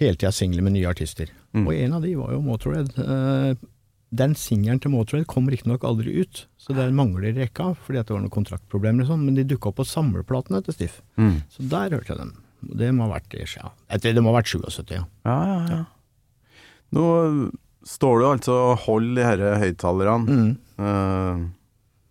hele 0.00 0.18
tida 0.18 0.32
singler 0.34 0.64
med 0.66 0.76
nye 0.76 0.88
artister. 0.90 1.30
Mm. 1.52 1.66
Og 1.66 1.74
en 1.76 1.98
av 1.98 2.06
de 2.06 2.14
var 2.18 2.34
jo 2.34 2.42
Motorhead. 2.44 2.92
Eh, 2.98 3.68
den 4.12 4.34
singelen 4.36 4.80
til 4.82 4.92
Motorhead 4.92 5.28
kom 5.30 5.48
riktignok 5.48 5.86
aldri 5.88 6.18
ut, 6.20 6.44
så 6.60 6.74
den 6.76 6.96
mangler 6.98 7.30
i 7.30 7.36
rekka 7.38 7.70
fordi 7.80 8.02
det 8.02 8.12
var 8.12 8.20
noen 8.20 8.34
kontraktproblemer 8.34 9.06
og 9.06 9.12
sånn, 9.14 9.22
men 9.24 9.38
de 9.38 9.46
dukka 9.48 9.70
opp 9.70 9.78
på 9.80 9.88
samleplatene 9.88 10.60
til 10.66 10.76
Stiff. 10.76 10.98
Mm. 11.16 11.38
Så 11.54 11.64
der 11.72 11.96
hørte 11.96 12.12
jeg 12.12 12.20
dem. 12.20 12.34
Det 12.62 12.92
må 12.94 13.08
ha 13.08 13.16
vært, 13.16 13.32
ja. 13.34 13.72
Det 13.98 14.22
må 14.22 14.30
ha 14.30 14.38
vært 14.38 14.52
77, 14.52 14.92
ja. 14.94 15.06
Ja, 15.26 15.38
ja, 15.48 15.60
ja. 15.72 15.82
Nå 16.92 17.06
står 17.88 18.20
du 18.22 18.26
altså 18.28 18.54
og 18.72 18.78
holder 18.86 19.14
de 19.18 19.26
herre 19.26 19.56
høyttalerne. 19.62 20.28
Mm. 20.28 20.54
Uh, 20.78 21.50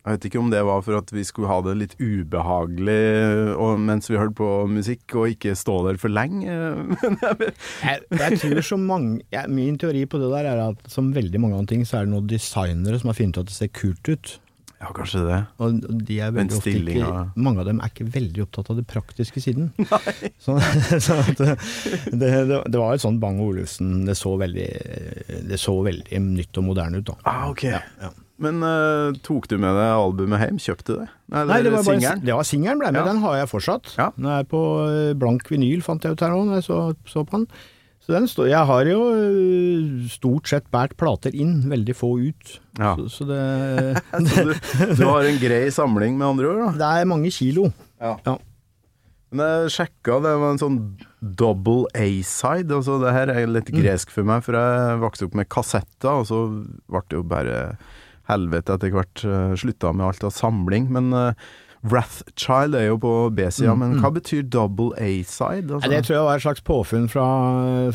jeg 0.01 0.15
vet 0.15 0.23
ikke 0.31 0.39
om 0.41 0.47
det 0.49 0.63
var 0.65 0.79
for 0.81 0.97
at 0.97 1.11
vi 1.13 1.21
skulle 1.27 1.45
ha 1.51 1.59
det 1.61 1.75
litt 1.77 1.91
ubehagelig 2.01 3.53
og, 3.53 3.75
mens 3.85 4.09
vi 4.09 4.17
hørte 4.17 4.33
på 4.39 4.47
musikk, 4.71 5.03
og 5.13 5.29
ikke 5.29 5.53
stå 5.55 5.75
der 5.87 5.99
for 6.01 6.09
lenge. 6.09 6.49
Jeg- 7.85 8.01
Jeg, 8.09 8.39
tror 8.41 8.61
så 8.65 8.77
mange 8.81 9.21
jeg, 9.31 9.45
Min 9.53 9.77
teori 9.77 10.05
på 10.09 10.17
det 10.21 10.31
der 10.33 10.49
er 10.55 10.63
at 10.71 10.81
som 10.89 11.11
veldig 11.13 11.39
mange 11.43 11.55
andre 11.59 11.69
ting, 11.75 11.85
så 11.87 11.99
er 12.01 12.05
det 12.07 12.13
noen 12.15 12.27
designere 12.31 12.97
som 12.99 13.11
har 13.13 13.19
funnet 13.19 13.37
ut 13.37 13.43
at 13.45 13.51
det 13.53 13.57
ser 13.59 13.71
kult 13.77 14.09
ut. 14.09 14.33
Ja, 14.81 14.89
kanskje 14.97 15.21
det. 15.27 15.37
Og 15.61 15.83
de 16.07 16.15
er 16.25 16.31
veldig 16.33 16.57
ofte 16.57 16.73
ikke, 16.73 17.09
mange 17.37 17.61
av 17.61 17.67
dem 17.69 17.81
er 17.83 17.91
ikke 17.91 18.07
veldig 18.15 18.45
opptatt 18.47 18.71
av 18.73 18.79
det 18.79 18.87
praktiske 18.89 19.43
siden. 19.43 19.69
Så, 20.45 20.57
så 21.05 21.19
at 21.21 21.37
det, 21.37 21.53
det, 22.17 22.31
det 22.49 22.79
var 22.79 22.95
et 22.95 23.03
sånt 23.03 23.21
Bang 23.21 23.37
Olufsen 23.43 24.07
Det 24.07 24.15
så 24.17 24.31
veldig 24.39 24.67
Det 25.51 25.59
så 25.61 25.75
veldig 25.85 26.21
nytt 26.23 26.57
og 26.57 26.65
moderne 26.65 27.01
ut, 27.01 27.11
da. 27.11 27.17
Ah, 27.29 27.43
ok. 27.51 27.65
ja. 27.69 28.09
Men 28.41 28.63
uh, 28.65 29.13
tok 29.21 29.45
du 29.51 29.57
med 29.61 29.75
deg 29.77 29.91
albumet 29.93 30.41
hjem? 30.41 30.57
Kjøpte 30.61 30.87
du 30.87 30.95
det? 31.03 31.09
Nei, 31.31 31.43
Nei, 31.51 31.59
det 31.65 31.73
var 31.75 31.85
singelen. 31.85 32.23
Ja, 32.25 32.39
singelen 32.47 32.81
ble 32.81 32.89
med. 32.89 33.03
Ja. 33.03 33.11
Den 33.11 33.21
har 33.21 33.37
jeg 33.37 33.51
fortsatt. 33.51 33.93
Ja. 33.99 34.09
Den 34.17 34.31
er 34.33 34.47
på 34.49 34.61
eh, 34.87 35.11
blank 35.15 35.45
vinyl, 35.51 35.83
fant 35.85 36.03
jeg 36.03 36.17
ut 36.17 36.23
her 36.25 36.33
nå, 36.33 36.41
når 36.49 36.59
jeg 36.59 36.65
så, 36.67 36.79
så 37.07 37.23
på 37.27 37.37
den. 37.37 37.45
Så 38.01 38.15
den 38.15 38.25
står 38.29 38.49
Jeg 38.49 38.65
har 38.65 38.87
jo 38.89 39.01
eh, 39.13 40.05
stort 40.09 40.49
sett 40.49 40.69
båret 40.73 40.95
plater 40.97 41.35
inn, 41.37 41.59
veldig 41.69 41.95
få 41.95 42.15
ut. 42.19 42.55
Ja. 42.79 42.95
Så, 42.97 43.09
så 43.13 43.27
det, 43.29 43.41
Så 44.31 44.47
du, 44.49 44.55
du 44.97 45.03
har 45.05 45.27
en 45.27 45.41
grei 45.41 45.65
samling, 45.73 46.17
med 46.17 46.31
andre 46.33 46.49
ord? 46.49 46.63
da? 46.63 46.71
det 46.81 46.93
er 47.01 47.11
mange 47.13 47.33
kilo. 47.33 47.69
Ja. 48.01 48.15
Ja. 48.25 48.39
Men 49.31 49.47
jeg 49.47 49.71
sjekka, 49.77 50.17
det 50.25 50.33
var 50.41 50.51
en 50.51 50.59
sånn 50.59 50.79
double 51.21 51.87
A-side. 51.95 52.73
Altså 52.75 52.97
det 52.99 53.13
her 53.15 53.31
er 53.31 53.47
litt 53.47 53.69
gresk 53.71 54.11
for 54.11 54.27
meg, 54.27 54.43
for 54.43 54.57
jeg 54.59 54.99
vokste 55.05 55.29
opp 55.29 55.37
med 55.39 55.47
kassetter, 55.53 56.11
og 56.11 56.27
så 56.27 56.41
ble 56.91 57.03
det 57.07 57.19
jo 57.19 57.23
bare 57.31 57.61
helvete 58.27 58.75
etter 58.75 58.91
hvert. 58.91 59.23
Uh, 59.23 59.53
Slutta 59.59 59.93
med 59.95 60.09
alt 60.09 60.25
av 60.27 60.35
samling. 60.35 60.89
Men 60.91 61.13
uh, 61.15 61.47
Wrathchild 61.83 62.75
er 62.77 62.83
jo 62.91 62.97
på 63.01 63.11
B-sida, 63.33 63.73
men 63.77 63.95
hva 64.03 64.11
betyr 64.13 64.43
double 64.53 64.91
A-side? 65.01 65.71
Altså? 65.73 65.89
det 65.89 66.03
tror 66.05 66.15
jeg 66.15 66.25
var 66.27 66.35
et 66.37 66.43
slags 66.45 66.61
påfunn 66.67 67.07
fra, 67.09 67.25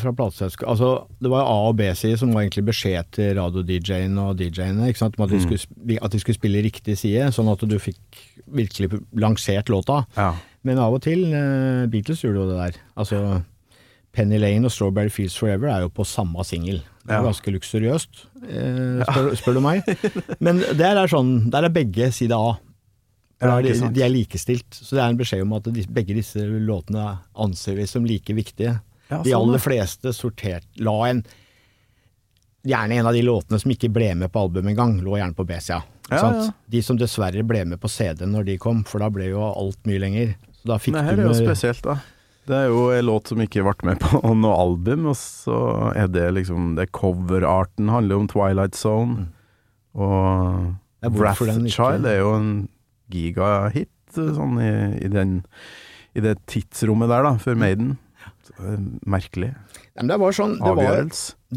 fra 0.01 0.11
plateselskapet. 0.17 0.67
Altså, 0.73 0.89
det 1.23 1.31
var 1.31 1.47
A- 1.47 1.69
og 1.69 1.77
B-side 1.79 2.17
som 2.19 2.33
var 2.35 2.43
egentlig 2.43 2.65
beskjed 2.67 3.11
til 3.15 3.31
radio-DJ-en 3.39 4.17
og 4.25 4.35
DJ-ene. 4.41 4.89
Om 4.91 5.23
at, 5.23 5.31
de 5.31 5.39
skulle, 5.41 5.61
sp- 5.63 5.97
at 6.01 6.11
de 6.11 6.19
skulle 6.19 6.35
spille 6.39 6.63
riktig 6.67 6.97
side, 6.99 7.29
sånn 7.31 7.47
at 7.53 7.63
du 7.63 7.77
fikk 7.79 8.21
virkelig 8.47 8.99
lansert 9.15 9.71
låta. 9.71 10.01
Ja. 10.17 10.33
Men 10.67 10.79
av 10.83 10.93
og 10.97 11.01
til 11.07 11.23
eh, 11.31 11.85
Beatles 11.87 12.25
gjorde 12.25 12.43
jo 12.43 12.49
det 12.51 12.59
der. 12.59 12.81
Altså 12.99 13.23
Penny 14.17 14.39
Lane 14.41 14.67
og 14.67 14.71
Strawberry 14.73 15.11
Fields 15.13 15.35
Forever 15.39 15.69
er 15.71 15.83
jo 15.85 15.91
på 15.93 16.03
samme 16.07 16.43
singel. 16.47 16.81
Det 17.07 17.13
er 17.15 17.21
Ja. 17.21 17.23
ganske 17.29 17.51
luksuriøst, 17.55 18.25
eh, 18.49 19.03
spør, 19.07 19.29
spør 19.39 19.53
du 19.55 19.61
meg. 19.63 19.83
Men 20.43 20.59
der 20.75 20.97
er 20.99 21.07
sånn, 21.07 21.49
der 21.53 21.63
er 21.63 21.71
begge 21.71 22.09
side 22.11 22.35
A. 22.35 22.57
Ja, 23.39 23.57
de, 23.61 23.73
de 23.93 24.01
er 24.01 24.09
likestilt. 24.09 24.69
Så 24.73 24.95
det 24.97 25.03
er 25.03 25.11
en 25.11 25.19
beskjed 25.19 25.43
om 25.45 25.57
at 25.57 25.67
de, 25.69 25.83
begge 25.93 26.15
disse 26.17 26.41
låtene 26.41 27.17
anser 27.37 27.77
vi 27.77 27.85
som 27.89 28.05
like 28.07 28.33
viktige. 28.33 28.79
Ja, 29.07 29.21
de 29.21 29.31
sånn, 29.31 29.37
aller 29.39 29.61
fleste 29.63 30.11
sortert 30.11 30.65
La 30.83 30.97
en 31.07 31.21
Gjerne 32.67 32.97
en 32.99 33.07
av 33.07 33.13
de 33.15 33.21
låtene 33.23 33.55
som 33.61 33.71
ikke 33.71 33.87
ble 33.95 34.09
med 34.19 34.27
på 34.33 34.41
albumet 34.43 34.73
engang, 34.73 34.97
lå 34.99 35.13
gjerne 35.15 35.37
på 35.37 35.45
B-sida. 35.47 35.77
Ja. 36.11 36.49
De 36.67 36.81
som 36.83 36.97
dessverre 36.99 37.45
ble 37.47 37.61
med 37.69 37.79
på 37.79 37.87
CD 37.87 38.25
når 38.27 38.43
de 38.49 38.57
kom, 38.59 38.81
for 38.83 38.99
da 38.99 39.07
ble 39.13 39.29
jo 39.29 39.39
alt 39.45 39.79
mye 39.87 40.01
lenger. 40.03 40.33
Så 40.57 40.73
da 40.73 40.79
fikk 40.81 40.97
Nei, 40.97 41.03
her 41.05 41.21
er 41.21 41.29
jo 41.29 41.37
spesielt, 41.37 41.85
da. 41.85 41.95
Det 42.47 42.57
er 42.57 42.69
jo 42.71 42.81
en 42.95 43.07
låt 43.07 43.31
som 43.31 43.39
ikke 43.43 43.63
ble 43.63 43.87
med 43.93 44.01
på 44.03 44.19
noe 44.43 44.59
album, 44.59 45.07
og 45.13 45.15
så 45.19 45.59
er 45.95 46.11
det 46.11 46.25
liksom 46.35 46.73
det 46.75 46.89
Coverarten 46.95 47.93
handler 47.93 48.23
om 48.23 48.27
Twilight 48.31 48.75
Zone, 48.75 49.29
og 49.95 50.75
hvorfor 51.07 51.47
den 51.47 51.69
Wrathchild 51.69 52.09
er 52.09 52.19
jo 52.19 52.33
en 52.35 52.51
gigahit 53.11 53.91
sånn 54.15 54.59
i, 54.61 54.73
i, 55.05 55.09
den, 55.11 55.39
i 56.17 56.23
det 56.23 56.37
tidsrommet 56.49 57.11
der, 57.11 57.25
da, 57.27 57.33
for 57.41 57.59
Maiden. 57.59 57.95
Eh, 58.57 58.77
Merkelig. 59.09 59.51
Nei, 59.51 60.03
men 60.03 60.11
det 60.11 60.19
var 60.21 60.35
sånn, 60.35 60.55
det 60.61 60.73
var, 60.77 61.09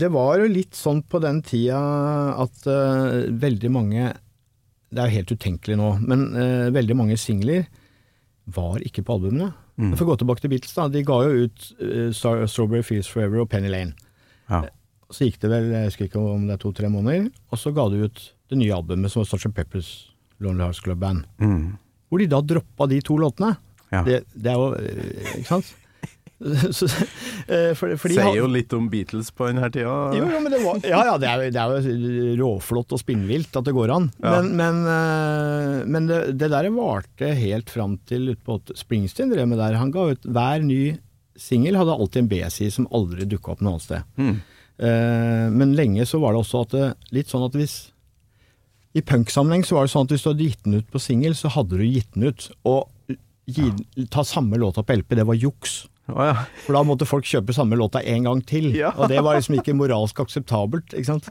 det 0.02 0.10
var 0.14 0.40
jo 0.40 0.50
litt 0.50 0.76
sånn 0.78 1.02
på 1.06 1.20
den 1.22 1.42
tida 1.46 1.80
at 2.40 2.66
uh, 2.66 3.28
veldig 3.36 3.70
mange 3.74 4.06
Det 4.90 5.02
er 5.02 5.10
jo 5.10 5.18
helt 5.20 5.32
utenkelig 5.36 5.76
nå, 5.76 5.90
men 6.02 6.24
uh, 6.34 6.68
veldig 6.74 6.96
mange 6.98 7.18
singler 7.20 7.68
var 8.50 8.80
ikke 8.82 9.04
på 9.06 9.18
albumene. 9.18 9.52
Mm. 9.78 9.92
For 9.94 10.02
å 10.02 10.10
gå 10.10 10.16
tilbake 10.22 10.42
til 10.42 10.50
Beatles, 10.50 10.74
da. 10.74 10.88
De 10.90 11.04
ga 11.06 11.20
jo 11.22 11.44
ut 11.46 11.66
uh, 11.78 12.46
Strawberry 12.50 12.82
Fields 12.82 13.10
Forever 13.12 13.44
og 13.44 13.50
Penny 13.52 13.70
Lane. 13.70 13.94
Ja. 14.50 14.64
Så 15.14 15.28
gikk 15.28 15.38
det 15.42 15.50
vel, 15.52 15.68
jeg 15.70 15.90
husker 15.92 16.08
ikke 16.08 16.22
om 16.22 16.48
det 16.48 16.56
er 16.56 16.62
to-tre 16.64 16.90
måneder, 16.90 17.28
og 17.50 17.60
så 17.60 17.72
ga 17.74 17.86
de 17.92 18.06
ut 18.06 18.24
det 18.50 18.58
nye 18.58 18.74
albumet 18.74 19.12
som 19.12 19.22
var 19.22 19.30
Sarge 19.30 19.52
Peppers 19.54 20.09
Lonely 20.40 20.64
Hearts 20.66 20.80
Club 20.84 21.00
Band. 21.02 21.26
Mm. 21.40 21.76
Hvor 22.10 22.22
de 22.22 22.30
da 22.30 22.40
droppa 22.42 22.88
de 22.90 23.00
to 23.04 23.18
låtene. 23.20 23.54
Ja. 23.90 24.02
Det, 24.06 24.22
det 24.38 24.52
er 24.52 24.58
jo 24.58 24.72
eh, 24.78 25.38
Ikke 25.40 25.48
sant? 25.48 25.76
Så, 26.72 26.86
eh, 27.52 27.74
for, 27.76 27.92
for 28.00 28.12
Sier 28.14 28.38
jo 28.38 28.46
litt 28.48 28.72
om 28.72 28.86
Beatles 28.88 29.28
på 29.36 29.50
denne 29.50 29.66
tida. 29.68 29.92
jo, 30.16 30.24
jo, 30.24 30.38
men 30.40 30.48
det 30.48 30.60
var, 30.62 30.78
ja, 30.88 31.02
ja, 31.10 31.16
det 31.20 31.28
er, 31.28 31.42
det 31.52 31.60
er 31.60 31.74
jo 31.84 32.36
råflott 32.40 32.94
og 32.96 33.02
spinnvilt 33.02 33.58
at 33.60 33.66
det 33.66 33.74
går 33.76 33.92
an. 33.92 34.08
Ja. 34.22 34.38
Men, 34.38 34.54
men, 34.56 34.78
eh, 34.94 35.74
men 35.84 36.08
det, 36.08 36.22
det 36.40 36.48
der 36.54 36.70
varte 36.72 37.34
helt 37.36 37.68
fram 37.68 37.98
til 38.08 38.32
utpå 38.32 38.56
Springsteen 38.72 39.34
drev 39.34 39.50
med 39.52 39.60
der. 39.60 39.76
Han 39.76 39.92
ga 39.92 40.06
ut 40.14 40.24
hver 40.24 40.64
ny 40.64 40.96
singel, 41.36 41.76
hadde 41.76 41.98
alltid 41.98 42.24
en 42.24 42.32
B-side 42.32 42.72
som 42.78 42.88
aldri 42.88 43.28
dukka 43.28 43.52
opp 43.52 43.60
noe 43.64 43.76
annet 43.76 43.86
sted. 43.86 44.08
Mm. 44.20 44.40
Men 45.60 45.72
lenge 45.76 46.04
så 46.08 46.16
var 46.20 46.32
det 46.32 46.40
også 46.40 46.60
at 46.64 46.74
litt 47.12 47.28
sånn 47.28 47.44
at 47.44 47.56
hvis 47.56 47.74
I 48.96 49.02
punksammenheng 49.06 49.62
så 49.66 49.76
var 49.76 49.86
det 49.86 49.92
sånn 49.92 50.08
at 50.08 50.14
hvis 50.14 50.24
du 50.24 50.32
hadde 50.32 50.48
gitt 50.48 50.64
den 50.66 50.80
ut 50.80 50.90
på 50.90 51.02
singel, 51.02 51.36
så 51.38 51.52
hadde 51.54 51.78
du 51.78 51.86
gitt 51.86 52.10
den 52.16 52.30
ut. 52.30 52.48
Og 52.66 53.16
gi, 53.50 53.70
ta 54.10 54.24
samme 54.26 54.58
låta 54.58 54.82
på 54.86 54.98
LP, 54.98 55.14
det 55.20 55.26
var 55.28 55.38
juks. 55.38 55.84
Oh, 56.10 56.24
ja. 56.26 56.44
For 56.64 56.74
da 56.74 56.82
måtte 56.86 57.06
folk 57.06 57.26
kjøpe 57.28 57.54
samme 57.54 57.78
låta 57.78 58.02
en 58.02 58.26
gang 58.26 58.40
til. 58.46 58.70
Ja. 58.74 58.90
Og 58.98 59.10
det 59.12 59.20
var 59.22 59.38
liksom 59.38 59.60
ikke 59.60 59.76
moralsk 59.78 60.22
akseptabelt, 60.24 60.94
ikke 60.96 61.12
sant. 61.12 61.28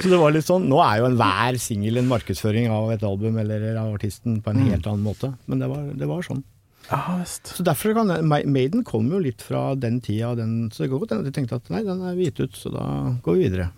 Så 0.00 0.08
det 0.08 0.18
var 0.18 0.32
litt 0.32 0.46
sånn 0.48 0.64
Nå 0.70 0.78
er 0.80 1.02
jo 1.02 1.10
enhver 1.10 1.58
singel 1.60 2.00
en 2.00 2.08
markedsføring 2.10 2.70
av 2.72 2.88
et 2.94 3.04
album 3.06 3.36
eller 3.42 3.66
av 3.76 3.92
artisten 3.94 4.40
på 4.42 4.54
en 4.54 4.64
helt 4.70 4.88
annen 4.88 5.04
måte, 5.04 5.34
men 5.46 5.62
det 5.62 5.68
var, 5.70 5.84
det 6.00 6.08
var 6.08 6.24
sånn. 6.26 6.42
Ah. 6.90 7.20
Så 7.22 7.62
derfor 7.62 7.94
kan 7.94 8.10
Maiden 8.26 8.82
kom 8.88 9.10
jo 9.12 9.20
litt 9.22 9.44
fra 9.46 9.76
den 9.78 10.00
tida, 10.02 10.32
den, 10.38 10.72
så 10.72 10.82
det 10.82 10.90
går 10.90 11.04
godt 11.04 11.14
hende 11.14 11.28
de 11.28 11.34
tenkte 11.36 11.60
at 11.60 11.70
nei, 11.70 11.84
den 11.86 12.00
er 12.02 12.18
gitt 12.18 12.40
ut, 12.40 12.56
så 12.58 12.72
da 12.74 12.86
går 13.22 13.36
vi 13.36 13.44
videre. 13.46 13.68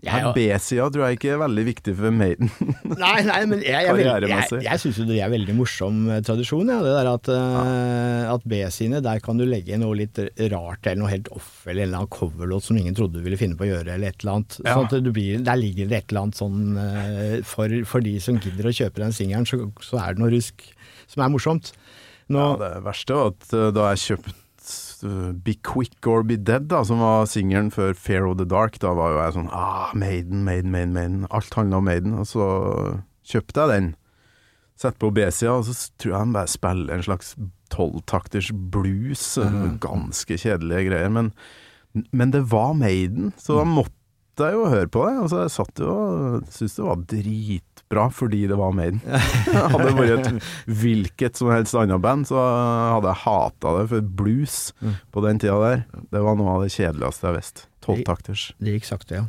B-sida 0.00 0.86
tror 0.92 1.04
jeg 1.06 1.18
ikke 1.18 1.32
er 1.34 1.40
veldig 1.42 1.64
viktig 1.66 1.94
for 1.98 2.14
Maiden. 2.14 2.50
Nei, 3.02 3.20
nei, 3.26 3.40
men 3.50 3.60
jeg, 3.64 3.84
jeg, 3.84 4.24
jeg, 4.24 4.62
jeg, 4.64 4.80
syns 4.82 5.00
jo 5.00 5.06
det 5.08 5.18
er 5.20 5.32
veldig 5.32 5.54
morsom 5.58 6.00
eh, 6.10 6.22
tradisjon, 6.24 6.70
ja. 6.72 6.78
Det 6.84 6.94
der 6.94 7.10
at, 7.10 7.30
eh, 7.34 8.32
at 8.32 8.46
B-sidene, 8.48 9.02
der 9.04 9.20
kan 9.24 9.40
du 9.40 9.44
legge 9.48 9.78
noe 9.80 9.98
litt 9.98 10.18
rart 10.52 10.88
eller 10.88 11.02
noe 11.02 11.12
helt 11.12 11.30
off, 11.36 11.52
eller 11.66 11.84
en 11.84 11.90
eller 11.90 12.02
annen 12.02 12.12
coverlåt 12.16 12.66
som 12.68 12.80
ingen 12.80 12.96
trodde 12.96 13.20
du 13.20 13.26
ville 13.26 13.40
finne 13.40 13.58
på 13.60 13.68
å 13.68 13.70
gjøre, 13.70 13.96
eller 13.96 14.14
et 14.14 14.24
eller 14.24 14.40
annet. 14.40 14.58
Ja. 14.64 14.76
Sånn 14.80 15.12
blir, 15.12 15.44
der 15.46 15.60
ligger 15.60 15.90
det 15.90 16.02
et 16.02 16.12
eller 16.12 16.26
annet 16.26 16.40
sånn 16.40 16.80
eh, 16.80 17.38
for, 17.46 17.80
for 17.88 18.04
de 18.04 18.16
som 18.24 18.40
gidder 18.40 18.70
å 18.70 18.76
kjøpe 18.82 19.04
den 19.04 19.16
singelen, 19.16 19.48
så, 19.48 19.62
så 19.84 20.00
er 20.02 20.16
det 20.16 20.24
noe 20.24 20.32
rusk 20.32 20.64
som 21.10 21.24
er 21.24 21.32
morsomt. 21.32 21.74
Nå, 22.30 22.38
Ja, 22.38 22.52
det 22.60 22.84
verste 22.86 23.16
var 23.16 23.32
at 23.32 23.50
uh, 23.56 23.68
da 23.74 23.90
jeg 23.90 24.02
kjøpte 24.04 24.36
uh, 24.36 24.39
Be 25.06 25.54
Quick 25.64 26.06
or 26.06 26.24
Be 26.26 26.36
Dead, 26.36 26.68
da, 26.70 26.82
som 26.84 27.00
var 27.02 27.28
singelen 27.30 27.70
før 27.74 27.94
Fear 27.96 28.26
of 28.28 28.38
the 28.40 28.46
Dark, 28.48 28.78
da 28.82 28.92
var 28.96 29.14
jo 29.14 29.20
jeg 29.22 29.36
sånn 29.38 29.48
ah, 29.56 29.94
Maiden, 29.96 30.44
Maiden, 30.46 30.72
Maiden, 30.74 30.92
Maiden. 30.96 31.22
Alt 31.34 31.56
handla 31.56 31.80
om 31.80 31.88
Maiden. 31.88 32.18
Og 32.20 32.28
så 32.28 32.46
kjøpte 33.32 33.64
jeg 33.64 33.72
den. 33.74 33.88
Sett 34.80 34.96
på 35.00 35.10
B-sida, 35.12 35.58
og 35.58 35.68
så 35.68 35.76
tror 36.00 36.14
jeg 36.14 36.28
de 36.28 36.36
bare 36.38 36.52
spiller 36.52 36.94
en 36.96 37.04
slags 37.04 37.34
tolvtakters 37.72 38.50
blues. 38.72 39.24
Ganske 39.84 40.38
kjedelige 40.40 40.90
greier. 40.90 41.12
Men, 41.12 41.32
men 42.10 42.34
det 42.34 42.46
var 42.52 42.74
Maiden, 42.78 43.34
så 43.40 43.60
da 43.60 43.66
måtte 43.68 43.96
jeg 44.40 44.56
jo 44.56 44.70
høre 44.72 44.88
på 44.88 45.04
det. 45.08 45.16
Og 45.20 45.32
så 45.32 45.44
jeg 45.44 45.54
satt 45.56 45.84
jo 45.84 45.90
og 45.90 46.48
syntes 46.48 46.78
det 46.78 46.86
var 46.86 47.04
dritbra 47.90 48.10
fordi 48.12 48.46
det 48.46 48.56
var 48.56 48.72
Maiden. 48.72 49.00
Hadde 49.72 49.88
det 49.88 49.96
vært 49.98 50.28
et 50.28 50.44
hvilket 50.66 51.36
som 51.36 51.50
helst 51.50 51.74
annet 51.74 52.00
band, 52.00 52.26
så 52.28 52.38
hadde 52.38 53.10
jeg 53.10 53.22
hata 53.24 53.74
det. 53.78 53.88
For 53.90 54.00
blues 54.00 54.72
på 55.12 55.24
den 55.24 55.38
tida 55.42 55.58
der, 55.60 55.82
det 56.12 56.22
var 56.22 56.36
noe 56.38 56.54
av 56.56 56.64
det 56.64 56.72
kjedeligste 56.72 57.26
jeg 57.28 57.38
visste. 57.40 57.66
Tolvtakters. 57.84 58.52
det 58.60 58.76
gikk 58.76 58.86
sakte, 58.88 59.14
ja. 59.14 59.26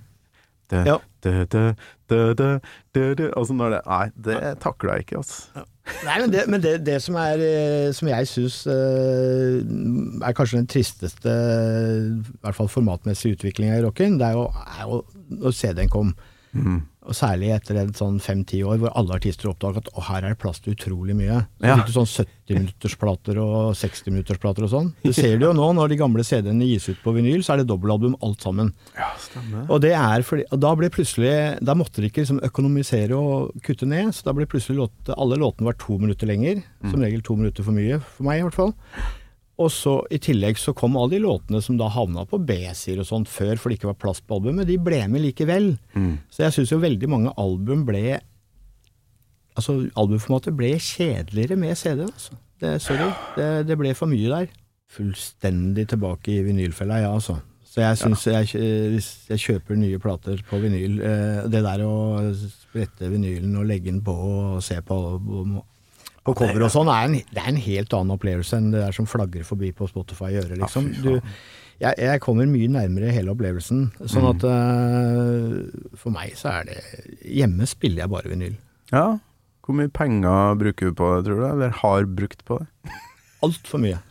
Det, 0.71 0.85
Ja. 0.87 0.99
det, 1.21 1.49
det, 1.51 1.75
det, 2.07 2.19
det, 2.37 2.49
det, 2.93 3.17
det. 3.17 3.31
Altså 3.35 3.53
når 3.53 3.73
det 3.73 3.79
Nei, 3.87 4.05
det 4.15 4.37
takla 4.63 4.95
jeg 4.95 5.05
ikke, 5.05 5.17
altså. 5.19 5.65
Nei, 6.05 6.15
men 6.21 6.31
det, 6.31 6.45
men 6.47 6.61
det, 6.63 6.75
det 6.85 6.99
som, 7.03 7.17
er, 7.19 7.41
eh, 7.41 7.89
som 7.91 8.07
jeg 8.07 8.27
syns 8.29 8.61
er 8.69 10.35
kanskje 10.37 10.61
den 10.61 10.69
tristeste, 10.71 11.33
i 11.33 12.37
hvert 12.45 12.55
fall 12.55 12.69
formatmessige 12.71 13.35
utviklinga 13.35 13.81
i 13.81 13.83
rocken, 13.83 14.15
det 14.21 14.29
er 14.29 14.37
jo, 14.37 14.45
er 14.77 14.85
jo 14.85 15.01
når 15.41 15.57
CD-en 15.57 15.91
kom. 15.91 16.13
Mm. 16.53 16.79
Og 17.01 17.15
særlig 17.17 17.47
etter 17.55 17.79
en 17.81 17.93
sånn 17.97 18.19
fem-ti 18.21 18.59
år 18.61 18.77
hvor 18.77 18.91
alle 18.95 19.15
artister 19.17 19.49
oppdaget 19.49 19.87
at 19.87 19.93
å, 19.97 20.03
her 20.05 20.21
er 20.27 20.35
det 20.35 20.37
plass 20.43 20.59
til 20.61 20.75
utrolig 20.75 21.15
mye. 21.17 21.39
Så 21.57 21.65
Ja. 21.65 21.75
fikk 21.79 21.87
du 21.89 21.93
sånn 21.95 22.09
70-minuttersplater 22.11 23.39
og 23.41 23.71
60-minuttersplater 23.79 24.67
og 24.67 24.69
sånn. 24.69 24.91
Du 25.03 25.09
ser 25.13 25.39
det 25.39 25.47
jo 25.47 25.53
nå, 25.57 25.71
når 25.73 25.89
de 25.89 25.97
gamle 25.97 26.23
CD-ene 26.27 26.67
gis 26.69 26.85
ut 26.91 27.01
på 27.03 27.13
vinyl, 27.15 27.41
så 27.41 27.55
er 27.55 27.61
det 27.63 27.67
dobbeltalbum 27.71 28.15
alt 28.21 28.45
sammen. 28.45 28.69
Ja, 28.97 29.09
stemmer. 29.17 29.65
Og 29.71 29.81
det 29.81 29.93
er 29.97 30.21
fordi, 30.27 30.45
og 30.51 30.59
da 30.61 30.75
ble 30.77 30.89
plutselig 30.93 31.33
Da 31.65 31.73
måtte 31.73 32.01
de 32.03 32.09
ikke 32.11 32.21
liksom 32.21 32.41
økonomisere 32.45 33.17
og 33.17 33.55
kutte 33.65 33.87
ned, 33.89 34.13
så 34.13 34.23
da 34.29 34.33
ble 34.37 34.45
plutselig 34.45 34.77
låt, 34.83 35.11
alle 35.17 35.37
låtene 35.41 35.65
var 35.71 35.77
to 35.81 35.97
minutter 35.97 36.27
lenger. 36.29 36.61
Som 36.85 37.01
regel 37.01 37.21
to 37.25 37.35
minutter 37.35 37.63
for 37.65 37.71
mye, 37.73 37.97
for 38.01 38.23
meg 38.29 38.41
i 38.41 38.45
hvert 38.45 38.57
fall. 38.57 38.73
Og 39.61 39.69
så 39.69 39.93
i 40.09 40.17
tillegg 40.21 40.57
så 40.57 40.73
kom 40.77 40.95
alle 40.97 41.13
de 41.15 41.21
låtene 41.21 41.59
som 41.61 41.77
da 41.77 41.89
havna 41.93 42.23
på 42.29 42.39
B-sider 42.47 43.03
og 43.03 43.07
sånt 43.09 43.29
før, 43.29 43.53
for 43.59 43.69
det 43.69 43.77
ikke 43.77 43.91
var 43.91 43.99
plass 44.01 44.21
på 44.25 44.39
albumet, 44.39 44.65
de 44.69 44.79
ble 44.81 45.03
med 45.11 45.21
likevel. 45.27 45.75
Så 46.33 46.45
jeg 46.47 46.55
syns 46.55 46.73
jo 46.73 46.81
veldig 46.81 47.09
mange 47.11 47.33
album 47.37 47.85
ble 47.87 48.19
Altså, 49.51 49.73
albumformatet 49.99 50.55
ble 50.55 50.69
kjedeligere 50.79 51.57
med 51.59 51.75
CD, 51.75 52.05
altså. 52.05 52.37
Det, 52.61 52.69
sorry, 52.79 53.09
det, 53.35 53.47
det 53.67 53.75
ble 53.77 53.91
for 53.99 54.07
mye 54.07 54.29
der. 54.31 54.53
Fullstendig 54.95 55.89
tilbake 55.91 56.31
i 56.31 56.43
vinylfella, 56.45 57.01
ja, 57.03 57.09
altså. 57.11 57.35
Så 57.67 57.83
jeg 57.83 57.99
syns 57.99 58.23
jeg, 58.27 58.63
hvis 58.95 59.09
jeg 59.29 59.43
kjøper 59.43 59.77
nye 59.79 59.99
plater 60.03 60.39
på 60.49 60.57
vinyl 60.59 60.97
eh, 61.07 61.43
Det 61.51 61.61
der 61.63 61.83
å 61.87 61.93
sprette 62.35 63.07
vinylen 63.11 63.53
og 63.59 63.67
legge 63.69 63.87
den 63.87 64.01
på 64.03 64.15
og 64.15 64.63
se 64.63 64.79
på 64.83 64.97
på 66.27 66.35
cover 66.37 66.67
og 66.67 66.69
sånn, 66.73 66.91
er 66.93 67.07
en, 67.07 67.17
det 67.33 67.41
er 67.41 67.49
en 67.49 67.63
helt 67.63 67.93
annen 67.97 68.13
opplevelse 68.13 68.59
enn 68.59 68.69
det 68.73 68.83
der 68.83 68.93
som 68.95 69.07
flagrer 69.09 69.45
forbi 69.47 69.71
på 69.73 69.87
Spotify 69.89 70.29
i 70.35 70.39
øret, 70.43 70.59
liksom. 70.61 70.91
Du, 71.01 71.15
jeg, 71.81 71.97
jeg 71.97 72.21
kommer 72.21 72.49
mye 72.49 72.69
nærmere 72.69 73.09
hele 73.15 73.33
opplevelsen. 73.33 73.87
Sånn 74.05 74.27
at 74.29 74.45
uh, 74.45 75.57
for 75.97 76.13
meg 76.13 76.35
så 76.37 76.51
er 76.59 76.69
det 76.69 76.77
Hjemme 77.25 77.65
spiller 77.69 78.03
jeg 78.03 78.13
bare 78.13 78.29
vinyl. 78.29 78.53
Ja. 78.93 79.07
Hvor 79.65 79.77
mye 79.77 79.89
penger 79.93 80.55
bruker 80.61 80.91
du 80.91 80.97
på 80.97 81.09
det, 81.15 81.25
tror 81.25 81.41
du? 81.41 81.47
Eller 81.49 81.75
har 81.81 82.07
brukt 82.21 82.45
på 82.45 82.61
det? 82.61 82.95
Altfor 83.41 83.81
mye. 83.81 84.01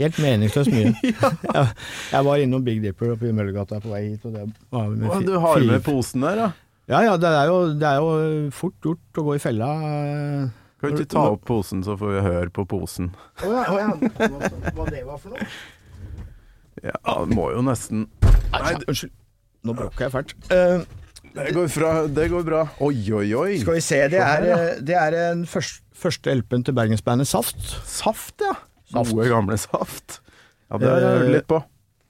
Helt 0.00 0.18
meningsløst 0.18 0.72
mye. 0.74 0.94
jeg, 1.04 1.66
jeg 2.10 2.26
var 2.26 2.42
innom 2.42 2.64
Big 2.66 2.80
Dipper 2.82 3.14
oppe 3.14 3.28
i 3.28 3.34
Møllergata 3.34 3.78
på 3.82 3.92
vei 3.92 4.08
hit, 4.08 4.24
og 4.26 4.34
det 4.34 4.46
var 4.74 4.88
med 4.90 5.10
Å, 5.14 5.20
du 5.22 5.36
har 5.44 5.66
med 5.68 5.84
posen 5.86 6.26
der, 6.26 6.42
da? 6.42 6.48
Ja 6.88 7.02
ja, 7.04 7.18
det 7.20 7.28
er, 7.28 7.50
jo, 7.50 7.58
det 7.76 7.84
er 7.84 7.98
jo 8.00 8.48
fort 8.56 8.78
gjort 8.82 9.20
å 9.20 9.26
gå 9.26 9.36
i 9.36 9.42
fella. 9.42 9.68
eh. 9.84 10.48
Kan 10.78 10.94
du 10.94 11.02
ikke 11.02 11.10
ta 11.16 11.24
opp 11.32 11.42
posen, 11.48 11.82
så 11.82 11.96
får 11.98 12.12
vi 12.14 12.20
høre 12.22 12.50
på 12.54 12.64
posen? 12.70 13.10
Å 13.42 13.50
ja. 13.50 13.64
Hva, 13.66 14.84
det 14.86 15.02
var 15.06 15.18
for 15.18 15.34
noe? 15.34 15.48
Ja, 16.84 17.14
må 17.26 17.48
jo 17.50 17.62
nesten 17.66 18.04
Nei, 18.52 18.70
ja, 18.76 18.78
unnskyld. 18.86 19.10
Nå 19.66 19.74
bråka 19.74 20.06
jeg 20.06 20.14
fælt. 20.14 20.34
Uh, 20.52 20.84
Det 21.34 21.50
går, 21.54 21.66
fra, 21.70 21.90
det 22.06 22.28
går 22.32 22.44
bra. 22.46 22.60
Oi, 22.86 22.94
oi, 23.12 23.26
oi. 23.36 23.58
skal 23.60 23.76
vi 23.76 23.82
se, 23.84 23.98
det 24.10 24.20
er, 24.22 24.46
eh, 24.54 24.78
det 24.86 24.94
er 24.96 25.14
den 25.14 25.42
første, 25.50 25.82
første 25.98 26.32
LP-en 26.38 26.64
til 26.66 26.74
bergensbandet 26.78 27.28
Saft. 27.28 27.58
Saft, 27.86 28.38
ja. 28.42 28.54
Saft. 28.88 29.12
Gode, 29.12 29.28
gamle 29.28 29.58
saft. 29.60 30.20
Ja, 30.70 30.78
det 30.80 30.88
har 30.88 31.02
jeg 31.04 31.18
hørt 31.18 31.34
litt 31.34 31.50
på. 31.50 31.60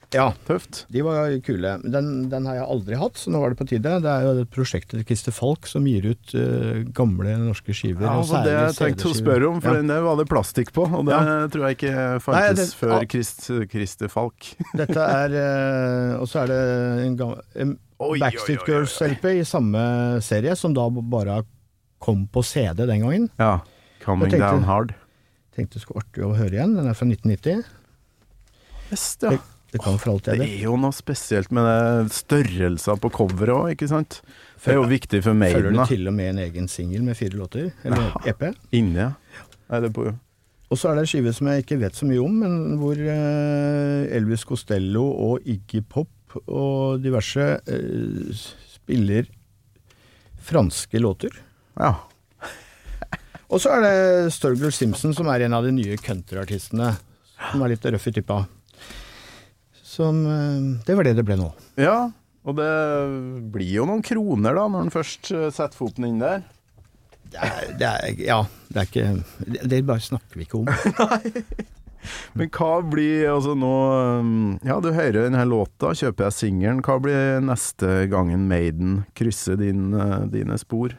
Ja, 0.09 0.31
Tøft. 0.47 0.87
de 0.89 1.03
var 1.05 1.29
kule. 1.45 1.75
Den, 1.85 2.29
den 2.31 2.45
har 2.49 2.55
jeg 2.57 2.65
aldri 2.65 2.95
hatt, 2.97 3.19
så 3.21 3.29
nå 3.29 3.37
var 3.43 3.51
det 3.53 3.59
på 3.59 3.67
tide. 3.69 3.91
Det 4.01 4.09
er 4.09 4.23
jo 4.25 4.31
det 4.39 4.45
prosjektet 4.49 4.95
til 4.97 5.03
Christer 5.05 5.35
Falk 5.35 5.67
som 5.69 5.85
gir 5.85 6.07
ut 6.09 6.31
uh, 6.33 6.79
gamle 6.97 7.35
norske 7.43 7.75
skiver. 7.77 8.07
Ja, 8.07 8.15
og 8.17 8.25
det 8.31 8.55
var 8.55 8.71
jeg 8.71 8.77
tenkte 8.79 9.11
å 9.11 9.13
spørre 9.13 9.51
om, 9.51 9.59
for 9.61 9.77
Ja. 9.77 9.83
det 9.91 9.99
var 10.07 10.17
det 10.17 10.25
plastikk 10.31 10.71
på. 10.73 10.87
Og 10.89 11.05
det 11.05 11.13
Ja. 11.13 11.35
tror 11.53 11.67
jeg 11.67 11.77
ikke 11.77 11.93
Nei, 12.33 12.53
det- 12.57 12.65
før 12.79 12.93
ah. 12.97 13.05
Christ, 13.05 13.45
Christer 13.69 14.09
Falk. 14.09 14.49
Dette 14.81 14.97
er 14.97 15.35
uh, 15.37 16.21
Og 16.23 16.25
så 16.31 16.41
er 16.41 16.47
det 16.55 16.59
en, 17.05 17.15
gammel 17.19 17.43
en 17.55 17.75
Backstreet. 17.99 18.65
Girls-LP 18.65 19.29
i 19.41 19.45
samme 19.45 19.85
serie, 20.25 20.55
som 20.57 20.73
da 20.73 20.87
bare 20.89 21.43
kom 22.01 22.25
på 22.33 22.41
CD 22.47 22.85
den 22.87 23.01
gangen. 23.05 23.29
Ja. 23.37 23.59
Coming 24.01 24.31
tenkte- 24.33 24.49
Down 24.55 24.63
Hard. 24.65 24.95
Tenkte 25.53 25.77
det 25.77 25.81
skulle 25.85 26.01
være 26.01 26.07
artig 26.09 26.25
å 26.25 26.33
høre 26.39 26.55
igjen. 26.57 26.75
Den 26.79 26.87
er 26.89 26.97
fra 26.97 27.05
1990. 27.05 27.63
Best, 28.89 29.21
ja. 29.29 29.37
Det, 29.69 29.77
det 29.77 29.83
kan 29.83 29.99
for 30.01 30.15
alt 30.15 30.25
Det 30.25 30.37
jeg 30.39 30.55
er 30.57 30.63
jo 30.65 30.77
noe 30.81 30.95
spesielt 30.97 31.51
med 31.53 32.09
størrelsen 32.13 33.01
på 33.03 33.11
coveret 33.13 33.53
òg, 33.53 33.73
ikke 33.75 33.89
sant? 33.91 34.21
Det 34.63 34.73
er 34.73 34.79
jo 34.79 34.87
viktig 34.89 35.21
for 35.21 35.35
Følger 35.37 35.39
Maiden, 35.43 35.75
du 35.77 35.79
da. 35.79 35.85
til 35.91 36.09
og 36.09 36.15
med 36.17 36.31
en 36.33 36.41
egen 36.47 36.67
singel 36.71 37.03
med 37.05 37.17
fire 37.19 37.37
låter. 37.37 37.69
Eller 37.85 38.09
Jaha. 38.09 38.23
EP. 38.33 38.47
Inne, 38.79 39.05
ja. 39.05 39.43
Er 39.69 39.85
det 39.85 39.91
på 39.93 40.07
Og 40.09 40.77
så 40.77 40.89
er 40.89 40.97
det 40.97 41.05
en 41.05 41.11
skive 41.11 41.33
som 41.37 41.47
jeg 41.51 41.63
ikke 41.63 41.77
vet 41.83 41.97
så 41.97 42.09
mye 42.09 42.23
om, 42.23 42.39
men 42.41 42.55
hvor 42.81 42.97
eh, 42.97 44.09
Elvis 44.17 44.43
Costello 44.49 45.05
og 45.29 45.45
Iggy 45.45 45.83
Pop 45.85 46.39
og 46.45 47.01
diverse 47.05 47.45
eh, 47.69 48.41
spiller 48.73 49.29
franske 50.49 51.01
låter. 51.01 51.33
Ja. 51.77 51.93
Og 53.49 53.61
så 53.61 53.77
er 53.77 53.85
det 53.85 54.33
Sturgill 54.33 54.73
Simpson, 54.73 55.13
som 55.13 55.29
er 55.29 55.45
en 55.45 55.55
av 55.57 55.65
de 55.65 55.73
nye 55.73 55.97
countryartistene. 56.01 56.95
Som 57.51 57.63
er 57.65 57.71
litt 57.73 57.85
røff 57.85 58.09
i 58.09 58.13
typa. 58.19 58.43
Som 59.99 60.23
eh, 60.31 60.85
Det 60.87 60.95
var 60.95 61.09
det 61.09 61.17
det 61.19 61.27
ble 61.27 61.39
nå. 61.41 61.51
ja. 61.81 61.99
Og 62.47 62.55
det 62.55 62.69
blir 63.51 63.67
jo 63.81 63.83
noen 63.85 63.99
kroner, 64.01 64.55
da, 64.55 64.63
når 64.71 64.85
en 64.85 64.93
først 64.93 65.27
eh, 65.35 65.49
setter 65.53 65.75
foten 65.75 66.05
inn 66.07 66.21
der. 66.21 66.45
Det 67.29 67.41
er, 67.45 67.65
det 67.77 67.89
er, 67.89 68.21
ja, 68.25 68.37
det 68.71 68.79
er 68.79 68.87
ikke 68.87 69.09
det, 69.43 69.65
det 69.69 69.81
bare 69.85 70.01
snakker 70.01 70.39
vi 70.39 70.47
ikke 70.47 70.61
om. 70.63 70.69
Men 72.39 72.49
hva 72.55 72.69
blir 72.87 73.27
altså 73.33 73.53
nå 73.59 73.73
um, 74.23 74.31
Ja, 74.65 74.79
du 74.81 74.87
hører 74.95 75.27
denne 75.27 75.43
låta, 75.45 75.91
kjøper 75.99 76.29
jeg 76.29 76.37
singelen. 76.37 76.79
Hva 76.85 76.95
blir 77.03 77.43
neste 77.43 78.05
gangen 78.09 78.47
Maiden 78.49 79.01
krysser 79.19 79.59
din, 79.59 79.91
eh, 79.93 80.23
dine 80.31 80.57
spor? 80.61 80.95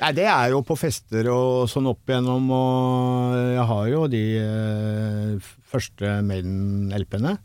Nei, 0.00 0.12
det 0.16 0.24
er 0.30 0.54
jo 0.54 0.62
på 0.66 0.76
fester 0.78 1.28
og 1.30 1.68
sånn 1.70 1.90
opp 1.90 2.08
igjennom, 2.10 2.48
og 2.54 3.36
jeg 3.52 3.68
har 3.70 3.88
jo 3.92 4.02
de 4.10 4.24
eh, 4.40 5.52
første 5.68 6.16
Maiden-LP-ene. 6.26 7.36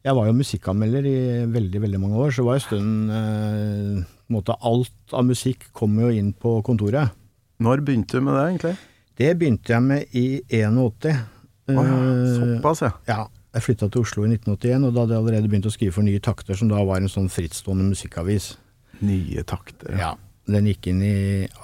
Jeg 0.00 0.16
var 0.16 0.30
jo 0.30 0.36
musikkanmelder 0.38 1.06
i 1.08 1.16
veldig, 1.52 1.80
veldig 1.82 1.98
mange 2.00 2.20
år, 2.22 2.30
så 2.32 2.44
var 2.46 2.56
jo 2.56 2.64
stund 2.64 3.10
eh, 3.12 3.98
måte 4.32 4.54
Alt 4.64 5.12
av 5.16 5.26
musikk 5.28 5.66
kom 5.76 5.98
jo 6.00 6.08
inn 6.14 6.30
på 6.32 6.54
kontoret. 6.64 7.12
Når 7.60 7.82
begynte 7.84 8.16
du 8.16 8.24
med 8.24 8.38
det, 8.38 8.46
egentlig? 8.46 8.72
Det 9.20 9.34
begynte 9.36 9.74
jeg 9.74 9.84
med 9.84 10.16
i 10.16 10.24
81. 10.48 11.20
Oh, 11.70 11.76
ja, 11.76 11.98
Eh, 12.00 12.32
såpass, 12.38 12.80
ja. 12.82 12.90
Ja, 13.06 13.26
jeg 13.54 13.62
flytta 13.66 13.90
til 13.92 14.02
Oslo 14.02 14.24
i 14.24 14.30
1981, 14.32 14.88
og 14.88 14.94
da 14.96 15.04
hadde 15.04 15.14
jeg 15.14 15.22
allerede 15.24 15.50
begynt 15.52 15.68
å 15.68 15.74
skrive 15.74 15.94
for 15.94 16.06
Nye 16.06 16.22
Takter, 16.24 16.56
som 16.56 16.70
da 16.72 16.80
var 16.88 17.02
en 17.02 17.12
sånn 17.12 17.28
frittstående 17.30 17.86
musikkavis. 17.92 18.54
Nye 19.04 19.44
takter. 19.48 19.94
Ja. 20.00 20.14
Den 20.50 20.66
gikk 20.66 20.88
inn 20.90 21.02
i 21.04 21.14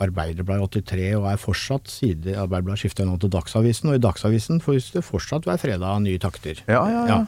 Arbeiderbladet 0.05 0.85
83, 0.85 1.09
og 1.19 1.27
er 1.33 1.41
fortsatt 1.41 1.91
side 1.91 2.37
Arbeiderbladet 2.37 2.85
skifter 2.85 3.09
nå 3.09 3.17
til 3.23 3.33
Dagsavisen, 3.33 3.91
og 3.91 3.99
i 3.99 4.05
Dagsavisen 4.05 4.61
får 4.63 4.79
det 4.95 5.03
fortsatt 5.07 5.49
hver 5.49 5.59
fredag 5.61 6.05
Nye 6.05 6.21
Takter. 6.23 6.61
Ja, 6.69 6.85
ja, 6.93 7.03
ja. 7.11 7.19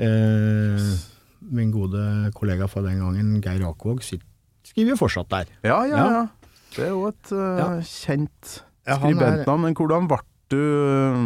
Eh, 0.00 0.90
min 1.50 1.70
gode 1.74 2.30
kollega 2.36 2.66
fra 2.70 2.82
den 2.86 3.00
gangen, 3.02 3.38
Geir 3.44 3.64
Akvåg, 3.68 4.02
skriver 4.04 4.94
jo 4.94 4.98
fortsatt 5.00 5.28
der. 5.32 5.48
Ja, 5.66 5.80
ja, 5.84 5.96
Ja. 5.96 6.10
ja. 6.10 6.26
Det 6.70 6.84
er 6.86 6.92
jo 6.92 7.08
et 7.08 7.30
uh, 7.34 7.80
kjent 7.82 8.50
skribentnavn. 8.86 9.64
Men 9.64 9.74
hvordan 9.74 10.04
ble 10.06 10.20
du 10.52 10.60
eh, 10.60 11.24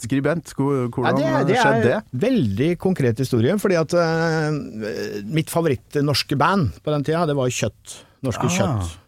skribent? 0.00 0.48
Hvordan 0.56 1.20
Ja, 1.20 1.42
det, 1.42 1.50
det 1.50 1.58
skjedde 1.60 1.76
er 1.76 1.84
det? 1.84 1.98
er 2.00 2.22
veldig 2.24 2.70
konkret 2.80 3.20
historie, 3.20 3.52
fordi 3.60 3.76
at 3.76 3.92
uh, 3.92 4.48
mitt 5.28 5.52
favoritt-norske 5.52 6.38
band 6.40 6.80
på 6.82 6.94
den 6.94 7.04
tida, 7.04 7.26
det 7.28 7.36
var 7.36 7.52
Kjøtt. 7.52 7.98
Norske 8.24 8.48
Ah. 8.48 8.56
Kjøtt. 8.56 8.98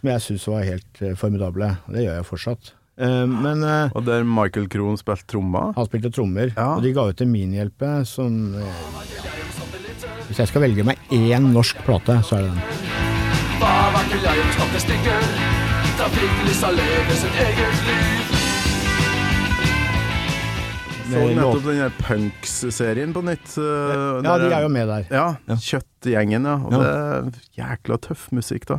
Som 0.00 0.08
jeg 0.10 0.20
syns 0.24 0.48
var 0.48 0.62
helt 0.66 1.00
formidable. 1.20 1.70
Det 1.92 2.02
gjør 2.08 2.14
jeg 2.18 2.26
fortsatt. 2.26 2.72
Eh, 3.00 3.26
men 3.26 3.62
eh, 3.64 3.90
Og 3.96 4.04
der 4.04 4.24
Michael 4.28 4.66
Krohn 4.68 4.98
spilte 5.00 5.24
trommer? 5.32 5.72
han 5.76 5.86
spilte 5.88 6.10
trommer, 6.12 6.50
Ja. 6.56 6.74
og 6.76 6.82
de 6.84 6.92
ga 6.92 7.06
ut 7.08 7.20
en 7.24 7.32
minihjelpe 7.32 8.04
som 8.06 8.54
eh, 8.54 8.74
Hvis 10.28 10.38
jeg 10.42 10.48
skal 10.52 10.62
velge 10.62 10.84
meg 10.84 10.98
én 11.10 11.48
norsk 11.54 11.80
plate, 11.86 12.20
så 12.28 12.36
er 12.38 12.42
det 12.44 12.50
den. 12.52 12.60
Hva 13.60 13.72
var 13.94 14.04
ikke 14.04 14.20
jeg 14.24 14.44
om 14.62 14.70
det 14.76 14.82
stikker? 14.84 15.24
Trafikklysa 15.98 16.70
lever 16.76 17.16
sitt 17.24 17.40
eget 17.46 17.82
liv. 17.88 18.36
Så 21.10 21.22
nettopp 21.34 21.64
den 21.66 21.80
der 21.82 21.94
Punks-serien 22.06 23.12
på 23.16 23.22
nytt. 23.26 23.56
Ja, 23.58 24.20
der- 24.22 24.44
de 24.48 24.54
er 24.54 24.62
jo 24.62 24.68
med 24.68 24.86
der. 24.88 25.04
Ja, 25.10 25.34
Ja. 25.48 25.56
Kjøttgjengen, 25.56 26.44
ja. 26.46 26.54
Og 26.54 26.72
Ja. 26.72 26.78
det 26.78 26.86
er 26.86 27.32
jækla 27.58 27.96
tøff 27.98 28.28
musikk, 28.32 28.66
da. 28.66 28.78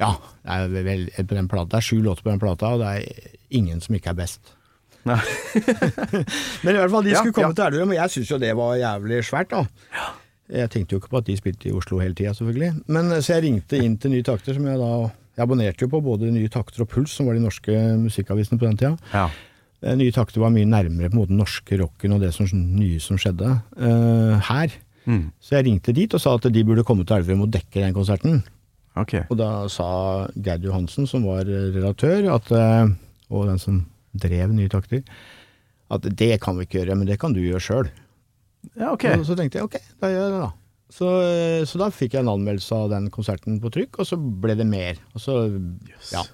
Ja, 0.00 0.14
det 0.46 0.80
er, 0.80 0.86
vel, 0.86 1.04
på 1.18 1.36
den 1.36 1.48
plata. 1.50 1.68
det 1.74 1.80
er 1.82 1.86
sju 1.90 2.00
låter 2.02 2.24
på 2.24 2.32
den 2.32 2.40
plata, 2.40 2.72
og 2.74 2.80
det 2.80 2.88
er 2.96 3.36
ingen 3.50 3.82
som 3.84 3.94
ikke 3.98 4.14
er 4.14 4.18
best. 4.22 4.54
Men 5.04 6.74
i 6.74 6.78
hvert 6.78 6.92
fall, 6.92 7.04
de 7.04 7.12
Ja, 7.12 7.20
skulle 7.20 7.36
komme 7.36 7.52
ja. 7.52 7.56
til 7.56 7.66
Elverum, 7.68 7.92
og 7.94 7.96
jeg 7.96 8.14
syns 8.14 8.32
jo 8.32 8.38
det 8.40 8.50
var 8.56 8.74
jævlig 8.80 9.20
svært, 9.24 9.52
da. 9.52 9.64
Jeg 10.50 10.70
tenkte 10.72 10.96
jo 10.96 11.00
ikke 11.00 11.12
på 11.12 11.20
at 11.20 11.28
de 11.28 11.36
spilte 11.38 11.68
i 11.70 11.74
Oslo 11.76 12.00
hele 12.02 12.16
tida, 12.18 12.32
selvfølgelig. 12.34 12.72
Men 12.90 13.12
Så 13.22 13.36
jeg 13.36 13.44
ringte 13.46 13.78
inn 13.78 13.96
til 14.00 14.10
Nye 14.10 14.26
Takter, 14.26 14.56
som 14.56 14.66
jeg 14.66 14.80
da 14.80 14.90
Jeg 15.38 15.44
abonnerte 15.46 15.86
jo 15.86 15.88
på 15.88 16.00
både 16.04 16.32
Nye 16.34 16.48
Takter 16.52 16.82
og 16.82 16.88
Puls, 16.90 17.12
som 17.14 17.26
var 17.26 17.34
de 17.38 17.40
norske 17.40 17.72
musikkavisene 18.02 18.58
på 18.58 18.66
den 18.66 18.76
tida. 18.76 18.96
Ja. 19.14 19.28
Eh, 19.80 19.94
Nye 19.96 20.12
Takter 20.12 20.42
var 20.42 20.50
mye 20.52 20.68
nærmere 20.68 21.08
på 21.08 21.16
en 21.16 21.20
måte 21.20 21.32
den 21.32 21.40
norske 21.40 21.78
rocken 21.80 22.12
og 22.12 22.20
det 22.20 22.32
som, 22.34 22.48
nye 22.52 22.98
som 23.00 23.16
skjedde 23.16 23.48
uh, 23.80 24.36
her. 24.50 24.74
Mm. 25.06 25.30
Så 25.40 25.56
jeg 25.56 25.64
ringte 25.70 25.94
dit 25.96 26.12
og 26.12 26.20
sa 26.20 26.34
at 26.36 26.50
de 26.52 26.64
burde 26.66 26.84
komme 26.84 27.06
til 27.06 27.16
Elverum 27.22 27.46
og 27.46 27.54
dekke 27.54 27.80
den 27.80 27.96
konserten. 27.96 28.42
Ok. 29.00 29.16
Og 29.30 29.36
da 29.40 29.50
sa 29.72 29.88
Gerd 30.36 30.66
Johansen, 30.66 31.08
som 31.10 31.26
var 31.28 31.48
redaktør, 31.48 32.28
at, 32.36 32.50
eh, 32.52 32.92
og 33.30 33.50
den 33.50 33.60
som 33.62 33.82
drev 34.16 34.54
Nye 34.54 34.70
Takter, 34.72 35.02
at 35.90 36.06
det 36.06 36.34
kan 36.42 36.58
vi 36.58 36.66
ikke 36.66 36.80
gjøre, 36.80 36.96
men 36.98 37.08
det 37.10 37.18
kan 37.22 37.34
du 37.34 37.40
gjøre 37.42 37.62
sjøl. 37.64 37.90
Ja, 38.76 38.92
ok. 38.92 39.06
Og 39.18 39.26
så 39.26 39.36
tenkte 39.38 39.58
jeg 39.60 39.68
ok, 39.68 39.78
da 40.02 40.10
gjør 40.12 40.24
jeg 40.26 40.34
det, 40.34 40.42
da. 40.42 40.50
Så, 40.90 41.08
eh, 41.22 41.62
så 41.70 41.78
da 41.78 41.90
fikk 41.94 42.16
jeg 42.16 42.24
en 42.24 42.32
anmeldelse 42.32 42.74
av 42.74 42.90
den 42.90 43.08
konserten 43.14 43.60
på 43.62 43.70
trykk, 43.72 44.02
og 44.02 44.08
så 44.08 44.18
ble 44.18 44.56
det 44.58 44.66
mer. 44.66 44.98
Og 45.14 45.22
så, 45.22 45.38
ja, 46.12 46.26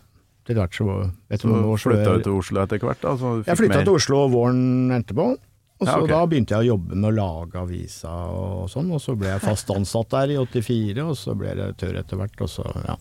Etter 0.46 0.60
hvert 0.60 0.76
så 0.78 0.84
vet 1.26 1.42
Så 1.42 1.48
flytta 1.82 2.10
du 2.14 2.22
til 2.22 2.36
Oslo 2.38 2.60
etter 2.62 2.78
hvert, 2.78 3.00
da? 3.02 3.14
Jeg 3.48 3.58
flytta 3.58 3.80
til 3.82 3.96
Oslo 3.98 4.20
våren 4.30 4.92
etterpå. 4.94 5.32
Og 5.76 5.84
så 5.84 5.92
Ja, 5.92 5.98
okay. 6.00 6.12
Da 6.14 6.20
begynte 6.24 6.56
jeg 6.56 6.64
å 6.64 6.72
jobbe 6.74 6.96
med 6.96 7.10
å 7.10 7.16
lage 7.16 7.60
avisa 7.60 8.12
og 8.32 8.70
sånn, 8.72 8.88
og 8.96 9.02
så 9.02 9.16
ble 9.18 9.28
jeg 9.34 9.44
fast 9.44 9.72
ansatt 9.74 10.14
der 10.14 10.32
i 10.32 10.38
84, 10.40 11.04
og 11.04 11.16
så 11.20 11.34
ble 11.36 11.50
jeg 11.50 11.58
redaktør 11.58 11.98
etter 12.00 12.20
hvert, 12.20 12.44
og 12.46 12.52
så, 12.52 12.64
ja. 12.86 12.96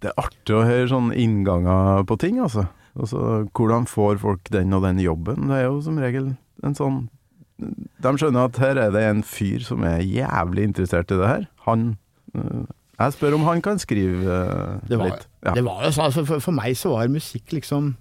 Det 0.00 0.12
er 0.12 0.20
artig 0.22 0.54
å 0.56 0.64
høre 0.64 0.88
sånne 0.88 1.16
innganger 1.20 2.04
på 2.08 2.16
ting, 2.22 2.38
altså. 2.40 2.68
altså. 2.94 3.24
Hvordan 3.56 3.88
får 3.90 4.20
folk 4.22 4.52
den 4.54 4.76
og 4.76 4.86
den 4.86 5.02
jobben? 5.02 5.50
Det 5.50 5.58
er 5.58 5.66
jo 5.66 5.80
som 5.84 5.98
regel 6.00 6.34
en 6.64 6.76
sånn 6.76 7.00
De 7.60 8.12
skjønner 8.16 8.48
at 8.48 8.60
her 8.62 8.78
er 8.80 8.92
det 8.94 9.02
en 9.04 9.24
fyr 9.26 9.64
som 9.64 9.82
er 9.84 10.00
jævlig 10.00 10.70
interessert 10.70 11.12
i 11.12 11.18
det 11.20 11.28
her. 11.28 11.42
Han 11.66 11.98
øh, 12.32 12.62
Jeg 12.96 13.16
spør 13.16 13.36
om 13.36 13.44
han 13.44 13.60
kan 13.64 13.80
skrive 13.82 14.24
øh, 14.24 14.78
Det 14.88 14.96
var, 14.96 15.10
litt. 15.10 15.26
Ja. 15.44 15.52
det 15.58 15.64
var 15.66 15.84
jo 15.84 15.92
sånn, 15.92 16.06
altså 16.06 16.24
for, 16.28 16.46
for 16.46 16.56
meg 16.56 16.78
så 16.80 16.94
var 16.94 17.12
musikk 17.12 17.52
liksom 17.58 17.92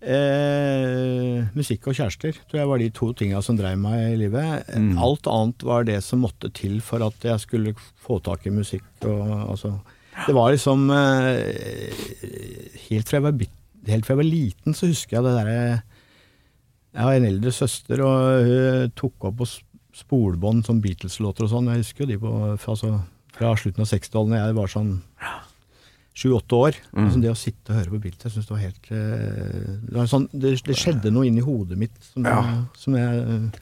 eh, 0.00 1.46
Musikk 1.56 1.88
og 1.90 1.96
kjærester 1.98 2.36
tror 2.48 2.60
jeg 2.60 2.70
var 2.70 2.82
de 2.82 2.90
to 2.96 3.10
tinga 3.16 3.40
som 3.44 3.58
dreiv 3.58 3.78
meg 3.80 4.14
i 4.14 4.18
livet. 4.22 4.68
Mm. 4.72 4.94
Alt 5.00 5.28
annet 5.30 5.64
var 5.66 5.86
det 5.88 6.00
som 6.06 6.22
måtte 6.24 6.52
til 6.56 6.80
for 6.84 7.04
at 7.06 7.26
jeg 7.26 7.42
skulle 7.42 7.74
få 7.78 8.20
tak 8.24 8.46
i 8.48 8.54
musikk. 8.54 8.86
Og, 9.04 9.22
altså, 9.54 9.74
det 10.26 10.36
var 10.36 10.52
liksom 10.54 10.88
eh, 10.94 12.24
helt, 12.88 13.08
fra 13.08 13.22
var, 13.24 13.36
helt 13.88 14.06
fra 14.06 14.16
jeg 14.16 14.22
var 14.22 14.30
liten 14.30 14.76
så 14.76 14.90
husker 14.90 15.18
jeg 15.18 15.26
det 15.26 15.36
derre 15.38 15.58
Jeg 16.90 17.04
har 17.04 17.14
en 17.16 17.28
eldre 17.28 17.52
søster, 17.54 18.02
og 18.02 18.48
hun 18.48 18.96
tok 18.98 19.30
opp 19.30 19.38
på 19.42 19.50
spolbånd 20.00 20.64
som 20.66 20.80
Beatles-låter 20.82 21.46
og 21.46 21.52
sånn. 21.52 21.70
Jeg 21.70 21.84
husker 21.84 22.04
jo 22.04 22.10
de 22.10 22.18
på, 22.22 22.34
altså, 22.56 22.96
fra 23.34 23.54
slutten 23.58 23.84
av 23.84 23.90
60-tallet, 23.90 24.34
da 24.34 24.42
jeg 24.42 24.58
var 24.58 24.70
sånn 24.70 24.92
sju-åtte 26.16 26.56
år. 26.58 26.76
Mm. 26.92 27.04
Altså 27.06 27.20
det 27.22 27.30
å 27.32 27.38
sitte 27.38 27.72
og 27.72 27.78
høre 27.78 27.94
på 27.94 28.00
Beatles, 28.02 28.24
jeg 28.26 28.32
synes 28.34 28.48
det 28.48 28.54
var 28.56 28.62
helt 28.64 28.88
eh, 28.92 29.74
det, 29.86 29.96
var 29.96 30.08
sånn, 30.10 30.28
det, 30.32 30.54
det 30.66 30.76
skjedde 30.78 31.12
noe 31.14 31.28
inni 31.28 31.44
hodet 31.44 31.78
mitt 31.80 31.96
som, 32.12 32.26
Ja. 32.26 32.40
som 32.76 32.96
jeg 32.98 33.20
eh, 33.22 33.60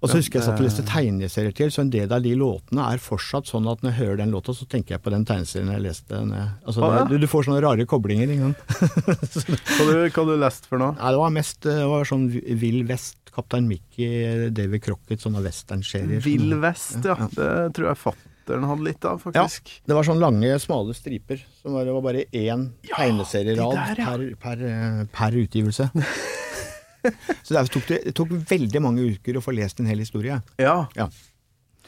Og 0.00 0.06
så 0.10 0.20
husker 0.20 0.38
jeg 0.38 0.46
satt 0.46 0.60
og 0.60 0.64
leste 0.64 0.84
tegneserier 0.86 1.54
til, 1.58 1.72
så 1.74 1.82
en 1.82 1.90
del 1.90 2.12
av 2.14 2.22
de 2.22 2.30
låtene 2.38 2.84
er 2.92 3.00
fortsatt 3.02 3.50
sånn 3.50 3.66
at 3.66 3.82
når 3.82 3.90
jeg 3.90 3.98
hører 3.98 4.20
den 4.20 4.30
låta, 4.30 4.54
så 4.54 4.66
tenker 4.70 4.94
jeg 4.94 5.02
på 5.02 5.10
den 5.10 5.24
tegneserien 5.26 5.72
jeg 5.74 5.82
leste. 5.82 6.20
Altså, 6.62 6.84
ah, 6.86 6.94
ja. 7.00 7.04
du, 7.10 7.16
du 7.18 7.26
får 7.26 7.48
sånne 7.48 7.62
rare 7.64 7.86
koblinger. 7.90 8.30
Ikke 8.30 8.52
sant? 9.34 9.66
Hva 9.74 9.88
du, 9.90 10.30
du 10.30 10.36
lest 10.38 10.70
for 10.70 10.78
noe? 10.78 10.94
Nei, 11.00 11.10
det 11.16 11.18
var 11.24 11.34
mest 11.34 11.66
det 11.66 11.74
var 11.90 12.06
sånn 12.06 12.28
Vill 12.30 12.84
Vest, 12.86 13.18
Kaptein 13.34 13.66
Mickey, 13.66 14.48
David 14.54 14.86
Crocket, 14.86 15.18
sånne 15.22 15.42
westernserier. 15.42 16.22
Vill 16.22 16.54
Vest, 16.62 17.02
ja. 17.02 17.18
Det 17.34 17.50
tror 17.74 17.90
jeg 17.90 18.02
fatteren 18.48 18.68
hadde 18.68 18.86
litt 18.86 19.04
av, 19.04 19.20
faktisk. 19.22 19.70
Det 19.84 19.96
var 19.96 20.06
sånn 20.06 20.20
lange, 20.22 20.58
smale 20.62 20.94
striper. 20.96 21.44
Som 21.60 21.76
var, 21.76 21.84
det 21.84 21.94
var 21.94 22.04
bare 22.04 22.24
én 22.32 22.68
tegneserierad 22.88 23.60
de 23.60 23.76
der, 23.76 24.02
ja. 24.02 24.08
per, 24.08 24.26
per, 24.40 24.66
eh, 24.66 25.06
per 25.12 25.38
utgivelse. 25.44 25.90
Så 27.44 27.54
derfor 27.54 27.78
tok 27.78 27.88
det, 27.88 27.98
tok 28.16 28.32
veldig 28.50 28.80
mange 28.82 29.04
uker 29.14 29.38
å 29.38 29.42
få 29.44 29.54
lest 29.56 29.80
en 29.80 29.88
hel 29.88 30.00
historie. 30.02 30.40
Ja. 30.58 30.86
Ja. 30.98 31.08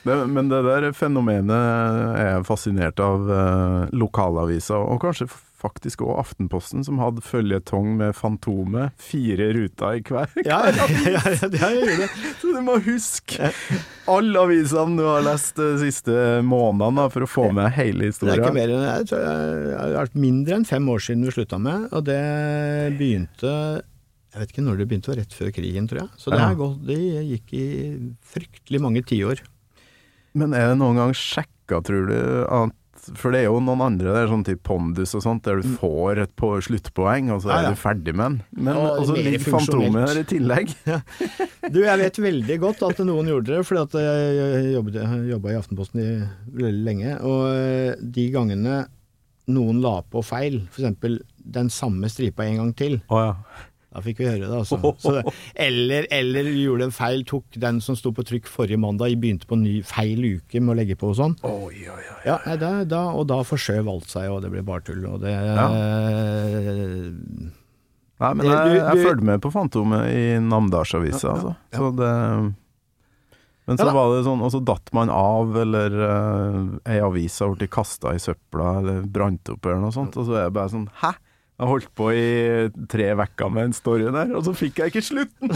Det, 0.00 0.14
men 0.32 0.48
det 0.48 0.62
der 0.64 0.86
fenomenet 0.96 1.52
er 1.52 2.28
jeg 2.30 2.44
fascinert 2.48 3.00
av 3.04 3.26
Eh, 3.28 3.88
lokalaviser, 3.92 4.80
og 4.80 5.00
kanskje 5.02 5.28
faktisk 5.60 6.00
òg 6.06 6.18
Aftenposten, 6.22 6.82
som 6.86 6.98
hadde 7.02 7.22
føljetong 7.24 7.92
med 7.98 8.14
Fantomet. 8.16 8.94
Fire 9.00 9.50
ruter 9.56 9.98
i 9.98 10.02
hver. 10.08 10.32
Ja, 10.46 10.60
ja, 10.72 10.86
ja, 11.04 11.20
ja, 11.36 11.50
det 11.52 11.60
gjorde 11.60 11.96
det. 12.00 12.08
Så 12.40 12.54
du 12.56 12.60
må 12.64 12.78
huske 12.86 13.50
alle 14.10 14.42
avisene 14.46 14.96
du 14.98 15.04
har 15.06 15.22
lest 15.26 15.60
de 15.60 15.68
siste 15.84 16.16
månedene 16.46 17.04
for 17.12 17.26
å 17.26 17.30
få 17.30 17.46
med 17.56 17.70
hele 17.76 18.08
historien. 18.10 18.40
Det 18.40 18.40
er 18.40 18.48
ikke 18.48 18.56
mer 18.58 18.74
enn 18.74 18.88
jeg 18.88 19.08
tror 19.12 19.22
jeg 19.28 19.76
har 19.78 19.94
vært 20.00 20.18
mindre 20.26 20.58
enn 20.58 20.66
fem 20.72 20.90
år 20.96 21.04
siden 21.06 21.28
vi 21.28 21.36
slutta 21.36 21.60
med, 21.62 21.86
og 21.92 22.04
det 22.08 22.20
begynte 22.98 23.54
Jeg 24.30 24.40
vet 24.44 24.52
ikke 24.54 24.62
når 24.66 24.76
det 24.78 24.88
begynte, 24.90 25.14
rett 25.18 25.32
før 25.34 25.48
krigen, 25.54 25.88
tror 25.90 26.04
jeg. 26.04 26.10
Så 26.22 26.30
det, 26.30 26.38
Ja. 26.38 26.50
er 26.52 26.58
gått, 26.58 26.82
det 26.86 26.98
gikk 27.34 27.54
i 27.58 27.64
fryktelig 28.32 28.80
mange 28.80 29.02
tiår. 29.02 29.40
Men 30.38 30.52
er 30.54 30.68
det 30.70 30.76
noen 30.78 30.94
gang 31.00 31.10
sjekka, 31.18 31.80
tror 31.82 32.06
du, 32.06 32.18
at 32.46 32.76
For 33.18 33.34
det 33.34 33.42
er 33.42 33.48
jo 33.48 33.58
noen 33.64 33.82
andre 33.84 34.12
der, 34.14 34.28
sånn 34.30 34.44
type 34.46 34.62
Pondus 34.66 35.14
og 35.18 35.24
sånt, 35.24 35.42
der 35.46 35.60
du 35.62 35.72
får 35.80 36.22
et 36.24 36.32
på, 36.38 36.52
sluttpoeng, 36.64 37.32
og 37.34 37.42
så 37.44 37.52
er 37.54 37.66
ja. 37.66 37.72
du 37.72 37.80
ferdig 37.80 38.14
med 38.14 38.24
den. 38.24 38.66
Men 38.66 38.78
og 38.78 39.02
så 39.08 39.16
mer 39.16 39.26
ligger 39.26 39.56
Fantomet 39.56 40.06
der 40.10 40.22
i 40.22 40.28
tillegg. 40.34 40.76
Du, 41.70 41.78
jeg 41.84 42.00
vet 42.00 42.16
veldig 42.18 42.54
godt 42.62 42.80
at 42.82 43.00
noen 43.06 43.28
gjorde 43.30 43.52
det, 43.52 43.60
fordi 43.68 43.82
at 43.84 43.92
jeg 44.02 44.70
jobbet, 44.74 44.96
jobba 45.28 45.52
i 45.52 45.58
Aftenposten 45.58 46.00
i 46.02 46.08
veldig 46.56 46.86
lenge. 46.86 47.12
Og 47.28 47.44
eh, 47.52 48.00
de 48.00 48.24
gangene 48.34 48.80
noen 49.50 49.80
la 49.82 50.00
på 50.06 50.22
feil, 50.24 50.60
f.eks. 50.70 51.20
den 51.56 51.70
samme 51.72 52.10
stripa 52.10 52.46
en 52.46 52.62
gang 52.62 52.72
til, 52.78 52.98
oh, 53.10 53.22
ja. 53.22 53.60
Da 53.92 54.00
fikk 54.04 54.18
vi 54.22 54.26
høre 54.28 54.46
det, 54.46 54.54
altså. 54.54 54.76
Så 55.02 55.12
det, 55.16 55.22
eller, 55.58 56.06
eller 56.14 56.46
gjorde 56.54 56.84
en 56.86 56.94
feil, 56.94 57.24
tok 57.26 57.44
den 57.58 57.80
som 57.82 57.96
sto 57.98 58.12
på 58.14 58.22
trykk 58.28 58.46
forrige 58.46 58.78
mandag, 58.78 59.16
begynte 59.18 59.48
på 59.50 59.58
ny 59.58 59.80
feil 59.82 60.22
uke 60.38 60.60
med 60.62 60.76
å 60.76 60.78
legge 60.78 60.94
på 61.00 61.10
og 61.10 61.16
sånn. 61.18 61.34
Oi, 61.42 61.82
oi, 61.90 61.98
oi. 61.98 62.20
Ja, 62.28 62.38
nei, 62.46 62.56
da, 62.62 62.70
da, 62.84 63.02
og 63.18 63.26
da 63.32 63.40
forskjøv 63.42 63.90
alt 63.90 64.06
seg, 64.12 64.30
og 64.30 64.42
det 64.46 64.52
ble 64.54 64.62
bare 64.62 64.86
tull. 64.86 65.02
Og 65.10 65.18
det 65.24 65.34
Nei, 68.20 68.34
men 68.34 68.44
Det- 68.46 68.52
jeg, 68.52 68.68
du- 68.68 68.84
jeg 68.84 68.94
du- 68.96 69.04
fulgte 69.08 69.24
med 69.24 69.40
på 69.40 69.50
Fantomet 69.52 70.06
i 70.12 70.38
Namdalsavisa, 70.38 71.22
Ja, 71.24 71.28
ja, 71.28 71.34
altså. 71.34 71.56
ja. 71.72 71.78
Så 71.78 71.96
det 71.96 72.54
Men 73.66 73.76
så 73.78 73.86
Ja 73.86 73.92
var 73.92 74.16
det 74.16 74.24
sånn, 74.26 74.40
og 74.42 74.50
så 74.50 74.64
datt 74.64 74.92
man 74.92 75.08
av, 75.10 75.56
eller 75.56 75.90
uh, 75.90 76.78
ei 76.86 76.98
avis 76.98 77.38
har 77.38 77.54
blitt 77.54 77.70
kasta 77.70 78.08
i 78.14 78.18
søpla, 78.18 78.78
eller 78.80 79.02
brant 79.06 79.48
opp, 79.48 79.64
eller 79.64 79.78
noe 79.78 79.92
sånt, 79.92 80.16
og 80.16 80.26
så 80.26 80.32
er 80.40 80.44
det 80.48 80.52
bare 80.54 80.68
sånn 80.68 80.88
Hæ? 81.00 81.12
Jeg 81.60 81.68
holdt 81.68 81.90
på 81.92 82.06
i 82.16 82.20
tre 82.88 83.10
uker 83.20 83.50
med 83.52 83.66
en 83.68 83.74
story 83.76 84.06
der, 84.08 84.30
og 84.32 84.46
så 84.46 84.54
fikk 84.56 84.78
jeg 84.80 84.94
ikke 84.94 85.02
slutten! 85.04 85.50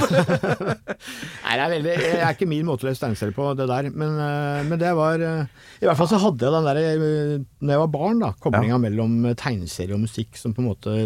Nei, 1.47 1.55
det 1.57 1.63
er 1.65 1.73
veldig, 1.73 1.95
det 2.03 2.11
er 2.19 2.35
ikke 2.35 2.49
min 2.51 2.67
måte 2.69 2.85
å 2.85 2.93
tegneserier 2.93 3.33
på, 3.33 3.47
det 3.57 3.65
der. 3.71 3.89
Men, 3.89 4.19
eh, 4.21 4.61
men 4.69 4.83
det 4.83 4.91
var 4.99 5.25
eh, 5.25 5.49
I 5.81 5.89
hvert 5.89 5.97
fall 6.03 6.11
så 6.13 6.21
hadde 6.21 6.45
jeg 6.45 6.53
den 6.59 6.69
der 6.69 6.81
eh, 6.83 7.33
Når 7.65 7.73
jeg 7.73 7.83
var 7.87 7.91
barn, 7.97 8.21
da, 8.21 8.35
koblinga 8.45 8.83
mellom 8.85 9.17
eh, 9.31 9.39
tegneserie 9.41 9.97
og 9.97 10.05
musikk 10.05 10.37
som 10.37 10.53
på 10.53 10.61
en 10.61 10.69
måte 10.75 10.99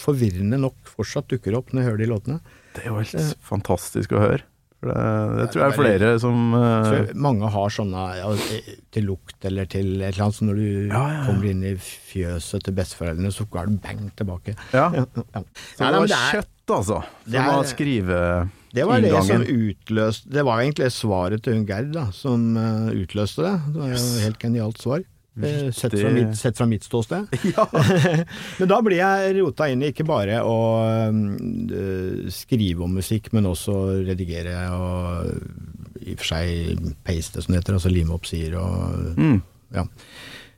forvirrende 0.00 0.62
nok 0.62 0.80
fortsatt 0.88 1.28
dukker 1.34 1.60
opp 1.60 1.74
når 1.74 1.82
jeg 1.82 1.90
hører 1.90 2.04
de 2.04 2.10
låtene. 2.14 2.40
Det 2.72 2.86
er 2.86 2.94
jo 2.94 3.02
helt 3.02 3.44
fantastisk 3.44 4.16
å 4.16 4.24
høre. 4.24 4.40
For 4.84 4.90
det, 4.92 5.38
det 5.40 5.46
tror 5.54 5.62
jeg 5.62 5.64
er 5.64 5.72
er 5.72 5.78
flere 5.80 6.08
som 6.20 6.40
eh, 6.58 7.12
mange 7.26 7.48
har 7.54 7.72
sånne 7.72 8.02
ja, 8.18 8.32
til 8.92 9.06
lukt 9.08 9.46
eller 9.48 9.68
til 9.72 9.94
et 10.02 10.10
eller 10.12 10.26
annet, 10.26 10.36
så 10.36 10.48
når 10.50 10.58
du 10.60 10.66
Ja, 10.92 11.04
ja, 11.14 11.22
kommer 11.24 11.48
inn 11.48 11.62
i 11.64 11.72
fjøset 11.80 12.66
til 12.66 12.76
besteforeldrene, 12.76 13.32
så 13.32 13.46
går 13.48 13.70
det 13.70 13.78
bang 13.86 14.02
tilbake. 14.20 14.56
Ja. 14.74 14.90
Så 14.92 15.24
det 15.80 15.88
var 15.88 16.10
det 16.12 16.20
kjøtt, 16.34 16.52
altså, 16.76 17.00
det 17.24 17.38
som 17.40 17.48
er- 17.48 17.56
var 17.56 17.72
skrive... 17.72 18.20
Det 18.74 18.82
var 18.90 18.98
det 19.04 19.10
som 19.22 19.42
utløste 19.46 20.30
Det 20.34 20.42
var 20.42 20.58
egentlig 20.64 20.88
svaret 20.90 21.44
til 21.46 21.54
hun 21.60 21.66
Gerd 21.68 21.92
da, 21.94 22.08
som 22.10 22.56
eh, 22.58 22.88
utløste 23.04 23.44
det. 23.46 23.52
Det 23.70 23.80
var 23.80 23.92
jo 23.92 23.98
et 24.00 24.22
helt 24.24 24.38
genialt 24.42 24.82
svar. 24.82 25.04
Eh, 25.42 25.70
Sett 25.74 25.94
fra, 25.98 26.10
mitt, 26.14 26.36
sett 26.38 26.56
fra 26.58 26.66
mitt 26.70 26.84
ståsted. 26.86 27.26
Ja. 27.56 27.66
Men 28.60 28.68
da 28.70 28.78
blir 28.84 29.00
jeg 29.00 29.34
rota 29.40 29.66
inn 29.72 29.82
i 29.82 29.90
ikke 29.92 30.06
bare 30.06 30.40
å 30.46 30.56
øh, 31.10 32.28
skrive 32.34 32.84
om 32.86 32.94
musikk, 33.00 33.32
men 33.34 33.48
også 33.50 33.74
redigere 34.06 34.54
og 34.74 35.34
i 36.04 36.12
og 36.14 36.20
for 36.20 36.28
seg 36.34 36.80
paste, 37.06 37.40
som 37.42 37.54
det 37.54 37.62
heter. 37.62 37.78
Altså 37.78 37.92
lime 37.92 38.14
opp 38.16 38.26
sider 38.28 38.58
og 38.60 39.14
Mm. 39.18 39.38
ja. 39.74 39.86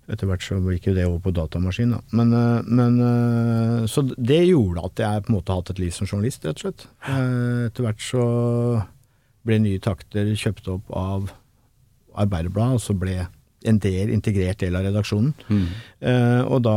Etter 0.06 0.28
hvert 0.30 0.42
så 0.46 0.60
gikk 0.62 0.84
jo 0.86 0.92
det 0.94 1.04
over 1.08 1.18
på 1.24 1.32
datamaskin, 1.34 1.90
da. 1.96 2.00
Men, 2.14 2.32
øh, 2.32 2.62
men 2.68 3.88
Så 3.90 4.04
det 4.14 4.44
gjorde 4.46 4.84
at 4.86 5.02
jeg 5.02 5.22
på 5.24 5.32
en 5.32 5.36
måte 5.38 5.50
har 5.50 5.60
hatt 5.62 5.70
et 5.74 5.80
liv 5.82 5.90
som 5.94 6.06
journalist, 6.06 6.44
rett 6.46 6.60
og 6.62 6.66
slett. 6.68 6.86
Eh, 7.08 7.66
Etter 7.66 7.82
hvert 7.88 8.02
så 8.06 8.26
ble 9.46 9.58
Nye 9.62 9.78
Takter 9.82 10.30
kjøpt 10.34 10.68
opp 10.70 10.90
av 10.94 11.30
Arbeiderbladet, 12.16 12.78
og 12.78 12.80
så 12.82 12.94
ble 12.98 13.26
en 13.66 13.78
del 13.82 14.10
integrert 14.14 14.58
del 14.62 14.76
av 14.78 14.84
redaksjonen. 14.86 15.32
Mm. 15.48 15.66
Eh, 16.00 16.42
og 16.46 16.62
da 16.66 16.74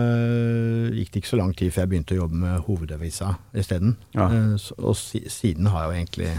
eh, 0.00 0.90
gikk 0.98 1.10
det 1.14 1.22
ikke 1.22 1.32
så 1.32 1.38
lang 1.40 1.54
tid 1.56 1.72
før 1.74 1.84
jeg 1.86 1.92
begynte 1.94 2.14
å 2.16 2.20
jobbe 2.22 2.40
med 2.42 2.60
hovedavisa 2.66 3.34
isteden. 3.56 3.96
Ja. 4.16 4.28
Eh, 4.28 4.68
og 4.78 4.96
si, 5.00 5.22
siden 5.32 5.66
har 5.72 5.86
jeg 5.86 5.90
jo 5.90 5.98
egentlig 6.02 6.30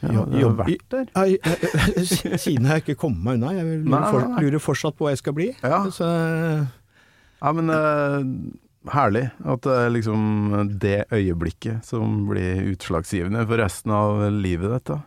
Ja, 0.00 0.08
jobb- 0.16 0.30
du 0.32 0.38
har 0.46 0.54
vært 0.56 0.88
der. 0.88 1.06
Jeg- 1.28 2.38
Siden 2.46 2.64
har 2.66 2.78
jeg 2.78 2.84
ikke 2.88 3.00
kommet 3.02 3.22
meg 3.24 3.34
unna. 3.36 3.50
Jeg 3.52 3.64
lurer, 3.66 3.84
Nei, 3.84 4.00
nei, 4.12 4.28
nei. 4.32 4.42
lurer 4.46 4.62
fortsatt 4.64 4.96
på 4.96 5.04
hva 5.04 5.10
jeg 5.12 5.18
skal 5.20 5.34
bli. 5.36 5.50
Ja. 5.62 5.82
Så, 5.92 6.06
Ja, 7.42 7.52
men 7.56 7.68
uh, 7.72 8.24
herlig 8.92 9.26
at 9.44 9.60
det 9.64 9.76
er 9.76 9.90
liksom 9.92 10.78
det 10.80 11.04
øyeblikket 11.12 11.84
som 11.88 12.26
blir 12.28 12.62
utslagsgivende 12.72 13.46
for 13.48 13.60
resten 13.60 13.92
av 13.92 14.24
livet 14.32 14.72
ditt. 14.72 14.84
da. 14.94 14.98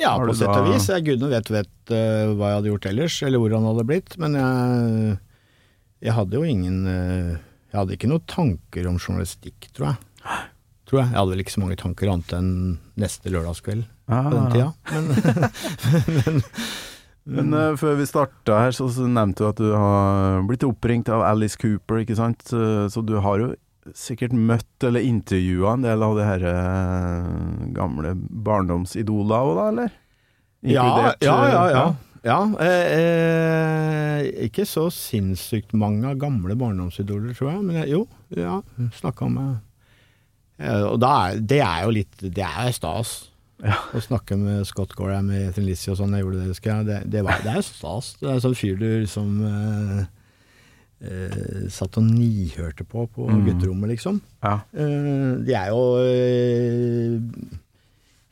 Ja, 0.00 0.14
på 0.18 0.34
sett 0.36 0.50
og 0.50 0.70
vis. 0.72 0.88
Jeg 0.90 1.06
gudene 1.06 1.30
vet, 1.32 1.50
vet 1.54 1.92
uh, 1.94 2.32
hva 2.34 2.50
jeg 2.50 2.58
hadde 2.58 2.72
gjort 2.72 2.88
ellers, 2.90 3.18
eller 3.26 3.42
hvor 3.42 3.54
han 3.56 3.68
hadde 3.70 3.86
blitt. 3.88 4.16
Men 4.22 4.38
jeg, 4.38 5.18
jeg 6.08 6.16
hadde 6.18 6.40
jo 6.40 6.48
ingen 6.48 6.80
uh, 6.88 7.34
Jeg 7.70 7.78
hadde 7.78 7.96
ikke 7.96 8.10
noen 8.10 8.26
tanker 8.30 8.90
om 8.90 8.98
journalistikk, 8.98 9.70
tror 9.76 9.92
jeg. 9.92 10.40
Tror 10.84 11.00
jeg. 11.00 11.10
Jeg 11.12 11.18
hadde 11.18 11.32
vel 11.32 11.44
ikke 11.44 11.54
så 11.54 11.62
mange 11.62 11.78
tanker 11.80 12.10
annet 12.12 12.34
enn 12.36 12.50
neste 13.00 13.32
lørdagskveld 13.32 13.86
på 14.10 14.34
den 14.34 14.50
tida. 14.52 14.72
Men, 17.24 17.48
Men 17.48 17.54
eh, 17.56 17.76
før 17.80 17.94
vi 17.96 18.04
starta 18.04 18.58
her, 18.60 18.74
så, 18.76 18.90
så 18.92 19.06
nevnte 19.08 19.40
du 19.40 19.48
at 19.48 19.60
du 19.62 19.70
har 19.72 20.42
blitt 20.44 20.66
oppringt 20.66 21.08
av 21.08 21.24
Alice 21.24 21.56
Cooper, 21.56 22.02
ikke 22.02 22.18
sant. 22.18 22.44
Så, 22.44 22.58
så 22.92 23.00
du 23.00 23.14
har 23.24 23.40
jo 23.40 23.54
sikkert 23.92 24.32
møtt 24.32 24.86
eller 24.86 25.04
intervjua 25.04 25.74
en 25.76 25.84
del 25.84 26.02
av 26.06 26.16
de 26.16 26.24
her 26.24 26.46
eh, 26.48 27.28
gamle 27.76 28.14
barndomsidola 28.16 29.42
òg, 29.44 29.54
da, 29.58 29.68
eller? 29.74 29.94
ja, 30.64 30.84
Inkludert, 30.86 31.24
ja, 31.26 31.36
ja, 31.50 31.62
eh, 31.68 31.74
ja. 31.74 31.86
Ja, 32.24 32.38
eh, 32.56 32.86
eh, 32.96 34.30
ikke 34.46 34.64
så 34.64 34.86
sinnssykt 34.88 35.74
mange 35.76 36.08
av 36.08 36.16
gamle 36.22 36.56
barndomsidoler, 36.56 37.34
tror 37.36 37.50
jeg. 37.50 37.64
Men 37.66 37.82
jeg, 37.82 37.90
jo, 37.92 38.06
ja, 38.32 38.62
snakka 38.96 39.28
med 39.28 39.58
eh, 40.56 40.86
Og 40.88 40.96
da 41.04 41.12
er, 41.26 41.42
det 41.44 41.60
er 41.60 41.84
jo 41.84 41.92
litt 41.98 42.24
Det 42.24 42.46
er 42.48 42.72
stas. 42.72 43.12
Å 43.60 44.00
snakke 44.00 44.38
med 44.40 44.64
Scott 44.68 44.96
Gorham 44.96 45.28
i 45.32 45.44
Ethan 45.50 45.68
Lizzie 45.68 45.92
og 45.92 46.00
sånn, 46.00 46.16
jeg 46.16 46.24
gjorde 46.24 46.40
det, 46.40 46.48
husker 46.54 46.72
jeg. 46.72 46.88
Det, 46.88 46.98
det, 47.12 47.26
var, 47.28 47.44
det 47.44 47.58
er 47.58 47.64
stas. 47.64 48.14
Det 48.20 48.28
er 48.30 48.38
en 48.38 48.44
sånn 48.44 48.56
fyr 48.58 48.80
du 48.80 48.88
liksom 49.04 49.36
eh, 51.00 51.34
eh, 51.34 51.68
satt 51.70 51.96
og 51.98 52.04
nihørte 52.04 52.84
på 52.86 53.06
på 53.10 53.26
Mm. 53.28 53.44
gutterommet, 53.46 53.90
liksom. 53.94 54.20
Ja. 54.42 54.60
Eh, 54.72 55.44
de 55.44 55.52
er 55.54 55.68
jo 55.68 55.82
eh, 55.98 57.20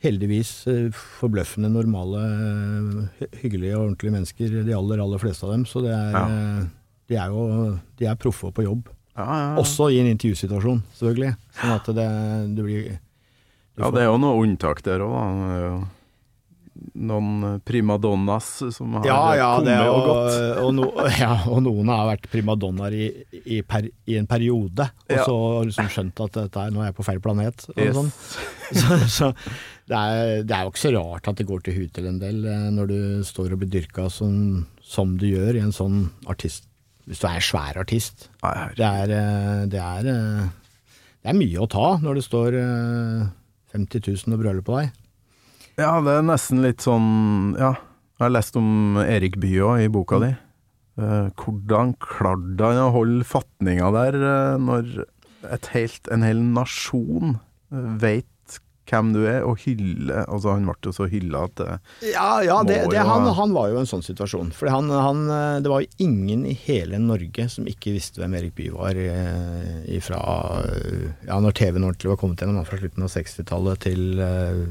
heldigvis 0.03 0.51
eh, 0.67 0.89
forbløffende 1.19 1.69
normale, 1.71 2.23
hyggelige 3.41 3.75
og 3.77 3.85
ordentlige 3.89 4.11
mennesker, 4.17 4.57
de 4.67 4.75
aller, 4.75 4.99
aller 5.03 5.21
fleste 5.21 5.45
av 5.47 5.51
dem. 5.55 5.65
Så 5.65 5.81
det 5.83 5.91
er, 5.95 6.11
Ja. 6.11 6.25
eh, 6.27 6.65
de 7.09 7.15
er 7.15 7.27
jo 7.27 7.79
de 7.99 8.05
er 8.05 8.15
proffe 8.15 8.51
på 8.51 8.63
jobb. 8.63 8.89
Ja, 9.15 9.23
ja. 9.25 9.55
Også 9.61 9.91
i 9.93 9.99
en 9.99 10.07
intervjusituasjon, 10.17 10.81
selvfølgelig. 10.97 11.35
Sånn 11.59 11.75
at 11.75 11.85
det, 11.85 12.55
det 12.55 12.63
blir 12.65 12.99
du 13.75 13.81
ja, 13.81 13.89
det 13.91 14.01
er 14.01 14.05
jo 14.11 14.17
noe 14.21 14.41
unntak 14.45 14.83
der 14.83 14.99
òg, 14.99 15.13
da. 15.13 15.87
Er 16.73 17.05
Noen 17.05 17.59
primadonnas 17.61 18.47
som 18.73 18.95
har 18.97 19.03
ja, 19.05 19.17
ja, 19.37 19.49
det, 19.61 19.75
kommet 19.77 19.89
og 19.89 19.97
og, 19.99 20.07
gått. 20.07 20.37
og, 20.63 20.71
no, 20.73 20.87
ja, 21.21 21.33
og 21.51 21.59
noen 21.65 21.91
har 21.93 22.07
vært 22.09 22.25
primadonnaer 22.31 22.95
i, 22.97 23.07
i, 23.45 23.59
per, 23.61 23.85
i 24.09 24.15
en 24.17 24.25
periode, 24.29 24.87
og 25.05 25.13
Ja. 25.13 25.23
så 25.27 25.35
har 25.37 25.67
liksom 25.69 25.91
skjønt 25.93 26.23
at 26.25 26.39
dette 26.39 26.63
er, 26.63 26.73
nå 26.73 26.81
er 26.81 26.89
jeg 26.89 26.97
på 26.97 27.05
feil 27.05 27.21
planet. 27.21 27.67
Og 27.75 27.77
Yes. 27.83 27.93
sånn. 27.99 28.11
Så, 28.73 28.97
så 29.13 29.27
det, 29.85 29.97
er, 29.99 30.41
det 30.47 30.55
er 30.55 30.63
jo 30.65 30.71
ikke 30.71 30.81
så 30.81 30.91
rart 30.95 31.27
at 31.29 31.37
det 31.37 31.45
går 31.45 31.59
til 31.67 31.75
huet 31.77 31.91
til 31.93 32.07
en 32.09 32.17
del 32.17 32.39
eh, 32.49 32.63
når 32.73 32.87
du 32.89 32.97
står 33.27 33.53
og 33.53 33.59
blir 33.61 33.69
dyrka 33.69 34.07
som, 34.09 34.63
som 34.81 35.11
du 35.19 35.27
gjør 35.29 35.59
i 35.59 35.61
en 35.61 35.75
sånn 35.75 36.07
artist 36.31 36.65
Hvis 37.05 37.19
du 37.21 37.27
er 37.27 37.37
en 37.37 37.43
svær 37.45 37.77
artist. 37.83 38.29
Det 38.79 38.87
er, 38.87 39.13
eh, 39.13 39.61
det 39.69 39.77
er, 39.83 40.09
eh, 40.09 40.47
det 41.21 41.29
er 41.29 41.37
mye 41.37 41.61
å 41.61 41.69
ta 41.69 41.99
når 42.01 42.17
det 42.17 42.25
står 42.25 42.57
eh, 42.63 43.27
50 43.77 44.07
000 44.25 44.33
og 44.37 44.41
brøler 44.41 44.65
på 44.65 44.79
deg. 44.79 44.89
Ja, 45.79 45.97
det 46.05 46.19
er 46.19 46.25
nesten 46.27 46.61
litt 46.65 46.83
sånn 46.85 47.55
Ja, 47.57 47.75
jeg 48.19 48.27
har 48.27 48.33
lest 48.35 48.57
om 48.59 48.99
Erik 49.01 49.39
Bye 49.41 49.63
òg 49.65 49.85
i 49.85 49.91
boka 49.91 50.19
di. 50.21 50.33
Eh, 51.01 51.29
hvordan 51.41 51.95
klarte 52.01 52.69
han 52.69 52.83
å 52.83 52.91
holde 52.93 53.25
fatninga 53.25 53.89
der 53.95 54.19
eh, 54.19 54.59
når 54.61 54.91
helt, 55.73 56.05
en 56.13 56.23
hel 56.23 56.39
nasjon 56.53 57.33
uh, 57.73 57.87
veit 57.99 58.29
hvem 58.89 59.13
du 59.15 59.21
er, 59.25 59.41
og 59.47 59.61
hylle 59.63 60.23
Altså, 60.27 60.53
han 60.53 60.67
ble 60.67 60.75
jo 60.85 60.93
så 60.95 61.07
hylla 61.09 61.45
at 61.47 61.61
Ja, 62.05 62.27
ja 62.43 62.59
det, 62.67 62.81
det, 62.91 63.01
han, 63.07 63.27
han 63.37 63.55
var 63.55 63.71
jo 63.71 63.79
en 63.79 63.89
sånn 63.89 64.03
situasjon. 64.05 64.51
For 64.55 64.71
han, 64.71 64.91
han, 64.91 65.25
eh, 65.31 65.59
det 65.63 65.71
var 65.71 65.83
jo 65.83 66.03
ingen 66.03 66.45
i 66.49 66.55
hele 66.65 66.99
Norge 67.01 67.47
som 67.51 67.67
ikke 67.69 67.95
visste 67.95 68.21
hvem 68.21 68.35
Erik 68.39 68.55
Bye 68.59 68.75
var 68.75 68.99
eh, 68.99 69.83
ifra 69.97 70.21
eh, 70.67 71.11
Ja, 71.29 71.39
når 71.39 71.57
TV-en 71.59 71.87
ordentlig 71.87 72.13
var 72.13 72.19
kommet 72.21 72.43
gjennom, 72.43 72.65
fra 72.67 72.79
slutten 72.81 73.07
av 73.07 73.13
60-tallet 73.13 73.85
til 73.87 74.23
eh, 74.23 74.49
eh, 74.51 74.65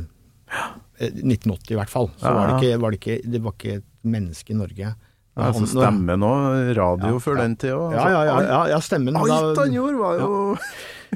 1980 1.10 1.74
i 1.74 1.78
hvert 1.80 1.90
fall. 1.92 2.10
Så 2.20 2.30
var, 2.32 2.52
det 2.52 2.60
ikke, 2.62 2.80
var 2.82 2.94
det, 2.94 3.00
ikke, 3.02 3.32
det 3.34 3.40
var 3.44 3.56
ikke 3.58 3.74
et 3.80 3.88
menneske 4.04 4.52
i 4.54 4.58
Norge. 4.58 4.92
ja, 4.92 5.42
altså 5.48 5.66
stemmen 5.70 6.24
òg, 6.28 6.72
radio 6.76 7.12
Ja, 7.16 7.20
før 7.24 7.36
ja. 7.38 7.42
den 7.46 7.56
tida. 7.56 7.82
Ja, 7.96 8.06
ja, 8.12 8.22
ja, 8.28 8.38
ja, 8.48 8.62
ja 8.74 8.80
stemmen. 8.84 9.16
Alt 9.16 9.58
han 9.58 9.72
gjorde, 9.76 9.98
var 10.00 10.18
jo 10.20 10.56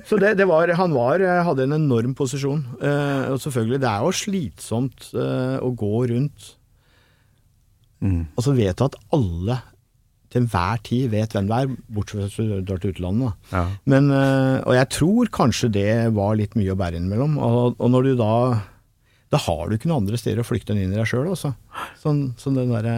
Så 0.04 0.18
det, 0.20 0.34
det 0.36 0.44
var, 0.48 0.68
han 0.76 0.92
var, 0.92 1.22
eh, 1.24 1.42
hadde 1.46 1.64
en 1.64 1.72
enorm 1.78 2.12
posisjon. 2.14 2.66
Eh, 2.84 3.30
og 3.32 3.38
selvfølgelig, 3.40 3.78
det 3.80 3.88
er 3.88 4.02
jo 4.04 4.12
slitsomt 4.12 5.06
eh, 5.16 5.56
å 5.64 5.72
gå 5.72 5.94
rundt 6.12 6.52
Mm. 7.96 8.26
og 8.36 8.44
så 8.44 8.52
vet 8.52 8.76
du 8.76 8.82
at 8.84 8.96
alle 9.16 9.54
til 10.28 10.42
enhver 10.42 10.80
tid 10.84 11.06
vet 11.14 11.32
hvem 11.32 11.46
du 11.48 11.52
er, 11.56 11.70
bortsett 11.96 12.18
fra 12.34 12.44
hvis 12.44 12.58
du 12.60 12.66
drar 12.68 12.80
til 12.82 12.92
utlandet. 12.92 13.32
Men, 13.88 14.10
eh, 14.12 14.58
og 14.66 14.74
jeg 14.76 14.88
tror 14.92 15.30
kanskje 15.32 15.70
det 15.72 15.88
var 16.12 16.36
litt 16.36 16.52
mye 16.60 16.74
å 16.74 16.76
bære 16.76 16.98
innimellom. 17.00 17.38
Og, 17.40 17.76
og 17.80 17.92
når 17.94 18.10
du 18.10 18.12
da 18.20 18.32
Da 19.30 19.38
har 19.42 19.68
du 19.68 19.74
ikke 19.76 19.88
noen 19.90 20.04
andre 20.04 20.18
steder 20.20 20.40
å 20.42 20.46
flykte 20.46 20.70
enn 20.74 20.82
inn 20.84 20.92
i 20.94 20.96
deg 21.00 21.06
sjøl, 21.10 21.26
altså. 21.32 21.54
Sånn, 22.02 22.34
sånn 22.38 22.54
den 22.60 22.70
derre 22.70 22.96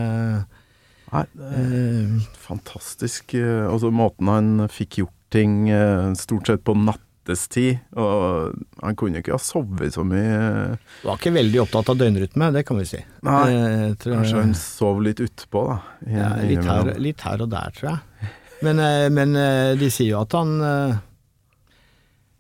Nei, 1.09 1.23
det 1.33 1.53
eh, 1.57 2.27
fantastisk. 2.45 3.33
eh, 3.39 3.65
Altså 3.71 3.89
måten 3.91 4.29
han 4.29 4.69
fikk 4.69 4.99
gjort 5.01 5.15
ting 5.33 5.71
eh, 5.73 6.11
stort 6.21 6.47
sett 6.51 6.61
på 6.69 6.75
nattestid. 6.77 7.79
Og 7.97 8.53
han 8.83 8.97
kunne 9.01 9.23
ikke 9.23 9.33
ha 9.33 9.41
sovet 9.41 9.97
så 9.97 10.05
mye. 10.05 10.77
Var 11.05 11.17
ikke 11.17 11.33
veldig 11.33 11.63
opptatt 11.65 11.89
av 11.95 11.97
døgnrytme, 12.03 12.51
det 12.53 12.67
kan 12.69 12.77
vi 12.77 12.85
si. 12.93 13.01
Nei, 13.25 13.41
Eh, 13.49 13.87
jeg 13.89 13.99
tror- 14.05 14.19
Kanskje 14.21 14.43
han 14.45 14.55
sov 14.55 15.01
litt 15.03 15.21
utpå, 15.25 15.65
da. 15.73 15.81
i- 16.07 16.13
Ja, 16.19 16.29
litt, 16.45 16.65
her, 16.65 16.95
litt 17.01 17.21
her 17.25 17.43
og 17.43 17.51
der, 17.57 17.71
tror 17.73 17.89
jeg. 17.95 18.31
Men, 18.63 18.79
eh, 18.81 19.09
men 19.09 19.33
de 19.79 19.89
sier 19.91 20.11
jo 20.13 20.21
at 20.21 20.33
han 20.33 20.59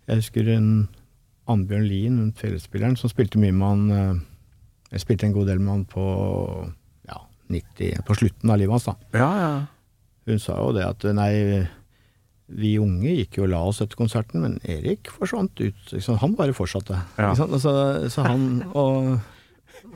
Jeg 0.08 0.16
husker 0.22 0.48
en 0.56 0.88
Annbjørn 1.48 1.86
Lien, 1.88 2.20
fellesspilleren, 2.36 2.98
som 3.00 3.10
spilte 3.12 3.40
mye 3.40 3.54
med 3.56 3.68
han 3.68 3.90
eh, 3.94 4.20
Jeg 4.94 5.04
spilte 5.04 5.28
en 5.28 5.34
god 5.36 5.48
del 5.50 5.62
med 5.62 5.72
han 5.72 5.86
på 5.88 6.04
ja, 7.08 7.22
90, 7.52 8.04
på 8.08 8.16
slutten 8.20 8.52
av 8.52 8.60
livet 8.60 8.76
hans. 8.76 8.88
da. 8.88 8.96
Ja, 9.16 9.30
ja. 9.42 9.52
Hun 10.28 10.42
sa 10.42 10.58
jo 10.60 10.74
det 10.76 10.84
at 10.84 11.06
nei, 11.16 11.32
vi 12.48 12.74
unge 12.80 13.14
gikk 13.20 13.38
jo 13.38 13.46
og 13.46 13.50
la 13.52 13.62
oss 13.68 13.80
etter 13.84 13.96
konserten, 13.96 14.44
men 14.44 14.58
Erik 14.64 15.10
forsvant 15.12 15.56
ut. 15.60 15.80
Liksom. 15.92 16.20
Han 16.22 16.36
bare 16.36 16.56
fortsatte. 16.56 16.96
Ja. 17.16 17.32
Altså, 17.32 18.08
så 18.12 18.24
han 18.24 18.46
og, 18.72 19.18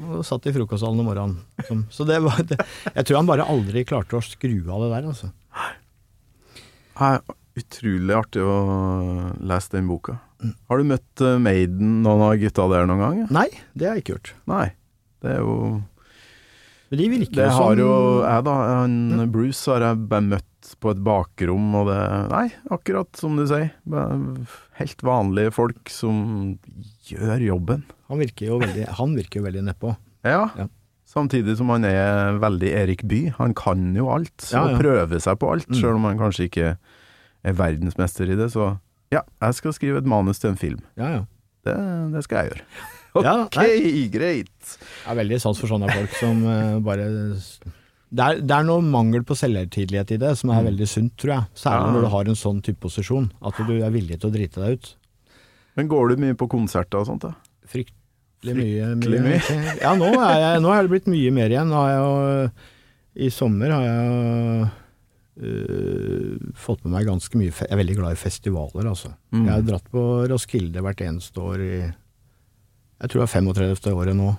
og 0.01 0.25
satt 0.29 0.49
i 0.49 0.55
frokostsalen 0.57 1.01
om 1.01 1.09
morgenen. 1.09 1.39
Liksom. 1.61 1.87
så 1.93 2.09
det 2.09 2.21
var 2.25 2.41
det. 2.49 2.61
Jeg 2.95 3.09
tror 3.09 3.21
han 3.21 3.31
bare 3.31 3.49
aldri 3.49 3.85
klarte 3.89 4.17
å 4.21 4.25
skru 4.25 4.59
av 4.69 4.85
det 4.85 4.91
der, 4.97 5.13
altså. 5.13 5.33
Nei, 7.01 7.15
Utrolig 7.53 8.15
artig 8.17 8.41
å 8.41 8.53
lese 9.45 9.75
den 9.75 9.89
boka. 9.91 10.15
Har 10.69 10.79
du 10.79 10.85
møtt 10.89 11.21
eh, 11.23 11.39
Maiden, 11.39 12.03
noen 12.03 12.23
av 12.27 12.37
gutta 12.41 12.69
der 12.73 12.87
noen 12.91 13.01
gang? 13.05 13.21
Nei, 13.31 13.49
det 13.79 13.87
har 13.89 13.97
jeg 13.99 14.05
ikke 14.05 14.15
gjort. 14.17 14.33
Nei. 14.51 14.67
Det 15.23 15.31
er 15.37 15.39
jo 15.45 15.57
Men 16.91 16.99
de 16.99 17.09
virker 17.13 17.37
Det 17.39 17.45
jo 17.47 17.53
har 17.57 17.77
som 17.77 17.79
jo 17.83 17.93
jeg, 18.27 18.45
da. 18.49 18.55
Han, 18.83 18.97
Bruce 19.33 19.71
har 19.71 19.85
jeg 19.87 20.01
bare 20.11 20.27
møtt 20.33 20.49
på 20.83 20.91
et 20.93 21.01
bakrom, 21.03 21.71
og 21.79 21.89
det 21.89 22.01
Nei, 22.31 22.45
akkurat 22.75 23.17
som 23.19 23.37
du 23.39 23.47
sier. 23.51 23.71
Helt 24.79 25.03
vanlige 25.07 25.53
folk 25.55 25.91
som 25.91 26.21
gjør 27.09 27.43
jobben. 27.49 27.83
Han 28.11 28.21
virker 28.23 28.51
jo 28.51 28.59
veldig, 28.63 28.87
han 28.99 29.15
virker 29.19 29.41
jo 29.41 29.47
veldig 29.49 29.65
nedpå. 29.71 29.95
Ja. 30.27 30.45
Ja. 30.59 30.67
Samtidig 31.13 31.57
som 31.59 31.69
han 31.73 31.85
er 31.85 32.39
veldig 32.41 32.71
Erik 32.83 33.03
Bye. 33.09 33.35
Han 33.39 33.53
kan 33.59 33.91
jo 33.97 34.07
alt, 34.13 34.49
Ja, 34.53 34.63
ja. 34.69 34.75
og 34.77 34.81
prøver 34.81 35.21
seg 35.21 35.39
på 35.43 35.51
alt, 35.53 35.69
Mm. 35.69 35.77
sjøl 35.81 35.97
om 35.99 36.05
han 36.09 36.19
kanskje 36.21 36.47
ikke 36.49 36.69
er 37.45 37.53
verdensmester 37.59 38.31
i 38.33 38.37
det. 38.39 38.51
Så 38.55 38.79
ja, 39.13 39.21
jeg 39.45 39.59
skal 39.61 39.75
skrive 39.77 40.01
et 40.03 40.09
manus 40.09 40.41
til 40.43 40.51
en 40.55 40.59
film. 40.61 40.81
Ja, 40.99 41.11
ja. 41.19 41.23
Det, 41.63 41.77
det 42.17 42.25
skal 42.27 42.43
jeg 42.45 42.55
gjøre. 42.55 42.67
Ok, 43.13 43.27
nei. 43.59 44.07
greit. 44.09 44.71
Jeg 44.73 45.05
har 45.05 45.17
veldig 45.19 45.37
sans 45.43 45.59
for 45.61 45.69
sånne 45.69 45.85
folk 45.93 46.15
som 46.17 46.39
eh, 46.49 46.79
bare 46.81 47.05
det 47.13 48.25
er, 48.25 48.39
det 48.41 48.55
er 48.57 48.65
noe 48.65 48.81
mangel 48.85 49.21
på 49.29 49.37
selvhøytidelighet 49.37 50.15
i 50.15 50.19
det 50.23 50.31
som 50.41 50.49
er 50.57 50.65
veldig 50.65 50.87
sunt, 50.89 51.13
tror 51.21 51.35
jeg. 51.35 51.45
Særlig 51.61 51.83
Mm. 51.83 51.91
Ja. 51.91 51.93
når 51.99 52.07
du 52.07 52.11
har 52.15 52.31
en 52.33 52.39
sånn 52.41 52.63
type 52.65 52.81
posisjon. 52.81 53.27
At 53.45 53.61
du 53.69 53.75
er 53.85 53.93
villig 53.93 54.17
til 54.21 54.31
å 54.31 54.33
drite 54.33 54.65
deg 54.65 54.79
ut. 54.79 54.89
Men 55.77 55.89
går 55.93 56.09
du 56.15 56.23
mye 56.25 56.39
på 56.41 56.49
konserter 56.57 57.03
og 57.03 57.11
sånt, 57.11 57.25
da? 57.29 57.35
Fryktelig 57.69 58.57
mye. 58.57 58.89
Fryktelig 58.97 59.23
mye. 59.29 59.77
Ja, 59.85 59.93
nå 60.01 60.09
er, 60.17 60.35
jeg, 60.47 60.65
nå 60.65 60.73
er 60.73 60.83
det 60.89 60.93
blitt 60.97 61.13
mye 61.13 61.35
mer 61.37 61.53
igjen. 61.53 61.69
Nå 61.69 61.83
har 61.85 61.93
jeg 61.93 62.01
jo 62.01 63.27
I 63.29 63.31
sommer 63.37 63.77
har 63.77 63.85
jeg 63.91 64.09
jo 64.09 64.71
øh, 65.41 66.37
fått 66.59 66.85
med 66.85 66.93
meg 66.97 67.07
ganske 67.09 67.39
mye 67.41 67.51
Jeg 67.53 67.71
er 67.71 67.81
veldig 67.81 67.97
glad 67.99 68.13
i 68.17 68.21
festivaler, 68.21 68.89
altså. 68.91 69.13
Mm. 69.33 69.45
Jeg 69.47 69.53
har 69.55 69.67
dratt 69.71 69.91
på 69.93 70.03
Roskilde 70.31 70.83
hvert 70.85 71.01
eneste 71.07 71.41
år 71.41 71.63
i 71.65 71.75
Jeg 71.83 73.11
tror 73.11 73.23
det 73.23 73.29
er 73.29 73.35
35. 73.41 73.93
året 73.97 74.17
nå. 74.19 74.31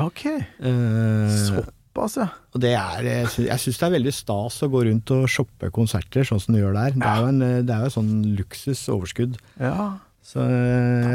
Ok. 0.00 0.22
Uh, 0.62 1.28
Såpass, 1.50 2.14
ja. 2.16 2.28
Og 2.54 2.62
det 2.64 2.70
er, 2.78 3.02
jeg 3.04 3.26
sy- 3.34 3.48
syns 3.66 3.80
det 3.82 3.88
er 3.88 3.96
veldig 3.98 4.14
stas 4.16 4.62
å 4.64 4.70
gå 4.72 4.86
rundt 4.88 5.10
og 5.12 5.26
shoppe 5.28 5.68
konserter 5.74 6.24
sånn 6.24 6.40
som 6.40 6.54
du 6.56 6.62
gjør 6.62 6.72
der. 6.78 6.94
Det 6.96 7.04
er 7.10 7.20
jo, 7.20 7.26
en, 7.34 7.42
det 7.68 7.74
er 7.76 7.84
jo 7.84 7.92
sånn 7.98 8.14
luksusoverskudd. 8.38 9.36
ja. 9.60 9.90
Så 10.22 10.38
uh, 10.38 10.46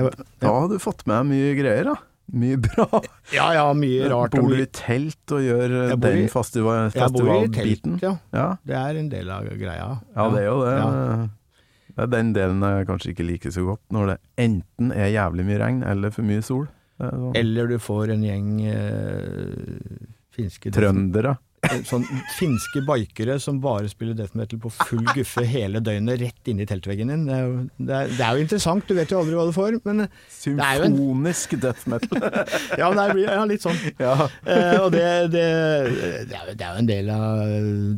jeg, 0.03 0.09
Da 0.43 0.49
har 0.51 0.65
du 0.67 0.75
fått 0.83 1.05
med 1.07 1.15
deg 1.15 1.27
mye 1.31 1.51
greier, 1.55 1.87
da. 1.87 1.93
Mye 2.33 2.57
bra. 2.59 2.85
ja, 3.31 3.45
ja, 3.55 3.65
mye 3.73 4.07
rart. 4.11 4.31
Bor 4.35 4.49
du 4.51 4.59
i 4.59 4.65
telt 4.75 5.31
og 5.31 5.39
gjør 5.45 5.75
eh, 5.85 5.93
i- 5.93 5.99
den 6.03 6.27
festivalbiten? 6.27 6.99
Jeg 6.99 7.13
bor 7.15 7.29
i 7.31 7.47
telt, 7.55 8.01
ja. 8.03 8.13
Ja. 8.35 8.47
Det 8.67 8.75
er 8.75 8.99
en 8.99 9.09
del 9.09 9.29
av 9.31 9.45
greia. 9.47 9.87
ja, 10.15 10.29
det 10.33 10.41
er 10.41 10.47
jo 10.49 10.57
det. 10.65 10.73
Ja. 10.77 11.27
Det 11.97 12.03
er 12.03 12.11
den 12.13 12.33
delen 12.35 12.59
jeg 12.61 12.85
kanskje 12.89 13.13
ikke 13.15 13.25
liker 13.25 13.49
så 13.55 13.63
godt, 13.65 13.81
når 13.95 14.11
det 14.11 14.17
enten 14.37 14.91
er 14.93 15.07
jævlig 15.15 15.45
mye 15.47 15.57
regn 15.63 15.79
eller 15.87 16.11
for 16.13 16.21
mye 16.27 16.43
sol. 16.43 16.67
Sånn. 16.99 17.31
Eller 17.37 17.67
du 17.71 17.77
får 17.79 18.11
en 18.13 18.21
gjeng 18.25 18.51
eh, 18.69 19.97
finske 20.35 20.71
Trøndere. 20.73 21.37
Sånn 21.87 22.05
finske 22.37 22.81
bikere 22.87 23.37
som 23.41 23.59
bare 23.63 23.89
spiller 23.91 24.17
death 24.17 24.37
metal 24.37 24.59
på 24.63 24.71
full 24.73 25.03
guffe 25.15 25.43
hele 25.47 25.81
døgnet 25.83 26.21
rett 26.21 26.51
inn 26.51 26.61
i 26.63 26.67
teltveggen 26.69 27.11
din. 27.11 27.25
Det 27.27 27.35
er, 27.35 27.45
jo, 27.45 27.61
det, 27.77 27.93
er, 27.99 28.11
det 28.13 28.25
er 28.25 28.37
jo 28.37 28.45
interessant, 28.45 28.87
du 28.87 28.95
vet 28.97 29.13
jo 29.13 29.21
aldri 29.21 29.37
hva 29.37 29.45
du 29.47 29.53
får. 29.55 29.77
Men 29.87 30.05
eh, 30.05 30.19
jo 30.47 30.55
en 30.87 30.97
death 31.63 31.87
metal. 31.91 32.25
Ja, 32.79 32.89
men 32.91 32.99
det 32.99 33.07
blir 33.15 33.29
ja, 33.29 33.45
litt 33.49 33.63
sånn. 33.63 33.77
ja. 34.01 34.15
Eh, 34.45 34.75
og 34.81 34.91
det, 34.93 35.05
det, 35.33 35.45
er, 35.45 36.51
jo- 36.51 36.67
en 36.77 36.89
del 36.89 37.09
av 37.13 37.41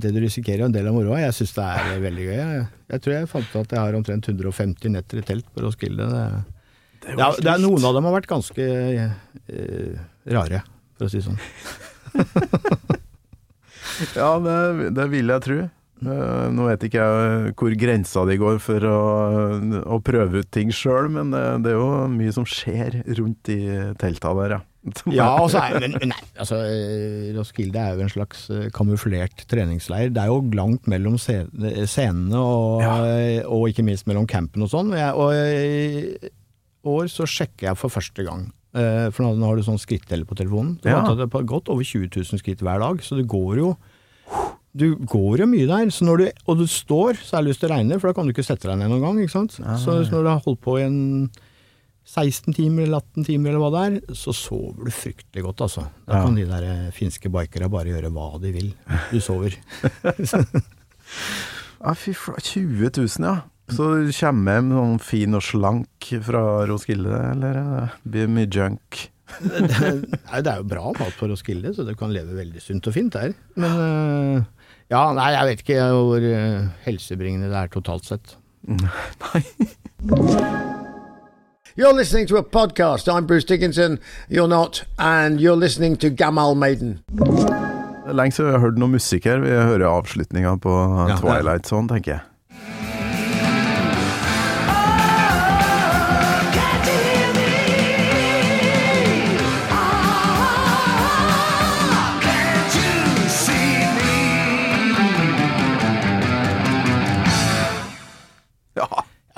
det 0.01 0.13
du 0.15 0.21
risikerer, 0.23 0.63
og 0.63 0.69
en 0.69 0.77
del 0.77 0.89
av 0.91 0.95
moroa. 0.95 1.21
Jeg 1.25 1.35
syns 1.39 1.55
det 1.57 1.67
er 1.79 2.05
veldig 2.05 2.29
gøy. 2.29 2.37
Jeg, 2.39 2.63
jeg 2.93 3.03
tror 3.05 3.15
jeg 3.17 3.31
fant 3.33 3.51
ut 3.51 3.59
at 3.63 3.75
jeg 3.75 3.83
har 3.83 3.99
omtrent 3.99 4.31
150 4.31 4.95
netter 4.95 5.21
i 5.21 5.25
telt 5.27 5.49
på 5.53 5.65
Roskilde. 5.65 6.07
Det, 6.13 6.23
det, 7.09 7.17
er, 7.17 7.43
er 7.55 7.61
Noen 7.63 7.85
av 7.89 7.97
dem 7.97 8.07
har 8.09 8.17
vært 8.19 8.31
ganske 8.31 8.69
eh, 8.69 9.99
rare, 10.29 10.63
for 10.97 11.09
å 11.09 11.11
si 11.11 11.21
det 11.21 11.27
sånn. 11.27 11.39
Ja, 14.15 14.31
det, 14.43 14.93
det 14.97 15.09
vil 15.11 15.27
jeg 15.33 15.45
tro. 15.45 15.59
Eh, 15.99 16.45
nå 16.55 16.65
vet 16.69 16.83
ikke 16.87 17.03
jeg 17.03 17.53
hvor 17.59 17.73
grensa 17.75 18.21
de 18.29 18.37
går 18.39 18.59
for 18.63 18.85
å, 18.87 18.99
å 19.83 19.97
prøve 20.05 20.45
ut 20.45 20.51
ting 20.55 20.69
sjøl, 20.71 21.09
men 21.11 21.33
det, 21.35 21.41
det 21.65 21.73
er 21.73 21.79
jo 21.81 21.89
mye 22.13 22.31
som 22.37 22.45
skjer 22.47 23.01
rundt 23.19 23.51
i 23.51 23.59
telta 23.99 24.31
der, 24.37 24.55
ja. 24.57 24.61
Ja, 25.11 25.25
og 25.43 25.49
så 25.51 25.59
er, 25.59 25.75
men, 25.83 25.97
nei, 26.07 26.21
altså, 26.39 26.61
eh, 26.63 27.33
Roskilde 27.35 27.81
er 27.83 27.97
jo 27.99 28.05
en 28.05 28.13
slags 28.13 28.45
eh, 28.55 28.69
kamuflert 28.73 29.43
treningsleir. 29.51 30.07
Det 30.15 30.21
er 30.23 30.31
jo 30.31 30.39
langt 30.55 30.87
mellom 30.89 31.17
scenene 31.19 32.39
og, 32.39 32.79
ja. 32.85 32.93
og 33.51 33.67
ikke 33.73 33.83
minst 33.85 34.07
mellom 34.07 34.25
campen 34.31 34.63
og 34.63 34.71
sånn. 34.71 34.93
Og 34.95 35.01
jeg- 35.01 35.19
Og 35.19 35.35
i 35.35 36.31
år 36.95 37.11
så 37.11 37.27
sjekker 37.27 37.67
jeg 37.73 37.77
for 37.77 37.91
første 37.91 38.23
gang. 38.23 38.47
Eh, 38.73 39.09
For 39.09 39.23
nå 39.25 39.45
har 39.47 39.55
du 39.57 39.63
sånn 39.65 39.79
skritteller 39.81 40.25
på 40.29 40.35
telefonen. 40.37 40.75
Det 40.81 40.91
Ja. 40.91 41.01
har 41.01 41.15
gått 41.15 41.45
godt 41.47 41.69
over 41.69 41.83
20 41.83 42.09
000 42.15 42.39
skritt 42.39 42.59
hver 42.61 42.79
dag, 42.79 42.99
så 43.01 43.15
det 43.17 43.27
går 43.27 43.57
jo 43.63 43.77
du 44.77 44.95
går 44.95 45.39
jo 45.39 45.45
mye 45.49 45.65
der, 45.65 45.89
så 45.89 46.05
når 46.05 46.17
du, 46.17 46.31
og 46.47 46.57
du 46.59 46.67
står, 46.69 47.17
så 47.17 47.37
er 47.39 47.41
det 47.41 47.49
lyst 47.49 47.59
til 47.63 47.69
å 47.71 47.73
regne, 47.73 47.97
for 47.99 48.07
da 48.07 48.13
kan 48.13 48.27
du 48.27 48.31
ikke 48.31 48.45
sette 48.45 48.69
deg 48.69 48.77
ned 48.77 48.91
noen 48.91 49.01
gang. 49.01 49.17
ikke 49.23 49.31
sant? 49.33 49.51
Så, 49.57 50.05
så 50.05 50.11
når 50.13 50.23
du 50.23 50.29
har 50.29 50.43
holdt 50.45 50.61
på 50.61 50.75
i 50.77 50.83
en 50.85 51.31
16 52.05 52.53
timer 52.53 52.83
eller 52.85 53.01
18 53.01 53.25
timer 53.25 53.49
eller 53.49 53.59
hva 53.65 53.71
det 53.73 53.81
er, 54.05 54.13
så 54.13 54.29
sover 54.31 54.85
du 54.85 54.91
fryktelig 54.93 55.43
godt, 55.43 55.61
altså. 55.65 55.87
Da 56.05 56.19
Ja. 56.19 56.23
kan 56.23 56.35
de 56.37 56.45
der 56.45 56.63
eh, 56.69 56.91
finske 56.93 57.29
bikere 57.33 57.67
bare 57.69 57.89
gjøre 57.89 58.13
hva 58.13 58.39
de 58.39 58.51
vil. 58.53 58.73
Du 59.11 59.19
sover. 59.19 59.57
Ja, 61.79 61.93
fy 61.95 62.11
flate, 62.13 62.43
20 62.43 62.89
000, 62.91 63.25
ja. 63.25 63.35
Så 63.69 63.85
du 64.01 64.09
kommer 64.15 64.57
hjem 64.57 64.71
sånn 64.73 64.99
fin 65.03 65.37
og 65.37 65.43
slank 65.45 66.09
fra 66.25 66.43
Roskilde, 66.69 67.19
eller 67.35 67.59
eh, 67.61 67.95
blir 68.03 68.25
det 68.27 68.33
mye 68.35 68.49
junk? 68.49 69.03
Nei, 69.45 70.39
det 70.41 70.49
er 70.49 70.57
jo 70.63 70.67
bra 70.71 70.89
mat 70.97 71.13
på 71.19 71.29
Roskilde, 71.29 71.73
så 71.77 71.85
du 71.85 71.93
kan 71.97 72.09
leve 72.13 72.33
veldig 72.39 72.63
sunt 72.63 72.87
og 72.89 72.95
fint 72.95 73.13
der. 73.13 73.35
Men 73.61 73.83
eh, 73.85 74.39
ja, 74.89 75.03
nei, 75.13 75.27
jeg 75.35 75.49
vet 75.51 75.63
ikke 75.65 75.83
hvor 75.93 76.25
eh, 76.25 76.63
helsebringende 76.87 77.51
det 77.51 77.59
er 77.61 77.73
totalt 77.75 78.09
sett. 78.09 78.35
Nei. 78.69 79.43
You're 81.77 81.93
listening 81.93 82.27
to 82.27 82.37
a 82.37 82.43
podcast. 82.43 83.07
I'm 83.07 83.25
Bruce 83.25 83.45
Dickinson. 83.45 83.99
You're 84.27 84.49
not. 84.49 84.83
And 84.97 85.39
you're 85.39 85.55
listening 85.55 85.95
to 85.97 86.09
Gamal 86.09 86.55
Maiden. 86.57 86.99
Det 87.13 88.09
er 88.09 88.17
lenge 88.17 88.33
siden 88.35 88.49
vi 88.49 88.55
har 88.57 88.63
hørt 88.65 88.79
noe 88.81 88.91
musikk 88.97 89.29
her. 89.29 89.39
Vi 89.45 89.53
hører 89.53 89.85
avslutninga 89.87 90.57
på 90.59 90.73
Ja. 91.07 91.19
Twilight 91.21 91.69
sånn, 91.69 91.87
tenker 91.87 92.15
jeg. 92.17 92.25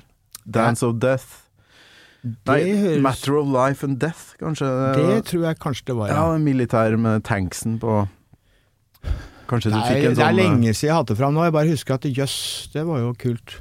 Dance 0.46 0.82
of 0.86 0.94
Death. 1.02 1.28
Nei, 2.46 2.60
høres- 2.76 3.00
Matter 3.02 3.34
of 3.40 3.46
Life 3.48 3.82
and 3.84 3.98
Death, 4.00 4.34
kanskje? 4.40 4.66
Det 4.96 5.24
tror 5.28 5.42
jeg 5.48 5.58
kanskje 5.58 5.84
det 5.90 5.96
var, 5.96 6.08
Ja, 6.08 6.14
ja. 6.32 6.38
militær 6.38 6.96
med 7.00 7.22
tanksen 7.24 7.78
på 7.80 8.08
Kanskje 9.48 9.70
du 9.72 9.76
Nei, 9.76 9.86
fikk 9.88 9.96
en 9.96 10.02
det 10.02 10.10
er 10.10 10.14
sånn 10.20 10.28
eh, 10.28 10.32
lenge 10.38 10.70
siden 10.76 10.88
jeg 10.88 10.94
hadde 10.94 11.06
det 11.10 11.16
fram 11.18 11.34
nå. 11.34 11.40
Jeg 11.42 11.52
bare 11.56 11.68
husker 11.72 11.94
at 11.94 12.02
jøss, 12.06 12.68
det 12.72 12.84
var 12.86 12.98
jo 13.00 13.12
kult. 13.18 13.60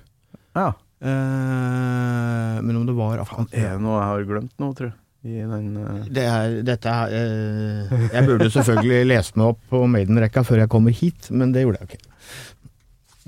Ja. 0.56 0.72
Eh, 1.00 2.62
men 2.62 2.76
om 2.76 2.86
det 2.86 2.92
var 2.92 3.22
akkurat 3.24 3.54
Er 3.56 3.78
det 3.78 3.84
noe 3.86 4.02
jeg 4.02 4.08
har 4.10 4.26
glemt 4.28 4.58
nå, 4.60 4.74
tror 4.76 4.90
jeg? 4.90 4.98
I 5.30 5.44
den 5.48 5.70
uh... 5.76 6.04
det 6.12 6.26
er, 6.28 6.54
dette 6.64 6.92
er, 6.92 7.14
uh, 7.92 8.04
Jeg 8.08 8.24
burde 8.28 8.48
selvfølgelig 8.52 9.08
lest 9.14 9.40
meg 9.40 9.54
opp 9.54 9.62
på 9.72 9.82
Maiden-rekka 9.92 10.44
før 10.48 10.64
jeg 10.64 10.72
kommer 10.72 10.96
hit, 10.96 11.28
men 11.32 11.52
det 11.56 11.66
gjorde 11.66 11.82
jeg 11.82 11.90
ikke. 11.90 12.06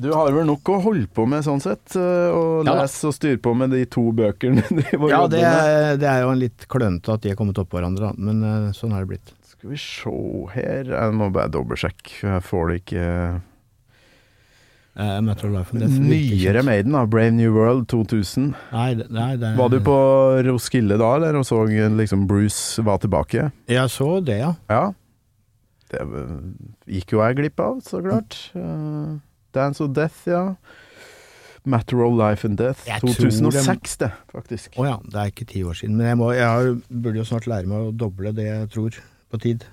Du 0.02 0.08
har 0.16 0.32
vel 0.34 0.48
nok 0.48 0.72
å 0.72 0.78
holde 0.84 1.08
på 1.12 1.26
med 1.30 1.44
sånn 1.46 1.60
sett, 1.64 1.96
Å 1.96 2.32
og 2.36 2.68
Ja 2.68 2.78
lese 2.80 3.12
og 3.12 3.16
styre 3.16 3.40
på 3.44 3.54
med 3.60 3.76
de 3.76 3.84
to 3.92 4.06
bøkene 4.16 4.64
du 4.70 4.80
driver 4.82 5.14
Ja, 5.14 5.22
det 5.32 5.44
er, 5.44 6.00
det 6.00 6.10
er 6.12 6.26
jo 6.26 6.32
en 6.34 6.42
litt 6.42 6.68
klønete 6.72 7.16
at 7.16 7.24
de 7.24 7.32
har 7.32 7.40
kommet 7.40 7.60
oppå 7.62 7.80
hverandre, 7.80 8.12
da. 8.12 8.16
men 8.20 8.74
sånn 8.76 8.96
har 8.96 9.06
det 9.06 9.14
blitt. 9.14 9.32
Skal 9.52 9.72
vi 9.76 9.80
se 9.80 10.18
her 10.56 10.92
Jeg 10.92 11.16
må 11.20 11.32
bare 11.32 11.52
dobbeltsjekke, 11.56 12.20
jeg 12.24 12.48
får 12.48 12.72
det 12.72 12.82
ikke 12.82 13.08
Uh, 14.92 15.22
Matter 15.24 15.50
Life 15.50 15.72
and 15.72 15.80
Death. 15.80 16.00
Nyere. 16.00 16.64
Maiden, 16.64 16.92
da. 16.92 17.06
Brave 17.06 17.32
New 17.32 17.54
World 17.56 17.88
2000. 17.88 18.56
Nei, 18.74 18.96
nei, 19.08 19.36
det 19.40 19.54
Var 19.58 19.70
du 19.72 19.80
på 19.86 19.98
Roskilde 20.50 20.98
da, 21.00 21.14
eller? 21.16 21.38
Og 21.40 21.48
så 21.48 21.64
liksom 21.96 22.28
Bruce 22.28 22.84
var 22.84 23.00
tilbake? 23.00 23.52
Jeg 23.72 23.90
så 23.90 24.20
det, 24.20 24.42
ja. 24.44 24.54
Ja. 24.70 24.92
Det 25.92 26.04
eh, 26.04 26.38
gikk 27.00 27.16
jo 27.16 27.24
jeg 27.24 27.40
glipp 27.40 27.64
av, 27.64 27.80
så 27.88 28.04
klart. 28.04 28.38
Uh, 28.56 29.20
Dance 29.56 29.84
of 29.84 29.96
Death, 29.96 30.28
ja. 30.28 30.56
Matter 31.64 32.04
of 32.04 32.18
Life 32.18 32.48
and 32.48 32.58
Death. 32.58 32.84
Jeg 32.88 33.00
2006, 33.06 33.98
det, 34.02 34.12
faktisk. 34.34 34.76
Å 34.76 34.88
ja, 34.88 34.96
det 35.06 35.20
er 35.22 35.32
ikke 35.32 35.48
ti 35.52 35.64
år 35.64 35.78
siden. 35.78 35.96
Men 36.00 36.12
jeg, 36.12 36.20
må, 36.20 36.32
jeg 36.36 36.80
burde 36.90 37.22
jo 37.22 37.28
snart 37.32 37.48
lære 37.48 37.70
meg 37.70 37.92
å 37.92 37.94
doble 37.96 38.34
det 38.36 38.48
jeg 38.50 38.72
tror, 38.76 38.98
på 39.32 39.40
tid. 39.46 39.68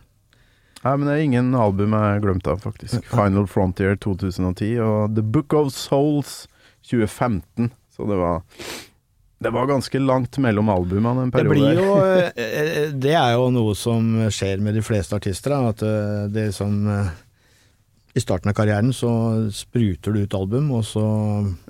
Nei, 0.89 0.97
men 0.97 1.09
det 1.11 1.15
er 1.19 1.25
ingen 1.27 1.49
album 1.59 1.93
jeg 1.93 2.01
har 2.15 2.21
glemt 2.25 2.47
av, 2.49 2.61
faktisk. 2.65 3.05
Final 3.13 3.45
Frontier 3.51 3.99
2010 4.01 4.79
og 4.81 5.17
The 5.19 5.25
Book 5.37 5.53
of 5.59 5.69
Souls 5.77 6.47
2015. 6.89 7.69
Så 7.93 8.07
det 8.09 8.17
var 8.17 8.41
Det 9.41 9.51
var 9.53 9.67
ganske 9.69 10.01
langt 10.01 10.39
mellom 10.43 10.69
albumene 10.73 11.27
en 11.27 11.31
Det 11.31 11.43
periode. 11.45 11.55
blir 11.55 11.77
jo 11.77 11.97
eh, 12.01 12.33
eh, 12.39 12.91
Det 12.97 13.13
er 13.15 13.35
jo 13.37 13.51
noe 13.55 13.75
som 13.79 14.09
skjer 14.33 14.63
med 14.65 14.75
de 14.79 14.83
fleste 14.83 15.15
artister, 15.19 15.53
at 15.53 15.83
eh, 15.85 16.25
det 16.33 16.49
som 16.57 16.81
I 18.17 18.21
starten 18.25 18.49
av 18.51 18.57
karrieren 18.57 18.91
så 18.97 19.13
spruter 19.55 20.17
du 20.17 20.23
ut 20.25 20.35
album, 20.35 20.73
og 20.73 20.83
så 20.89 21.05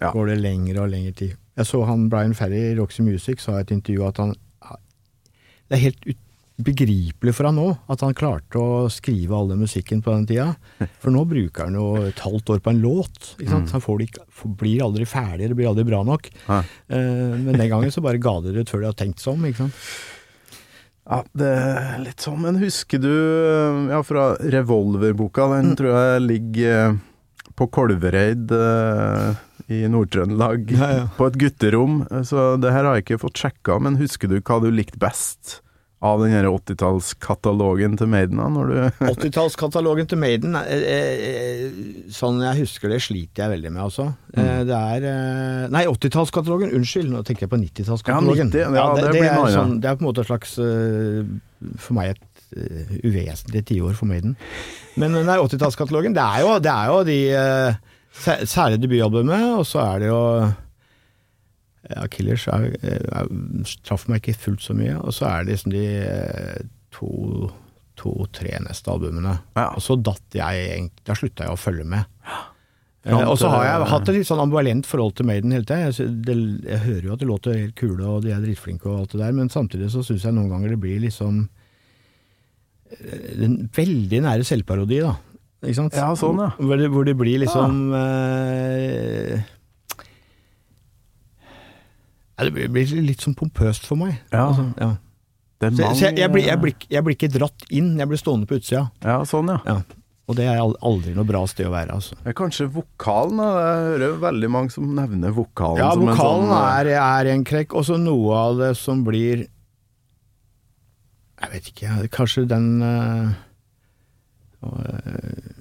Ja. 0.00 0.12
går 0.14 0.26
det 0.30 0.38
lengre 0.46 0.84
og 0.86 0.90
lengre 0.94 1.12
tid. 1.12 1.34
Jeg 1.58 1.66
så 1.66 1.82
han 1.84 2.06
Brian 2.08 2.34
Ferry 2.38 2.70
i 2.70 2.76
Roxy 2.78 3.02
Music 3.02 3.40
sa 3.42 3.58
i 3.58 3.64
et 3.66 3.74
intervju 3.74 4.06
at 4.06 4.16
han 4.22 4.36
Det 5.68 5.76
er 5.76 5.82
helt 5.90 6.06
ubegripelig 6.58 7.32
for 7.38 7.46
han 7.46 7.54
nå 7.58 7.66
at 7.92 8.00
han 8.02 8.16
klarte 8.18 8.58
å 8.58 8.88
skrive 8.90 9.36
all 9.36 9.46
den 9.52 9.60
musikken 9.62 10.00
på 10.02 10.10
den 10.16 10.26
tida. 10.26 10.48
For 10.98 11.14
nå 11.14 11.22
bruker 11.30 11.68
han 11.68 11.76
jo 11.78 11.84
et 12.08 12.18
halvt 12.24 12.50
år 12.56 12.62
på 12.64 12.72
en 12.74 12.80
låt. 12.82 13.18
Ikke 13.38 13.52
sant? 13.52 13.70
Han 13.76 13.84
får 13.84 13.98
det 14.00 14.08
ikke, 14.10 14.26
blir 14.58 14.82
aldri 14.86 15.06
ferdig, 15.06 15.48
det 15.52 15.58
blir 15.58 15.70
aldri 15.70 15.86
bra 15.86 16.00
nok. 16.06 16.26
Nei. 16.48 16.62
Eh, 16.90 17.34
men 17.46 17.54
den 17.60 17.70
gangen 17.70 17.94
så 17.94 18.02
bare 18.02 18.18
ga 18.22 18.34
dere 18.42 18.64
ut 18.66 18.72
før 18.72 18.82
de 18.82 18.88
hadde 18.90 19.00
tenkt 19.04 19.22
seg 19.22 19.36
om. 19.36 19.46
ikke 19.46 19.64
sant? 19.68 19.84
Ja, 21.08 21.22
det 21.40 21.52
er 21.56 22.00
litt 22.04 22.20
sånn, 22.26 22.42
men 22.44 22.58
husker 22.60 23.00
du 23.00 23.12
Ja, 23.88 24.02
fra 24.04 24.34
Revolverboka, 24.42 25.46
den 25.54 25.70
tror 25.78 25.94
jeg 25.94 26.26
ligger 26.26 26.74
eh, 26.90 26.98
på 27.56 27.70
Kolvereid 27.72 28.50
eh, 28.52 29.38
i 29.72 29.78
Nord-Trøndelag, 29.88 30.68
Ja, 30.74 30.90
ja. 30.98 31.06
på 31.16 31.30
et 31.30 31.38
gutterom. 31.40 32.02
Så 32.28 32.50
det 32.60 32.74
her 32.74 32.84
har 32.90 32.98
jeg 32.98 33.06
ikke 33.06 33.22
fått 33.24 33.40
sjekka, 33.40 33.78
men 33.80 33.96
husker 34.02 34.28
du 34.28 34.36
hva 34.42 34.58
du 34.64 34.68
likte 34.74 35.00
best 35.00 35.60
av 36.00 36.20
den 36.22 36.30
her 36.30 36.46
80-tallskatalogen 36.46 37.96
til 37.98 38.06
Maiden, 38.12 38.38
da, 38.38 38.46
når 38.54 38.68
du 38.70 38.76
80-tallskatalogen 39.12 40.06
til 40.10 40.20
Maiden, 40.22 40.54
eh, 40.54 40.84
eh, 40.94 41.64
sånn 42.14 42.38
jeg 42.44 42.60
husker 42.60 42.92
det, 42.92 43.00
sliter 43.02 43.44
jeg 43.44 43.52
veldig 43.56 43.72
med, 43.74 43.82
altså. 43.88 44.06
Mm. 44.36 44.38
Eh, 44.44 44.60
Det 44.68 44.78
er 44.78 45.68
Nei, 45.74 45.82
80-tallskatalogen, 45.90 46.70
unnskyld, 46.78 47.10
nå 47.10 47.24
tenker 47.26 47.46
jeg 47.48 47.52
på 47.54 47.60
90-tallskatalogen. 47.64 48.52
Ja, 48.54 48.68
90, 48.70 48.78
ja, 48.78 48.86
det 48.94 49.10
det, 49.18 49.24
er 49.26 49.52
sånn, 49.56 49.76
det 49.82 49.90
er 49.90 49.98
på 49.98 50.04
en 50.04 50.10
måte 50.10 50.22
et 50.22 50.30
slags 50.30 50.54
For 51.82 51.96
meg 51.98 52.14
et 52.14 52.22
uh, 52.54 52.94
uvesentlig 53.02 53.64
tiår 53.72 53.96
for 53.98 54.06
Maiden. 54.10 54.36
Men 55.02 55.18
nei, 55.18 55.34
80-tallskatalogen, 55.42 56.14
det, 56.14 56.22
er 56.22 56.46
jo- 56.46 56.58
det 56.62 56.70
er 56.72 56.92
jo 56.94 57.02
de 57.08 57.18
sæ- 58.22 58.40
Særlig 58.46 58.78
debutalbumet, 58.86 59.48
og 59.58 59.66
så 59.66 59.82
er 59.96 60.04
det 60.04 60.12
jo 60.12 60.22
ja, 61.86 62.04
Killers 62.12 62.48
er, 62.50 62.72
er, 62.82 63.30
traff 63.86 64.08
meg 64.10 64.22
ikke 64.22 64.38
fullt 64.48 64.64
så 64.64 64.76
mye. 64.76 64.98
Og 64.98 65.14
så 65.16 65.28
er 65.30 65.46
det 65.46 65.54
liksom 65.56 65.74
de 65.74 65.86
eh, 66.02 66.68
to 66.94 67.48
to-tre 67.98 68.52
neste 68.62 68.92
albumene. 68.92 69.32
Ja. 69.58 69.72
Og 69.74 69.82
så 69.82 69.96
datt 69.98 70.36
jeg 70.36 70.68
egentlig 70.68 71.02
Da 71.08 71.16
slutta 71.18 71.48
jeg 71.48 71.56
å 71.56 71.58
følge 71.58 71.86
med. 71.88 72.06
Eh, 73.08 73.24
og 73.24 73.34
så 73.40 73.50
har 73.50 73.64
jeg 73.66 73.88
hatt 73.90 74.10
et 74.10 74.18
litt 74.20 74.28
sånn 74.28 74.42
ambivalent 74.44 74.86
forhold 74.86 75.16
til 75.18 75.26
Maiden 75.26 75.54
hele 75.54 75.66
tida. 75.66 75.90
Jeg, 75.90 76.12
jeg 76.62 76.82
hører 76.84 77.08
jo 77.08 77.14
at 77.16 77.22
det 77.22 77.30
låter 77.30 77.58
helt 77.58 77.78
kule, 77.78 78.02
og 78.06 78.22
de 78.22 78.34
er 78.34 78.42
dritflinke 78.44 78.86
og 78.86 79.00
alt 79.02 79.14
det 79.16 79.22
der, 79.24 79.34
men 79.34 79.50
samtidig 79.50 79.90
så 79.94 80.04
syns 80.06 80.26
jeg 80.28 80.36
noen 80.36 80.52
ganger 80.52 80.74
det 80.74 80.82
blir 80.82 81.02
liksom 81.02 81.46
den 82.88 83.44
en 83.44 83.56
veldig 83.74 84.20
nære 84.24 84.46
selvparodi, 84.48 85.02
da. 85.04 85.16
Ikke 85.60 85.76
sant? 85.76 85.96
Ja, 85.98 86.08
sånn, 86.16 86.38
ja. 86.40 86.52
Hvor 86.56 86.78
det, 86.78 86.88
hvor 86.94 87.06
det 87.06 87.14
blir 87.18 87.42
liksom 87.42 87.90
eh, 87.98 89.42
ja, 92.38 92.44
Det 92.48 92.70
blir- 92.72 93.02
litt 93.02 93.20
sånn 93.20 93.34
pompøst 93.36 93.84
for 93.86 93.96
meg. 93.96 94.20
Ja. 94.32 94.48
Altså, 94.48 94.72
ja. 94.78 94.96
Det 95.60 95.66
er 95.66 95.70
Så, 95.74 95.94
så 95.98 96.04
jeg, 96.06 96.18
jeg, 96.18 96.30
blir, 96.32 96.44
jeg, 96.46 96.60
blir, 96.62 96.72
ikke- 96.74 96.90
jeg 96.90 97.04
blir 97.04 97.14
ikke 97.16 97.32
dratt 97.34 97.64
inn, 97.70 97.96
jeg 97.98 98.08
blir 98.08 98.18
stående 98.20 98.46
på 98.46 98.58
utsida. 98.60 98.90
Ja, 99.02 99.20
sånn, 99.24 99.48
ja. 99.48 99.58
Ja. 99.66 99.82
Og 100.28 100.36
det 100.36 100.44
er 100.44 100.58
aldri 100.60 101.14
noe 101.16 101.24
bra 101.24 101.40
sted 101.48 101.66
å 101.66 101.70
være, 101.72 101.94
altså. 101.96 102.14
Det 102.22 102.26
er 102.28 102.36
kanskje 102.36 102.66
vokalen, 102.70 103.38
da. 103.40 103.48
Jeg 103.58 103.98
hører 103.98 104.18
veldig 104.20 104.50
mange 104.50 104.70
som 104.70 104.84
nevner 104.94 105.32
vokalen 105.32 105.78
Ja, 105.80 105.90
som 105.94 106.02
en 106.04 106.14
vokalen 106.14 106.48
sånn 106.52 106.86
er, 106.86 106.86
er 107.00 107.30
en 107.32 107.44
krekk, 107.48 107.74
og 107.74 107.84
så 107.88 107.96
noe 107.98 108.34
av 108.36 108.58
det 108.58 108.76
som 108.76 109.02
blir 109.04 109.46
Jeg 111.40 111.50
vet 111.52 111.70
ikke, 111.72 112.08
kanskje 112.10 112.46
den 112.50 112.82
øh, 112.82 113.32
eh, 114.62 115.52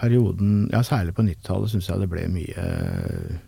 perioden 0.00 0.68
Ja, 0.72 0.80
særlig 0.82 1.14
på 1.14 1.22
90-tallet 1.22 1.70
syns 1.70 1.88
jeg 1.90 2.00
det 2.00 2.08
ble 2.10 2.26
mye 2.32 2.66
eh, 2.66 3.38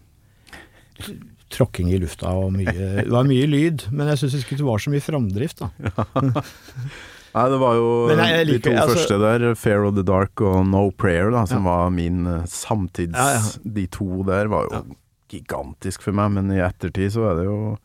tråkking 1.51 1.89
i 1.93 1.99
lufta 2.03 2.31
og 2.39 2.53
mye 2.55 2.73
Det 3.03 3.09
var 3.11 3.27
mye 3.29 3.47
lyd, 3.51 3.87
men 3.91 4.11
jeg 4.13 4.23
syns 4.23 4.37
ikke 4.45 4.59
det 4.61 4.67
var 4.69 4.79
så 4.83 4.93
mye 4.93 5.03
framdrift, 5.05 5.63
da. 5.65 5.71
Nei, 7.31 7.45
det 7.53 7.59
var 7.63 7.77
jo 7.79 7.89
jeg- 8.11 8.47
de 8.49 8.59
to 8.59 8.71
altså- 8.75 8.97
første 8.97 9.19
der, 9.23 9.55
Fair 9.55 9.85
of 9.87 9.95
the 9.95 10.03
Dark 10.03 10.41
og 10.43 10.65
No 10.67 10.91
Prayer, 10.91 11.31
da, 11.31 11.45
som 11.47 11.65
var 11.65 11.91
min 11.95 12.25
eh, 12.27 12.45
samtids... 12.51 13.15
Ja, 13.15 13.37
ja. 13.39 13.43
De 13.63 13.87
to 13.87 14.23
der 14.27 14.49
var 14.51 14.67
jo 14.67 14.73
Ja. 14.75 14.83
gigantisk 15.31 16.03
for 16.03 16.13
meg, 16.13 16.33
men 16.33 16.51
i 16.51 16.59
ettertid 16.59 17.13
så 17.15 17.31
er 17.31 17.37
det 17.39 17.45
jo 17.47 17.77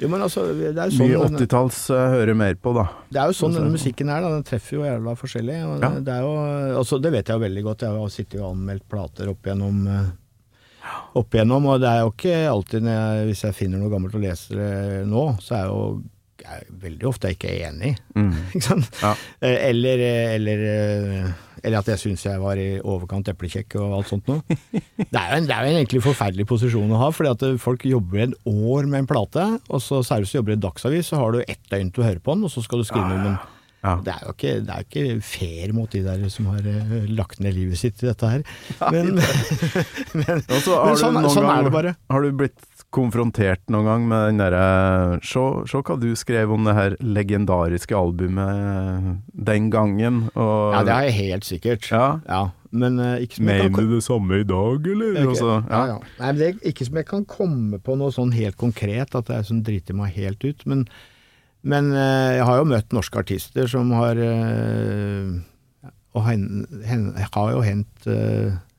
Jo, 0.00 0.08
men 0.08 0.20
altså, 0.22 0.44
det 0.54 0.76
er 0.78 0.90
jo 0.90 0.98
mye 1.06 1.20
sånn 1.28 1.38
80-talls 1.38 1.78
jeg 1.90 2.10
hører 2.14 2.34
mer 2.38 2.54
på, 2.54 2.72
da. 2.74 2.84
Det 3.10 3.18
er 3.22 3.26
jo 3.30 3.38
sånn 3.38 3.54
denne 3.54 3.70
musikken 3.74 4.08
er, 4.10 4.20
da. 4.22 4.28
Den 4.34 4.44
treffer 4.46 4.76
jo 4.78 4.84
jævla 4.86 5.14
forskjellig. 5.18 5.56
Ja. 5.82 5.88
det, 5.98 6.12
er 6.14 6.20
jo, 6.22 6.34
altså, 6.78 6.98
det 7.02 7.10
vet 7.12 7.26
jeg 7.26 7.34
jo 7.38 7.42
veldig 7.46 7.62
godt. 7.66 7.82
Jeg 7.82 7.90
har 7.98 8.08
sittet 8.14 8.40
og 8.42 8.52
anmeldt 8.52 8.86
plater 8.90 9.30
opp 9.30 9.42
gjennom 9.46 9.86
eh, 9.90 10.04
opp 11.18 11.34
igjennom 11.34 11.66
og 11.72 11.80
det 11.82 11.90
er 11.90 12.04
jo 12.04 12.12
ikke 12.14 12.36
alltid 12.50 12.86
når 12.86 12.94
jeg, 12.98 13.26
hvis 13.30 13.44
jeg 13.46 13.58
finner 13.58 13.82
noe 13.82 13.92
gammelt 13.92 14.16
å 14.16 14.22
lese 14.22 14.70
nå, 15.08 15.26
så 15.42 15.58
er 15.58 15.68
jo 15.70 15.82
jeg 16.38 16.62
er 16.62 16.68
veldig 16.80 17.06
ofte 17.08 17.28
jeg 17.28 17.36
ikke 17.36 17.48
er 17.50 17.64
enig. 17.68 17.90
Ikke 18.54 18.64
sant? 18.64 18.86
Ja. 19.02 19.10
Eller, 19.44 20.02
eller, 20.36 20.62
eller 21.60 21.78
at 21.80 21.90
jeg 21.92 22.00
syns 22.00 22.24
jeg 22.24 22.40
var 22.40 22.60
i 22.62 22.78
overkant 22.78 23.28
eplekjekk 23.32 23.74
og 23.82 23.96
alt 23.98 24.12
sånt 24.12 24.30
noe. 24.30 24.58
Det 25.12 25.18
er 25.18 25.32
jo 25.32 25.40
en, 25.40 25.48
det 25.48 25.54
er 25.54 25.66
jo 25.66 25.72
en 25.72 25.80
egentlig 25.80 26.02
forferdelig 26.04 26.46
posisjon 26.48 26.94
å 26.94 27.02
ha, 27.02 27.10
fordi 27.14 27.34
at 27.34 27.44
folk 27.62 27.84
jobber 27.90 28.24
et 28.28 28.34
år 28.48 28.88
med 28.88 29.02
en 29.02 29.10
plate, 29.10 29.44
og 29.68 29.82
så 29.82 30.00
særlig 30.06 30.28
hvis 30.28 30.34
du 30.34 30.38
jobber 30.38 30.56
i 30.56 30.62
Dagsavis, 30.62 31.10
så 31.10 31.20
har 31.20 31.34
du 31.34 31.42
ett 31.42 31.70
døgn 31.70 31.92
til 31.94 32.04
å 32.04 32.08
høre 32.08 32.22
på 32.22 32.34
den, 32.36 32.46
og 32.48 32.52
så 32.54 32.64
skal 32.64 32.82
du 32.82 32.88
skrive 32.88 33.18
om 33.18 33.26
den. 33.30 33.38
Ja. 33.84 33.92
Det 34.02 34.10
er 34.10 34.24
jo 34.26 34.32
ikke, 34.34 34.54
det 34.66 34.74
er 34.74 34.86
ikke 34.86 35.20
fair 35.22 35.74
mot 35.76 35.92
de 35.94 36.00
der 36.02 36.24
som 36.34 36.48
har 36.50 36.64
eh, 36.66 37.06
lagt 37.14 37.38
ned 37.44 37.54
livet 37.54 37.78
sitt 37.78 38.02
i 38.02 38.08
dette 38.08 38.32
her. 38.32 38.42
Men, 38.90 39.20
men, 40.18 40.42
Og 40.42 40.64
så 40.64 40.80
men 40.82 40.98
sånn, 40.98 41.20
sånn 41.30 41.46
gang- 41.46 41.52
er 41.60 41.68
det 41.68 41.74
bare. 41.76 41.94
Har 42.10 42.26
du 42.26 42.34
blitt 42.42 42.58
konfrontert 42.94 43.60
noen 43.68 43.84
gang 43.84 44.04
med 44.08 44.22
den 44.30 44.38
derre 44.40 45.18
Se 45.20 45.42
se 45.68 45.80
hva 45.84 45.96
du 46.00 46.08
skrev 46.16 46.54
om 46.54 46.64
det 46.64 46.72
her 46.72 46.94
legendariske 47.04 47.92
albumet 47.96 49.18
den 49.32 49.68
gangen, 49.70 50.22
og 50.34 50.72
Ja, 50.72 50.80
det 50.86 50.94
har 50.94 51.08
jeg 51.10 51.18
helt 51.18 51.48
sikkert. 51.48 51.90
Ja. 51.92 52.48
Men 52.70 52.98
uh, 53.00 53.16
ikke 53.22 53.38
som 53.38 53.46
Mener 53.48 53.84
du 53.84 53.94
det 53.94 54.02
samme 54.04 54.40
i 54.42 54.48
dag, 54.48 54.88
eller? 54.92 55.12
Okay. 55.16 55.28
Også, 55.32 55.52
ja, 55.70 55.82
ja. 55.92 56.00
Nei, 56.18 56.32
men 56.32 56.40
det 56.40 56.48
er 56.48 56.58
ikke 56.72 56.88
som 56.88 56.98
jeg 57.00 57.08
kan 57.08 57.28
komme 57.28 57.78
på 57.80 57.96
noe 58.00 58.12
sånn 58.14 58.34
helt 58.36 58.58
konkret, 58.60 59.14
at 59.16 59.30
jeg 59.30 59.38
er 59.44 59.48
sånn 59.48 59.62
driter 59.64 59.96
meg 59.96 60.16
helt 60.18 60.44
ut. 60.44 60.66
Men, 60.68 60.84
men 61.66 61.92
eh, 61.92 62.38
jeg 62.38 62.46
har 62.48 62.60
jo 62.60 62.68
møtt 62.70 62.94
norske 62.94 63.18
artister 63.20 63.70
som 63.70 63.90
har 63.96 64.20
eh, 64.22 65.32
Og 66.14 66.24
hen, 66.26 66.66
hen, 66.86 67.10
jeg 67.18 67.30
har 67.34 67.52
jo 67.52 67.64
hendt 67.66 68.08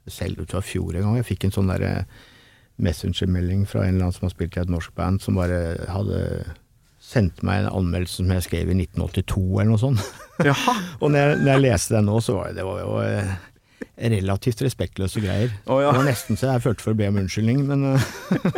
selv 0.10 0.42
ut 0.42 0.56
av 0.58 0.66
fjor 0.66 0.96
en 0.98 1.06
gang. 1.06 1.18
Jeg 1.20 1.28
fikk 1.28 1.44
en 1.46 1.54
sånn 1.54 1.70
derre 1.70 2.08
messengermelding 2.82 3.68
fra 3.70 3.84
en 3.84 3.94
eller 3.94 4.08
annen 4.08 4.16
som 4.16 4.26
har 4.26 4.34
spilt 4.34 4.58
i 4.58 4.62
et 4.64 4.72
norsk 4.72 4.96
band, 4.98 5.22
som 5.22 5.38
bare 5.38 5.60
hadde 5.92 6.24
sendt 7.00 7.44
meg 7.46 7.64
en 7.64 7.72
anmeldelse 7.80 8.20
som 8.20 8.32
jeg 8.34 8.46
skrev 8.46 8.72
i 8.72 8.78
1982 8.84 9.44
eller 9.46 9.72
noe 9.72 9.82
sånt. 9.82 10.04
Jaha. 10.44 10.76
Og 11.04 11.14
når 11.14 11.20
jeg, 11.20 11.38
når 11.44 11.52
jeg 11.54 11.64
leste 11.66 11.96
den 11.96 12.10
nå, 12.10 12.18
så 12.24 12.36
var 12.38 12.50
det, 12.50 12.60
det 12.60 12.68
var 12.68 12.82
jo 12.82 12.98
eh, 13.04 13.32
relativt 14.00 14.62
respektløse 14.64 15.22
greier. 15.24 15.52
Oh, 15.66 15.82
ja. 15.84 15.92
Det 15.92 16.00
var 16.00 16.08
nesten 16.08 16.40
så 16.40 16.54
jeg 16.54 16.64
følte 16.64 16.86
for 16.86 16.96
å 16.96 17.00
be 17.00 17.10
om 17.12 17.20
unnskyldning, 17.22 17.62
men 17.68 17.86
eh, 17.92 18.08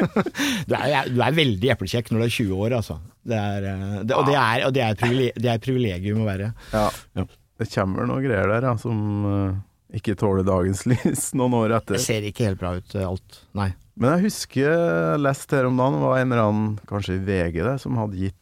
du, 0.70 0.76
er, 0.78 1.10
du 1.10 1.22
er 1.24 1.38
veldig 1.38 1.74
eplekjekk 1.74 2.12
når 2.12 2.22
du 2.22 2.26
er 2.28 2.34
20 2.36 2.64
år, 2.68 2.78
altså. 2.78 2.98
Det 3.32 3.38
er, 3.38 3.68
eh, 3.72 3.98
det, 4.06 4.18
og 4.18 4.30
det 4.30 4.38
er, 4.38 4.66
og 4.68 4.76
det 4.76 4.86
er, 4.86 5.54
et 5.56 5.66
privilegium 5.66 6.24
å 6.24 6.30
være. 6.30 6.52
Ja. 6.74 6.88
Ja. 7.18 7.28
Det 7.62 7.70
kommer 7.70 8.08
noen 8.10 8.26
greier 8.26 8.50
der 8.50 8.66
ja, 8.70 8.74
som 8.82 9.00
eh, 9.30 9.58
ikke 10.02 10.18
tåler 10.20 10.46
dagens 10.48 10.86
lys 10.92 11.32
noen 11.38 11.58
år 11.64 11.78
etter. 11.80 11.98
Det 11.98 12.06
ser 12.06 12.28
ikke 12.28 12.50
helt 12.50 12.62
bra 12.62 12.76
ut, 12.78 12.98
alt. 13.02 13.42
Nei. 13.58 13.72
Men 14.02 14.16
jeg 14.16 14.30
husker 14.30 14.64
jeg 14.66 15.22
leste 15.22 15.58
her 15.58 15.68
om 15.70 15.78
dagen, 15.78 16.00
det 16.00 16.06
var 16.06 16.22
en 16.22 16.32
eller 16.32 16.46
annen, 16.48 16.70
kanskje 16.90 17.18
i 17.18 17.26
VG, 17.26 17.60
det, 17.66 17.76
som 17.84 17.98
hadde 18.00 18.22
gitt 18.28 18.38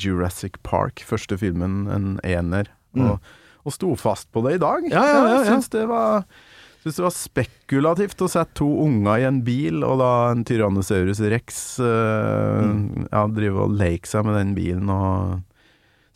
Jurassic 0.00 0.56
Park, 0.64 1.02
første 1.04 1.36
filmen, 1.40 1.82
en 1.92 2.16
ener. 2.24 2.70
Og, 2.96 3.18
og 3.68 3.74
sto 3.76 3.92
fast 4.00 4.30
på 4.34 4.42
det 4.48 4.56
i 4.56 4.62
dag. 4.62 4.86
Ja, 4.90 5.02
ja, 5.04 5.18
ja. 5.28 5.34
Jeg 5.42 5.52
syns 5.52 5.68
det 5.76 5.84
var 5.90 6.24
Syns 6.78 6.94
det 6.94 7.02
var 7.02 7.10
spekulativt 7.14 8.20
å 8.22 8.28
sette 8.30 8.54
to 8.60 8.68
unger 8.84 9.18
i 9.18 9.24
en 9.26 9.40
bil, 9.44 9.80
og 9.82 9.96
da 9.98 10.10
en 10.30 10.44
Tyrannosaurus 10.46 11.18
rex 11.32 11.56
eh, 11.82 12.62
Mm. 12.62 13.08
ja, 13.10 13.24
drive 13.34 13.64
og 13.66 13.74
leke 13.80 14.06
seg 14.08 14.24
med 14.28 14.36
den 14.38 14.52
bilen 14.56 14.88
og 14.94 15.40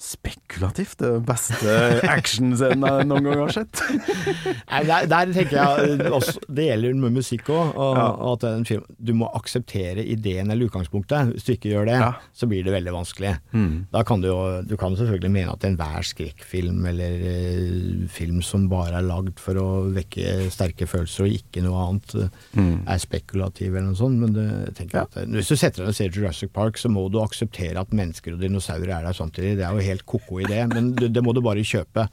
Spekulativt, 0.03 0.97
det 0.99 1.11
beste 1.29 1.75
actionscenen 2.11 2.83
jeg 2.89 3.07
noen 3.07 3.27
gang 3.29 3.41
har 3.45 3.53
sett. 3.55 3.83
Nei, 4.73 4.81
der, 4.89 5.07
der 5.07 5.31
tenker 5.37 5.55
jeg 5.61 5.93
eh, 6.01 6.09
også, 6.17 6.41
Det 6.51 6.65
gjelder 6.67 6.97
med 6.99 7.15
musikk 7.21 7.51
òg. 7.55 7.71
Og, 7.79 7.93
Ja. 8.01 8.07
og 8.33 8.47
film, 8.67 8.83
du 8.99 9.13
må 9.15 9.29
akseptere 9.39 10.03
ideen 10.03 10.51
eller 10.51 10.67
utgangspunktet. 10.67 11.31
Hvis 11.37 11.47
du 11.47 11.53
ikke 11.55 11.71
gjør 11.71 11.87
det, 11.87 11.99
Ja. 12.03 12.09
så 12.35 12.49
blir 12.51 12.65
det 12.67 12.75
veldig 12.75 12.95
vanskelig. 12.97 13.37
Mm. 13.55 13.77
Da 13.95 14.03
kan 14.09 14.21
du 14.25 14.27
jo 14.33 14.41
Du 14.67 14.75
kan 14.81 14.97
selvfølgelig 14.99 15.31
mene 15.37 15.53
at 15.55 15.65
enhver 15.69 16.03
skrekkfilm 16.09 16.83
eller 16.91 17.15
uh, 17.23 18.09
film 18.11 18.43
som 18.43 18.67
bare 18.73 18.99
er 18.99 19.07
lagd 19.07 19.39
for 19.43 19.55
å 19.63 19.69
vekke 19.95 20.49
sterke 20.53 20.89
følelser 20.91 21.29
og 21.29 21.37
ikke 21.39 21.63
noe 21.63 21.79
annet, 21.87 22.15
eh, 22.27 22.29
Mm. 22.59 22.83
er 22.91 22.99
spekulativ 23.01 23.71
eller 23.77 23.87
noe 23.93 23.97
sånt. 24.03 24.19
Men 24.19 24.33
det, 24.35 24.49
jeg 24.67 24.75
tenker 24.83 25.03
at, 25.07 25.17
eh, 25.17 25.27
hvis 25.31 25.49
du 25.49 25.55
setter 25.57 25.85
deg 25.85 25.89
og 25.93 25.95
ser 25.95 26.11
Jurassic 26.11 26.51
Park, 26.53 26.77
så 26.77 26.91
må 26.91 27.07
du 27.11 27.21
akseptere 27.23 27.79
at 27.81 27.91
mennesker 27.95 28.35
og 28.35 28.41
dinosaurer 28.43 28.91
er 28.99 29.07
der 29.07 29.13
samtidig. 29.17 29.57
Det 29.57 29.65
er 29.65 29.73
jo 29.73 29.79
helt 29.79 29.92
ko-ko 30.07 30.41
idé, 30.41 30.63
men 30.73 30.95
det, 30.97 31.13
det 31.13 31.23
må 31.23 31.35
du 31.37 31.41
bare 31.45 31.61
kjøpe. 31.67 32.09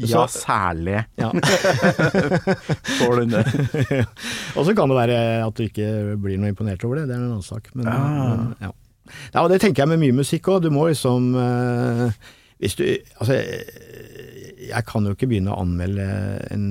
Ja, 0.00 0.26
Så- 0.26 0.40
særlig. 0.46 1.02
Ja. 1.20 1.30
Får 2.98 3.20
du 3.20 3.24
det. 3.34 3.44
og 4.56 4.64
så 4.66 4.74
kan 4.76 4.88
det 4.88 4.96
være 4.96 5.18
at 5.46 5.54
du 5.58 5.66
ikke 5.66 5.88
blir 6.22 6.38
noe 6.40 6.52
imponert 6.52 6.84
over 6.86 7.00
det, 7.02 7.08
det 7.10 7.16
er 7.16 7.20
en 7.22 7.30
annen 7.34 7.44
sak. 7.44 7.68
Men, 7.74 7.88
Ah. 7.88 8.00
men 8.36 8.54
ja. 8.62 8.70
ja, 9.34 9.42
og 9.44 9.50
det 9.52 9.60
tenker 9.60 9.84
jeg 9.84 9.92
med 9.92 10.00
mye 10.04 10.16
musikk 10.22 10.48
òg. 10.52 10.62
Du 10.64 10.70
må 10.74 10.88
liksom 10.90 11.32
eh, 11.36 12.10
Hvis 12.62 12.74
du 12.78 12.86
Altså, 13.20 13.36
jeg 14.66 14.82
kan 14.88 15.04
jo 15.06 15.12
ikke 15.14 15.28
begynne 15.28 15.52
å 15.52 15.60
anmelde 15.62 16.06
en 16.50 16.64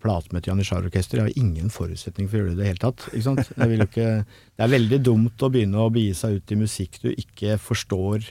plate 0.00 0.30
med 0.32 0.40
et 0.44 0.46
Janitsjar-orkester. 0.48 1.18
Jeg 1.18 1.26
har 1.26 1.42
ingen 1.42 1.68
forutsetning 1.74 2.28
for 2.30 2.38
å 2.38 2.40
gjøre 2.44 2.54
det 2.54 2.56
i 2.56 2.62
det 2.62 2.68
hele 2.70 2.82
tatt. 2.86 3.08
Ikke 3.10 3.26
sant? 3.26 3.50
Jeg 3.58 3.68
vil 3.72 3.82
jo 3.82 3.88
ikke, 3.90 4.06
det 4.54 4.64
er 4.64 4.72
veldig 4.78 5.00
dumt 5.10 5.42
å 5.44 5.50
begynne 5.52 5.82
å 5.82 5.90
begi 5.92 6.14
seg 6.16 6.38
ut 6.38 6.54
i 6.54 6.60
musikk 6.62 7.00
du 7.02 7.10
ikke 7.12 7.58
forstår 7.60 8.30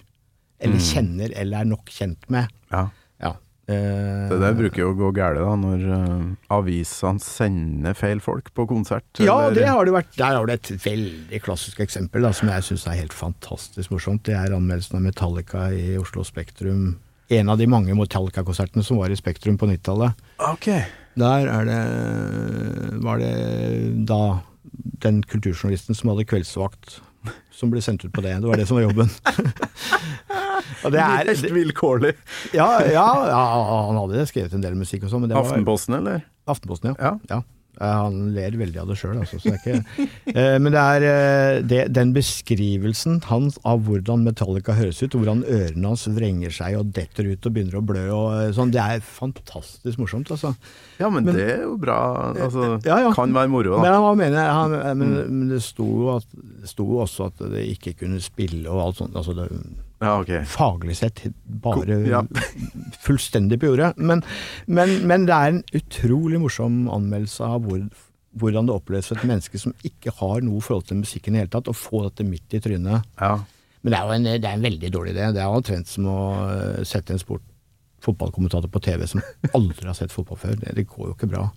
eller 0.64 0.84
kjenner 0.84 1.34
eller 1.36 1.64
er 1.64 1.70
nok 1.70 1.92
kjent 1.94 2.30
med. 2.34 2.52
Ja. 2.74 2.88
Ja. 3.22 3.34
Uh, 3.70 4.28
Det 4.32 4.40
der 4.42 4.58
bruker 4.58 4.82
jo 4.82 4.90
å 4.92 4.98
gå 4.98 5.12
galt 5.16 5.40
da, 5.40 5.54
når 5.60 5.86
uh, 5.88 6.26
avisene 6.56 7.24
sender 7.24 7.96
feil 7.96 8.20
folk 8.24 8.50
på 8.56 8.66
konsert. 8.68 9.08
Ja, 9.24 9.38
det 9.56 9.68
har 9.70 9.88
det 9.88 9.96
vært. 9.96 10.12
Der 10.20 10.40
har 10.40 10.48
du 10.48 10.54
et 10.56 10.72
veldig 10.84 11.40
klassisk 11.46 11.80
eksempel 11.86 12.26
da, 12.28 12.34
som 12.36 12.52
jeg 12.52 12.68
syns 12.68 12.88
er 12.88 13.00
helt 13.04 13.16
fantastisk 13.16 13.94
morsomt. 13.94 14.26
Det 14.28 14.36
er 14.40 14.56
anmeldelsen 14.56 15.00
av 15.00 15.06
Metallica 15.06 15.70
i 15.72 15.96
Oslo 16.02 16.26
Spektrum. 16.28 16.98
En 17.34 17.50
av 17.50 17.58
de 17.58 17.70
mange 17.72 17.96
Metallica-konsertene 17.96 18.84
som 18.86 19.00
var 19.00 19.14
i 19.14 19.18
Spektrum 19.18 19.56
på 19.58 19.70
90-tallet. 19.72 20.20
Ok. 20.44 20.68
Der 21.20 21.48
er 21.48 21.68
det 21.70 21.80
var 23.04 23.22
det 23.22 23.34
da 24.10 24.42
den 25.04 25.22
kulturjournalisten 25.30 25.96
som 25.98 26.12
hadde 26.12 26.26
kveldsvakt, 26.30 26.98
som 27.54 27.72
ble 27.72 27.82
sendt 27.84 28.06
ut 28.06 28.14
på 28.14 28.24
det. 28.26 28.36
Det 28.42 28.50
var 28.50 28.60
det 28.60 28.68
som 28.70 28.80
var 28.80 28.86
jobben. 28.88 29.10
Og 30.84 30.92
det 30.92 31.00
er, 31.00 31.30
Helt 31.30 31.50
vilkårlig. 31.56 32.14
ja, 32.56 32.70
ja, 32.88 33.08
ja, 33.30 33.42
han 33.88 34.00
hadde 34.02 34.26
skrevet 34.28 34.56
en 34.56 34.64
del 34.64 34.76
musikk 34.80 35.06
og 35.08 35.14
sånn, 35.14 35.28
Aftenposten, 35.32 35.96
eller? 36.02 36.24
Aftenposten, 36.50 36.92
ja. 36.92 36.96
Ja. 37.00 37.14
ja. 37.32 37.42
Han 37.82 38.34
ler 38.36 38.54
veldig 38.60 38.80
av 38.84 38.90
det 38.92 38.96
sjøl, 39.00 39.18
altså. 39.24 39.40
Så 39.42 39.50
det 39.54 39.60
ikke, 39.62 40.08
Eh, 40.34 40.56
men 40.62 40.72
det 40.74 40.82
er 40.82 41.04
eh, 41.06 41.56
det, 41.68 41.80
den 41.94 42.12
beskrivelsen 42.16 43.20
hans 43.28 43.58
av 43.68 43.84
hvordan 43.86 44.24
Metallica 44.26 44.74
høres 44.78 45.02
ut, 45.04 45.14
hvordan 45.18 45.44
ørene 45.46 45.92
hans 45.92 46.06
vrenger 46.16 46.54
seg 46.54 46.78
og 46.80 46.90
detter 46.96 47.28
ut 47.32 47.46
og 47.50 47.54
begynner 47.54 47.78
å 47.78 47.84
blø 47.86 48.04
og 48.16 48.28
eh, 48.40 48.52
sånn, 48.56 48.72
det 48.74 48.82
er 48.82 49.04
fantastisk 49.06 50.00
morsomt, 50.02 50.32
altså. 50.34 50.54
Ja, 51.02 51.10
men, 51.14 51.26
Men- 51.28 51.38
det 51.38 51.48
er 51.58 51.64
jo 51.68 51.76
bra. 51.82 52.00
Altså, 52.34 52.80
Ja, 52.88 53.00
ja. 53.04 53.12
Kan 53.14 53.34
være 53.36 53.52
moro, 53.54 53.78
Men 53.82 53.92
da. 53.92 54.02
han 54.08 54.18
mener 54.22 54.50
han, 54.54 54.78
men, 54.98 55.14
men 55.30 55.50
det 55.54 55.62
sto 55.66 55.86
jo 55.86 56.12
at, 56.18 56.26
det 56.34 56.70
sto 56.72 56.86
jo 56.88 57.02
også 57.06 57.30
at 57.32 57.44
det 57.54 57.66
ikke 57.76 57.94
kunne 58.06 58.22
spille 58.24 58.70
og 58.72 58.88
alt 58.88 59.02
sånt. 59.04 59.16
Altså 59.20 59.36
det, 59.38 59.50
Ja, 60.04 60.18
okay. 60.20 60.44
faglig 60.50 60.98
sett 61.00 61.24
bare 61.64 62.00
Ja. 62.08 62.24
fullstendig 63.06 63.62
på 63.62 63.72
jordet. 63.72 63.94
Men, 63.98 64.24
men, 64.68 64.98
men 65.08 65.28
det 65.30 65.38
er 65.38 65.54
en 65.54 65.62
utrolig 65.80 66.42
morsom 66.44 66.84
anmeldelse 66.92 67.48
av 67.48 67.64
hvor, 67.68 67.86
hvordan 68.40 68.68
det 68.68 68.76
oppleves 68.76 69.12
for 69.12 69.20
et 69.20 69.30
menneske 69.30 69.62
som 69.62 69.76
ikke 69.88 70.16
har 70.20 70.44
noe 70.44 70.64
forhold 70.64 70.90
til 70.90 71.00
musikken 71.04 71.36
i 71.36 71.40
det 71.40 71.46
hele 71.46 71.54
tatt, 71.56 71.72
å 71.72 71.78
få 71.78 72.04
dette 72.08 72.28
midt 72.28 72.58
i 72.58 72.62
trynet. 72.64 73.08
Ja. 73.22 73.38
Men 73.84 73.92
det 73.94 74.00
er 74.00 74.04
jo 74.04 74.18
en, 74.18 74.28
det 74.28 74.50
er 74.50 74.58
en 74.58 74.68
veldig 74.68 74.92
dårlig 74.96 75.16
idé. 75.16 75.32
Det 75.36 75.42
er 75.44 75.56
omtrent 75.56 75.92
som 75.92 76.08
å 76.12 76.20
eh, 76.50 76.84
sette 76.88 77.16
en 77.16 77.22
sport, 77.22 77.44
fotballkommentator 78.04 78.72
på 78.72 78.84
TV 78.84 79.08
som 79.08 79.24
aldri 79.56 79.88
har 79.88 79.98
sett 79.98 80.12
fotball 80.12 80.40
før. 80.40 80.56
Det, 80.60 80.76
det 80.76 80.88
går 80.92 81.10
jo 81.10 81.16
ikke 81.18 81.32
bra. 81.32 81.50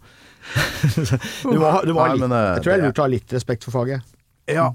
du 1.43 1.55
må, 1.63 1.71
du 1.87 1.95
må 1.95 2.03
ha 2.03 2.11
litt, 2.15 2.27
eh, 2.27 2.49
jeg 2.57 2.65
tror 2.65 2.73
det 2.73 2.79
er 2.79 2.85
lurt 2.87 3.01
å 3.03 3.07
ha 3.07 3.13
litt 3.15 3.39
respekt 3.39 3.67
for 3.67 3.81
faget. 3.81 4.19
ja. 4.51 4.73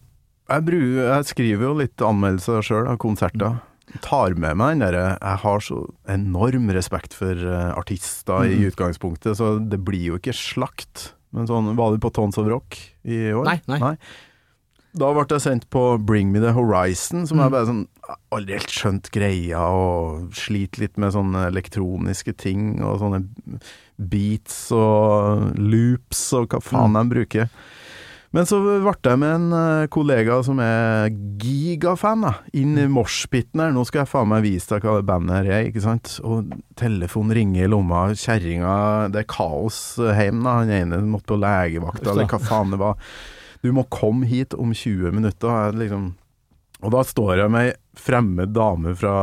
Jeg, 0.52 0.66
bru, 0.68 0.80
jeg 1.00 1.28
skriver 1.30 1.68
jo 1.70 1.76
litt 1.80 2.04
anmeldelser 2.04 2.66
sjøl 2.66 2.90
av 2.92 2.98
konserter. 3.02 3.62
Tar 4.04 4.38
med 4.40 4.56
meg 4.60 4.78
den 4.78 4.84
derre 4.86 5.06
Jeg 5.18 5.40
har 5.44 5.64
så 5.64 5.82
enorm 6.12 6.70
respekt 6.72 7.16
for 7.18 7.36
eh, 7.36 7.72
artister 7.76 8.48
i 8.48 8.60
utgangspunktet, 8.70 9.36
så 9.40 9.58
det 9.60 9.82
blir 9.84 10.14
jo 10.14 10.20
ikke 10.20 10.36
slakt. 10.36 11.12
Men 11.36 11.48
sånn, 11.48 11.72
var 11.80 11.94
du 11.94 12.04
på 12.04 12.12
Tons 12.16 12.40
of 12.40 12.48
Rock 12.52 12.78
i 13.04 13.32
år? 13.36 13.48
Nei, 13.48 13.80
nei. 13.82 13.96
Da 14.92 15.08
ble 15.16 15.24
jeg 15.24 15.44
sendt 15.46 15.70
på 15.72 15.82
Bring 16.04 16.34
Me 16.34 16.42
The 16.44 16.52
Horizon, 16.56 17.24
som 17.28 17.40
jeg 17.40 17.54
bare 17.54 17.70
sånn 17.70 17.86
Aldri 18.36 18.58
helt 18.58 18.74
skjønt 18.76 19.08
greia, 19.16 19.62
og 19.72 20.34
sliter 20.36 20.84
litt 20.84 20.98
med 21.00 21.14
sånne 21.16 21.46
elektroniske 21.48 22.34
ting, 22.36 22.82
og 22.84 22.98
sånne 23.00 23.22
beats 24.12 24.66
og 24.76 25.56
loops 25.56 26.26
og 26.36 26.52
hva 26.52 26.60
faen 26.66 26.98
de 26.98 27.06
bruker. 27.14 27.48
Men 28.32 28.48
så 28.48 28.62
ble 28.64 28.78
jeg 28.80 29.20
med 29.20 29.34
en 29.34 29.56
eh, 29.58 29.90
kollega 29.92 30.38
som 30.48 30.60
er 30.64 31.10
gigafan, 31.42 32.24
da, 32.24 32.32
inn 32.56 32.78
i 32.80 32.88
moshpiten 32.88 33.60
her. 33.60 33.74
Nå 33.76 33.84
skal 33.88 34.06
jeg 34.06 34.12
faen 34.14 34.32
meg 34.32 34.46
vise 34.46 34.72
deg 34.72 34.88
hva 34.88 35.02
det 35.02 35.08
bandet 35.10 35.36
her 35.36 35.50
er, 35.52 35.68
ikke 35.68 35.84
sant. 35.84 36.14
Og 36.24 36.54
telefonen 36.80 37.36
ringer 37.36 37.66
i 37.66 37.72
lomma, 37.72 38.06
kjerringa 38.16 39.12
Det 39.12 39.26
er 39.26 39.30
kaos 39.32 39.82
hjemme, 40.00 40.46
da. 40.48 40.56
Han 40.62 40.72
ene 40.78 41.02
måtte 41.04 41.34
på 41.34 41.42
legevakta, 41.44 42.14
eller 42.14 42.32
hva 42.32 42.40
faen 42.40 42.72
det 42.72 42.80
var. 42.80 43.12
Du 43.62 43.70
må 43.76 43.84
komme 43.92 44.26
hit 44.30 44.56
om 44.56 44.72
20 44.72 45.12
minutter. 45.20 45.52
Jeg 45.52 45.82
liksom 45.84 46.14
og 46.82 46.94
da 46.94 47.04
står 47.06 47.44
jeg 47.44 47.54
med 47.54 47.70
ei 47.70 47.78
fremmed 48.02 48.54
dame 48.56 48.94
fra 48.98 49.14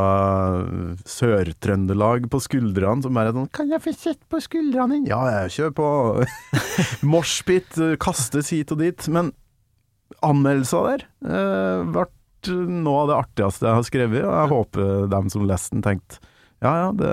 Sør-Trøndelag 1.09 2.27
på 2.31 2.39
skuldrene 2.43 3.03
som 3.03 3.17
bare 3.17 3.31
er 3.31 3.37
sånn 3.37 3.49
'Kan 3.51 3.73
jeg 3.73 3.81
få 3.83 3.93
sett 3.97 4.21
på 4.29 4.39
skuldrene 4.39 4.99
dine?' 4.99 5.09
Ja, 5.09 5.41
jeg 5.41 5.55
kjører 5.57 5.75
på. 5.75 5.89
Moshpit 7.11 7.99
kastes 7.99 8.53
hit 8.53 8.71
og 8.71 8.79
dit. 8.79 9.07
Men 9.09 9.33
anmeldelser 10.21 10.85
der 10.85 11.05
eh, 11.25 11.83
ble 11.89 12.05
noe 12.47 13.01
av 13.03 13.07
det 13.09 13.19
artigste 13.19 13.67
jeg 13.67 13.75
har 13.75 13.87
skrevet, 13.87 14.23
og 14.23 14.35
jeg 14.37 14.51
håper 14.53 15.07
dem 15.11 15.29
som 15.29 15.47
leste 15.49 15.75
den, 15.75 15.83
tenkte 15.83 16.21
ja 16.63 16.71
ja, 16.75 16.87
det 16.91 17.11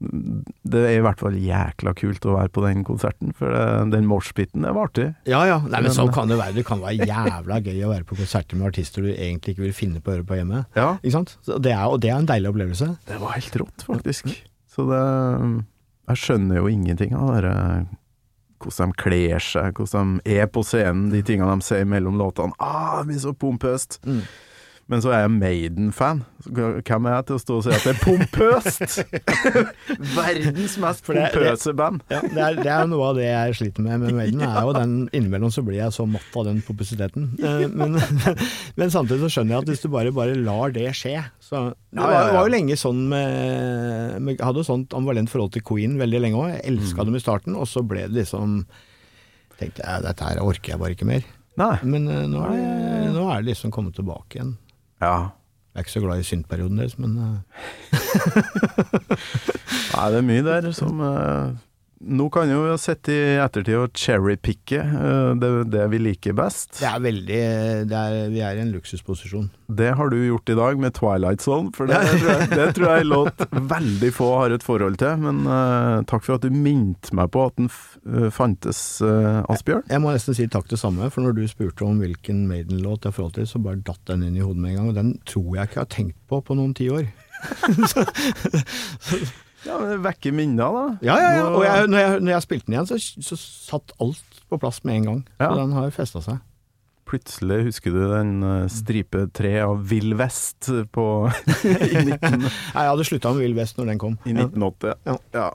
det 0.00 0.80
er 0.80 0.94
i 0.96 1.02
hvert 1.04 1.20
fall 1.20 1.34
jækla 1.36 1.92
kult 1.98 2.24
å 2.24 2.36
være 2.38 2.52
på 2.54 2.62
den 2.64 2.84
konserten, 2.88 3.34
for 3.36 3.52
den 3.92 4.06
moshpiten, 4.08 4.64
det 4.64 4.72
var 4.76 4.88
artig. 4.88 5.08
Ja 5.28 5.42
ja, 5.48 5.58
Nei, 5.66 5.82
men 5.84 5.92
sånn 5.92 6.12
kan 6.14 6.30
det 6.30 6.38
være. 6.40 6.56
Det 6.56 6.64
kan 6.68 6.80
være 6.80 7.08
jævla 7.10 7.60
gøy 7.66 7.82
å 7.84 7.92
være 7.92 8.08
på 8.08 8.16
konserter 8.22 8.56
med 8.56 8.70
artister 8.70 9.04
du 9.04 9.10
egentlig 9.12 9.54
ikke 9.54 9.66
vil 9.66 9.76
finne 9.76 10.00
på 10.00 10.12
å 10.12 10.16
høre 10.16 10.28
på 10.30 10.40
hjemme. 10.40 10.64
Ja. 10.78 10.94
Ikke 11.02 11.18
sant? 11.18 11.36
Det 11.44 11.74
er, 11.74 11.84
og 11.84 12.00
det 12.00 12.14
er 12.14 12.16
en 12.22 12.30
deilig 12.30 12.52
opplevelse. 12.54 12.92
Det 13.10 13.20
var 13.20 13.36
helt 13.36 13.60
rått, 13.60 13.86
faktisk. 13.88 14.32
Så 14.70 14.88
det 14.88 15.04
Jeg 16.10 16.22
skjønner 16.24 16.62
jo 16.62 16.70
ingenting 16.70 17.12
av 17.14 17.34
det 17.44 17.56
hvordan 18.60 18.92
de 18.92 19.00
kler 19.00 19.40
seg, 19.40 19.76
hvordan 19.78 20.18
de 20.20 20.36
er 20.40 20.48
på 20.52 20.62
scenen, 20.66 21.08
de 21.12 21.22
tingene 21.24 21.54
de 21.60 21.64
sier 21.64 21.86
mellom 21.88 22.18
låtene. 22.20 22.56
Ah, 22.60 23.00
det 23.00 23.12
blir 23.12 23.22
så 23.22 23.32
pompøst! 23.32 24.00
Mm. 24.04 24.24
Men 24.90 25.02
så 25.04 25.12
er 25.14 25.20
jeg 25.22 25.30
Maiden-fan. 25.36 26.20
Hvem 26.50 27.04
er 27.06 27.12
jeg 27.14 27.26
til 27.28 27.36
å 27.36 27.40
stå 27.42 27.56
og 27.60 27.62
si 27.62 27.70
at 27.76 27.84
det 27.86 27.92
er 27.92 28.00
pompøst?! 28.02 28.96
Verdens 30.16 30.74
mest 30.82 31.04
det- 31.06 31.14
det- 31.14 31.28
pompøse 31.36 31.74
band. 31.78 32.00
Ja, 32.10 32.20
det, 32.24 32.40
er, 32.42 32.56
det 32.58 32.72
er 32.74 32.88
noe 32.90 33.04
av 33.12 33.14
det 33.20 33.28
jeg 33.28 33.54
sliter 33.60 33.84
med 33.86 34.00
med 34.02 34.14
Maiden. 34.18 34.42
er 34.42 34.60
jo 34.66 34.72
den, 34.74 34.94
Innimellom 35.14 35.52
så 35.54 35.62
blir 35.62 35.78
jeg 35.78 35.94
så 35.94 36.06
matt 36.10 36.34
av 36.36 36.48
den 36.48 36.58
pompøsiteten. 36.66 37.28
Eh, 37.38 37.68
Men, 37.70 38.00
men 38.80 38.90
samtidig 38.90 39.20
så 39.22 39.30
skjønner 39.36 39.54
jeg 39.56 39.62
at 39.62 39.70
hvis 39.70 39.82
du 39.84 39.88
bare, 39.94 40.10
bare 40.16 40.34
lar 40.34 40.74
det 40.74 40.88
skje 40.98 41.14
så, 41.38 41.70
Det 41.90 42.00
var, 42.02 42.12
ja. 42.12 42.32
var 42.34 42.48
jo 42.48 42.54
lenge 42.56 42.76
sånn 42.78 43.04
med, 43.10 44.18
med 44.26 44.40
hadde 44.42 44.62
jo 44.62 44.66
sånt 44.66 44.94
ambivalent 44.94 45.30
forhold 45.30 45.52
til 45.54 45.62
Queen 45.66 45.94
veldig 46.00 46.20
lenge 46.26 46.40
òg. 46.42 46.50
Jeg 46.56 46.66
elska 46.74 47.04
dem 47.06 47.14
i 47.14 47.22
starten, 47.22 47.54
og 47.54 47.68
så 47.70 47.82
ble 47.86 48.08
det 48.08 48.24
liksom 48.24 48.64
Tenkte 49.60 49.84
jeg 49.84 50.02
dette 50.06 50.24
her 50.24 50.38
orker 50.40 50.72
jeg 50.72 50.80
bare 50.80 50.94
ikke 50.96 51.04
mer. 51.06 51.22
Nei. 51.60 51.74
Men 51.84 52.08
eh, 52.08 52.22
nå, 52.32 52.42
er 52.48 52.56
det, 52.56 53.10
nå 53.12 53.26
er 53.28 53.42
det 53.42 53.50
liksom 53.52 53.70
kommet 53.74 53.94
tilbake 53.98 54.38
igjen. 54.40 54.54
Ja. 55.00 55.18
Jeg 55.70 55.78
er 55.78 55.84
ikke 55.84 55.92
så 55.92 56.00
glad 56.02 56.18
i 56.18 56.24
syntperioden 56.26 56.78
deres, 56.80 56.96
men 56.98 57.12
eh, 57.18 57.38
Nei, 59.94 60.06
det 60.10 60.18
er 60.18 60.24
mye 60.26 60.42
der 60.42 60.66
som 60.74 60.98
eh, 61.06 61.52
Nå 62.00 62.30
kan 62.32 62.48
jo 62.48 62.78
sitte 62.80 63.12
i 63.12 63.24
ettertid 63.36 63.76
og 63.76 63.98
cherrypicke 63.98 64.78
uh, 64.80 65.36
det, 65.36 65.48
det 65.68 65.82
vi 65.92 65.98
liker 66.00 66.32
best. 66.36 66.78
det 66.78 66.86
er 66.88 67.02
veldig 67.04 67.40
det 67.90 67.98
er, 67.98 68.30
Vi 68.32 68.40
er 68.40 68.56
i 68.56 68.62
en 68.62 68.70
luksusposisjon. 68.72 69.50
Det 69.68 69.90
har 69.98 70.08
du 70.08 70.16
gjort 70.16 70.48
i 70.48 70.56
dag 70.56 70.80
med 70.80 70.94
Twilight 70.96 71.44
Zone, 71.44 71.68
for 71.76 71.90
det, 71.90 71.98
tror 72.00 72.30
jeg, 72.32 72.48
det 72.54 72.68
tror 72.78 72.86
jeg 72.88 73.08
låt 73.10 73.44
veldig 73.52 74.10
få 74.16 74.30
har 74.38 74.56
et 74.56 74.64
forhold 74.64 74.96
til. 75.02 75.20
Men 75.26 75.42
uh, 75.44 76.00
takk 76.08 76.24
for 76.24 76.38
at 76.38 76.46
du 76.46 76.56
minte 76.56 77.12
meg 77.16 77.28
på 77.34 77.44
at 77.50 77.60
den 77.60 77.68
eh, 77.68 78.30
fantes, 78.32 78.80
uh, 79.04 79.44
Asbjørn. 79.52 79.84
Jeg 79.92 80.00
må 80.00 80.14
nesten 80.14 80.38
si 80.38 80.48
takk 80.50 80.72
det 80.72 80.80
samme, 80.80 81.12
for 81.12 81.26
når 81.26 81.36
du 81.36 81.44
spurte 81.52 81.84
om 81.84 82.00
hvilken 82.00 82.46
Maiden-låt 82.48 83.04
jeg 83.04 83.12
har 83.12 83.18
forhold 83.18 83.36
til, 83.36 83.50
så 83.50 83.60
bare 83.60 83.84
datt 83.84 84.00
den 84.08 84.24
inn 84.24 84.40
i 84.40 84.44
hodet 84.44 84.64
med 84.64 84.72
en 84.72 84.80
gang, 84.80 84.94
og 84.94 85.00
den 85.02 85.12
tror 85.28 85.52
jeg 85.52 85.68
ikke 85.68 85.82
jeg 85.82 85.84
har 85.84 85.92
tenkt 85.98 86.18
på 86.32 86.40
på 86.48 86.56
noen 86.56 86.72
tiår. 86.80 87.12
Ja, 89.66 89.78
men 89.78 89.90
det 89.92 89.98
vekker 90.04 90.32
minner, 90.32 90.72
da. 90.76 90.84
Ja, 91.04 91.16
ja, 91.20 91.30
ja. 91.36 91.48
Og 91.54 91.64
jeg, 91.66 91.88
når, 91.92 91.98
jeg, 92.04 92.20
når 92.24 92.32
jeg 92.36 92.44
spilte 92.46 92.66
den 92.70 92.76
igjen, 92.78 92.88
så, 92.90 92.98
så 93.30 93.36
satt 93.40 93.92
alt 94.00 94.38
på 94.50 94.58
plass 94.62 94.80
med 94.84 94.96
en 95.00 95.08
gang. 95.10 95.18
Ja. 95.40 95.50
Så 95.50 95.58
den 95.60 95.74
har 95.76 95.90
festa 95.94 96.22
seg. 96.24 96.38
Plutselig 97.10 97.56
husker 97.66 97.90
du 97.90 98.02
den 98.12 98.36
uh, 98.46 98.68
stripe 98.70 99.24
tre 99.34 99.56
av 99.64 99.80
Vill 99.90 100.12
Vest 100.18 100.68
på 100.94 101.06
i, 101.66 102.04
19, 102.06 102.36
Nei, 102.38 102.50
Jeg 102.84 102.92
hadde 102.92 103.06
slutta 103.08 103.32
med 103.34 103.42
Vill 103.42 103.56
Vest 103.58 103.80
når 103.80 103.90
den 103.90 103.98
kom. 103.98 104.14
i 104.30 104.34
1980. 104.36 104.94
Ja. 105.10 105.16
Ja. 105.34 105.48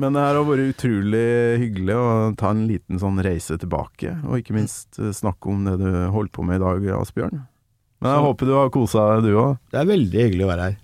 Men 0.00 0.16
det 0.16 0.22
her 0.24 0.38
har 0.40 0.46
vært 0.48 0.70
utrolig 0.72 1.26
hyggelig 1.60 1.94
å 2.00 2.06
ta 2.40 2.50
en 2.54 2.64
liten 2.66 2.98
sånn 2.98 3.20
reise 3.22 3.58
tilbake, 3.60 4.14
og 4.24 4.40
ikke 4.40 4.56
minst 4.56 4.96
eh, 4.98 5.12
snakke 5.14 5.52
om 5.52 5.66
det 5.68 5.74
du 5.78 5.90
holder 6.10 6.32
på 6.32 6.46
med 6.48 6.58
i 6.58 6.62
dag, 6.64 6.86
Asbjørn. 6.96 7.42
Men 8.02 8.10
jeg 8.10 8.18
Så- 8.18 8.24
håper 8.24 8.48
du 8.48 8.54
har 8.56 8.72
kosa 8.74 9.04
deg, 9.12 9.28
du 9.28 9.36
òg. 9.38 9.60
Det 9.70 9.78
er 9.82 9.90
veldig 9.92 10.24
hyggelig 10.24 10.46
å 10.46 10.50
være 10.50 10.64
her. 10.70 10.78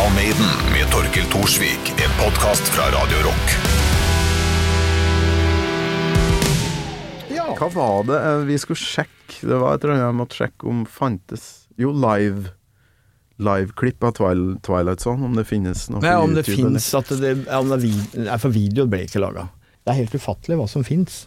Gammal 0.00 0.14
Maiden 0.14 0.46
med 0.72 0.90
Torkel 0.92 1.24
Thorsvik, 1.24 1.92
en 2.04 2.12
podkast 2.24 2.62
fra 2.72 2.82
Radio 2.84 3.18
Rock. 3.26 3.50
Hva 7.58 7.68
var 7.74 8.06
det 8.08 8.20
eh, 8.20 8.38
vi 8.48 8.56
skulle 8.58 8.80
sjekke? 8.80 9.42
Det 9.42 9.58
var 9.60 9.74
et 9.76 9.84
eller 9.84 9.98
annet 9.98 10.06
jeg 10.06 10.16
måtte 10.22 10.38
sjekke 10.40 10.70
om 10.72 10.80
fantes 10.88 11.44
Jo, 11.76 11.92
live 11.92 12.54
Liveklipp 13.44 14.08
av 14.08 14.16
Twil 14.16 14.46
Twilight 14.64 15.04
Zone, 15.04 15.28
om 15.28 15.36
det 15.36 15.44
finnes 15.50 15.84
noe 15.92 16.00
Nei, 16.00 16.16
på 16.16 16.24
om 16.30 16.32
det 16.38 16.46
YouTube, 16.48 16.70
eller? 16.70 16.80
fins 16.80 16.88
at 16.96 17.12
det, 17.20 17.36
om 17.60 17.76
det 17.76 17.92
er 18.24 18.40
for 18.40 18.56
video 18.56 18.88
ble 18.88 19.04
ikke 19.04 19.20
laga. 19.20 19.50
Det 19.84 19.92
er 19.92 20.00
helt 20.00 20.16
ufattelig 20.16 20.62
hva 20.62 20.70
som 20.78 20.86
fins. 20.86 21.26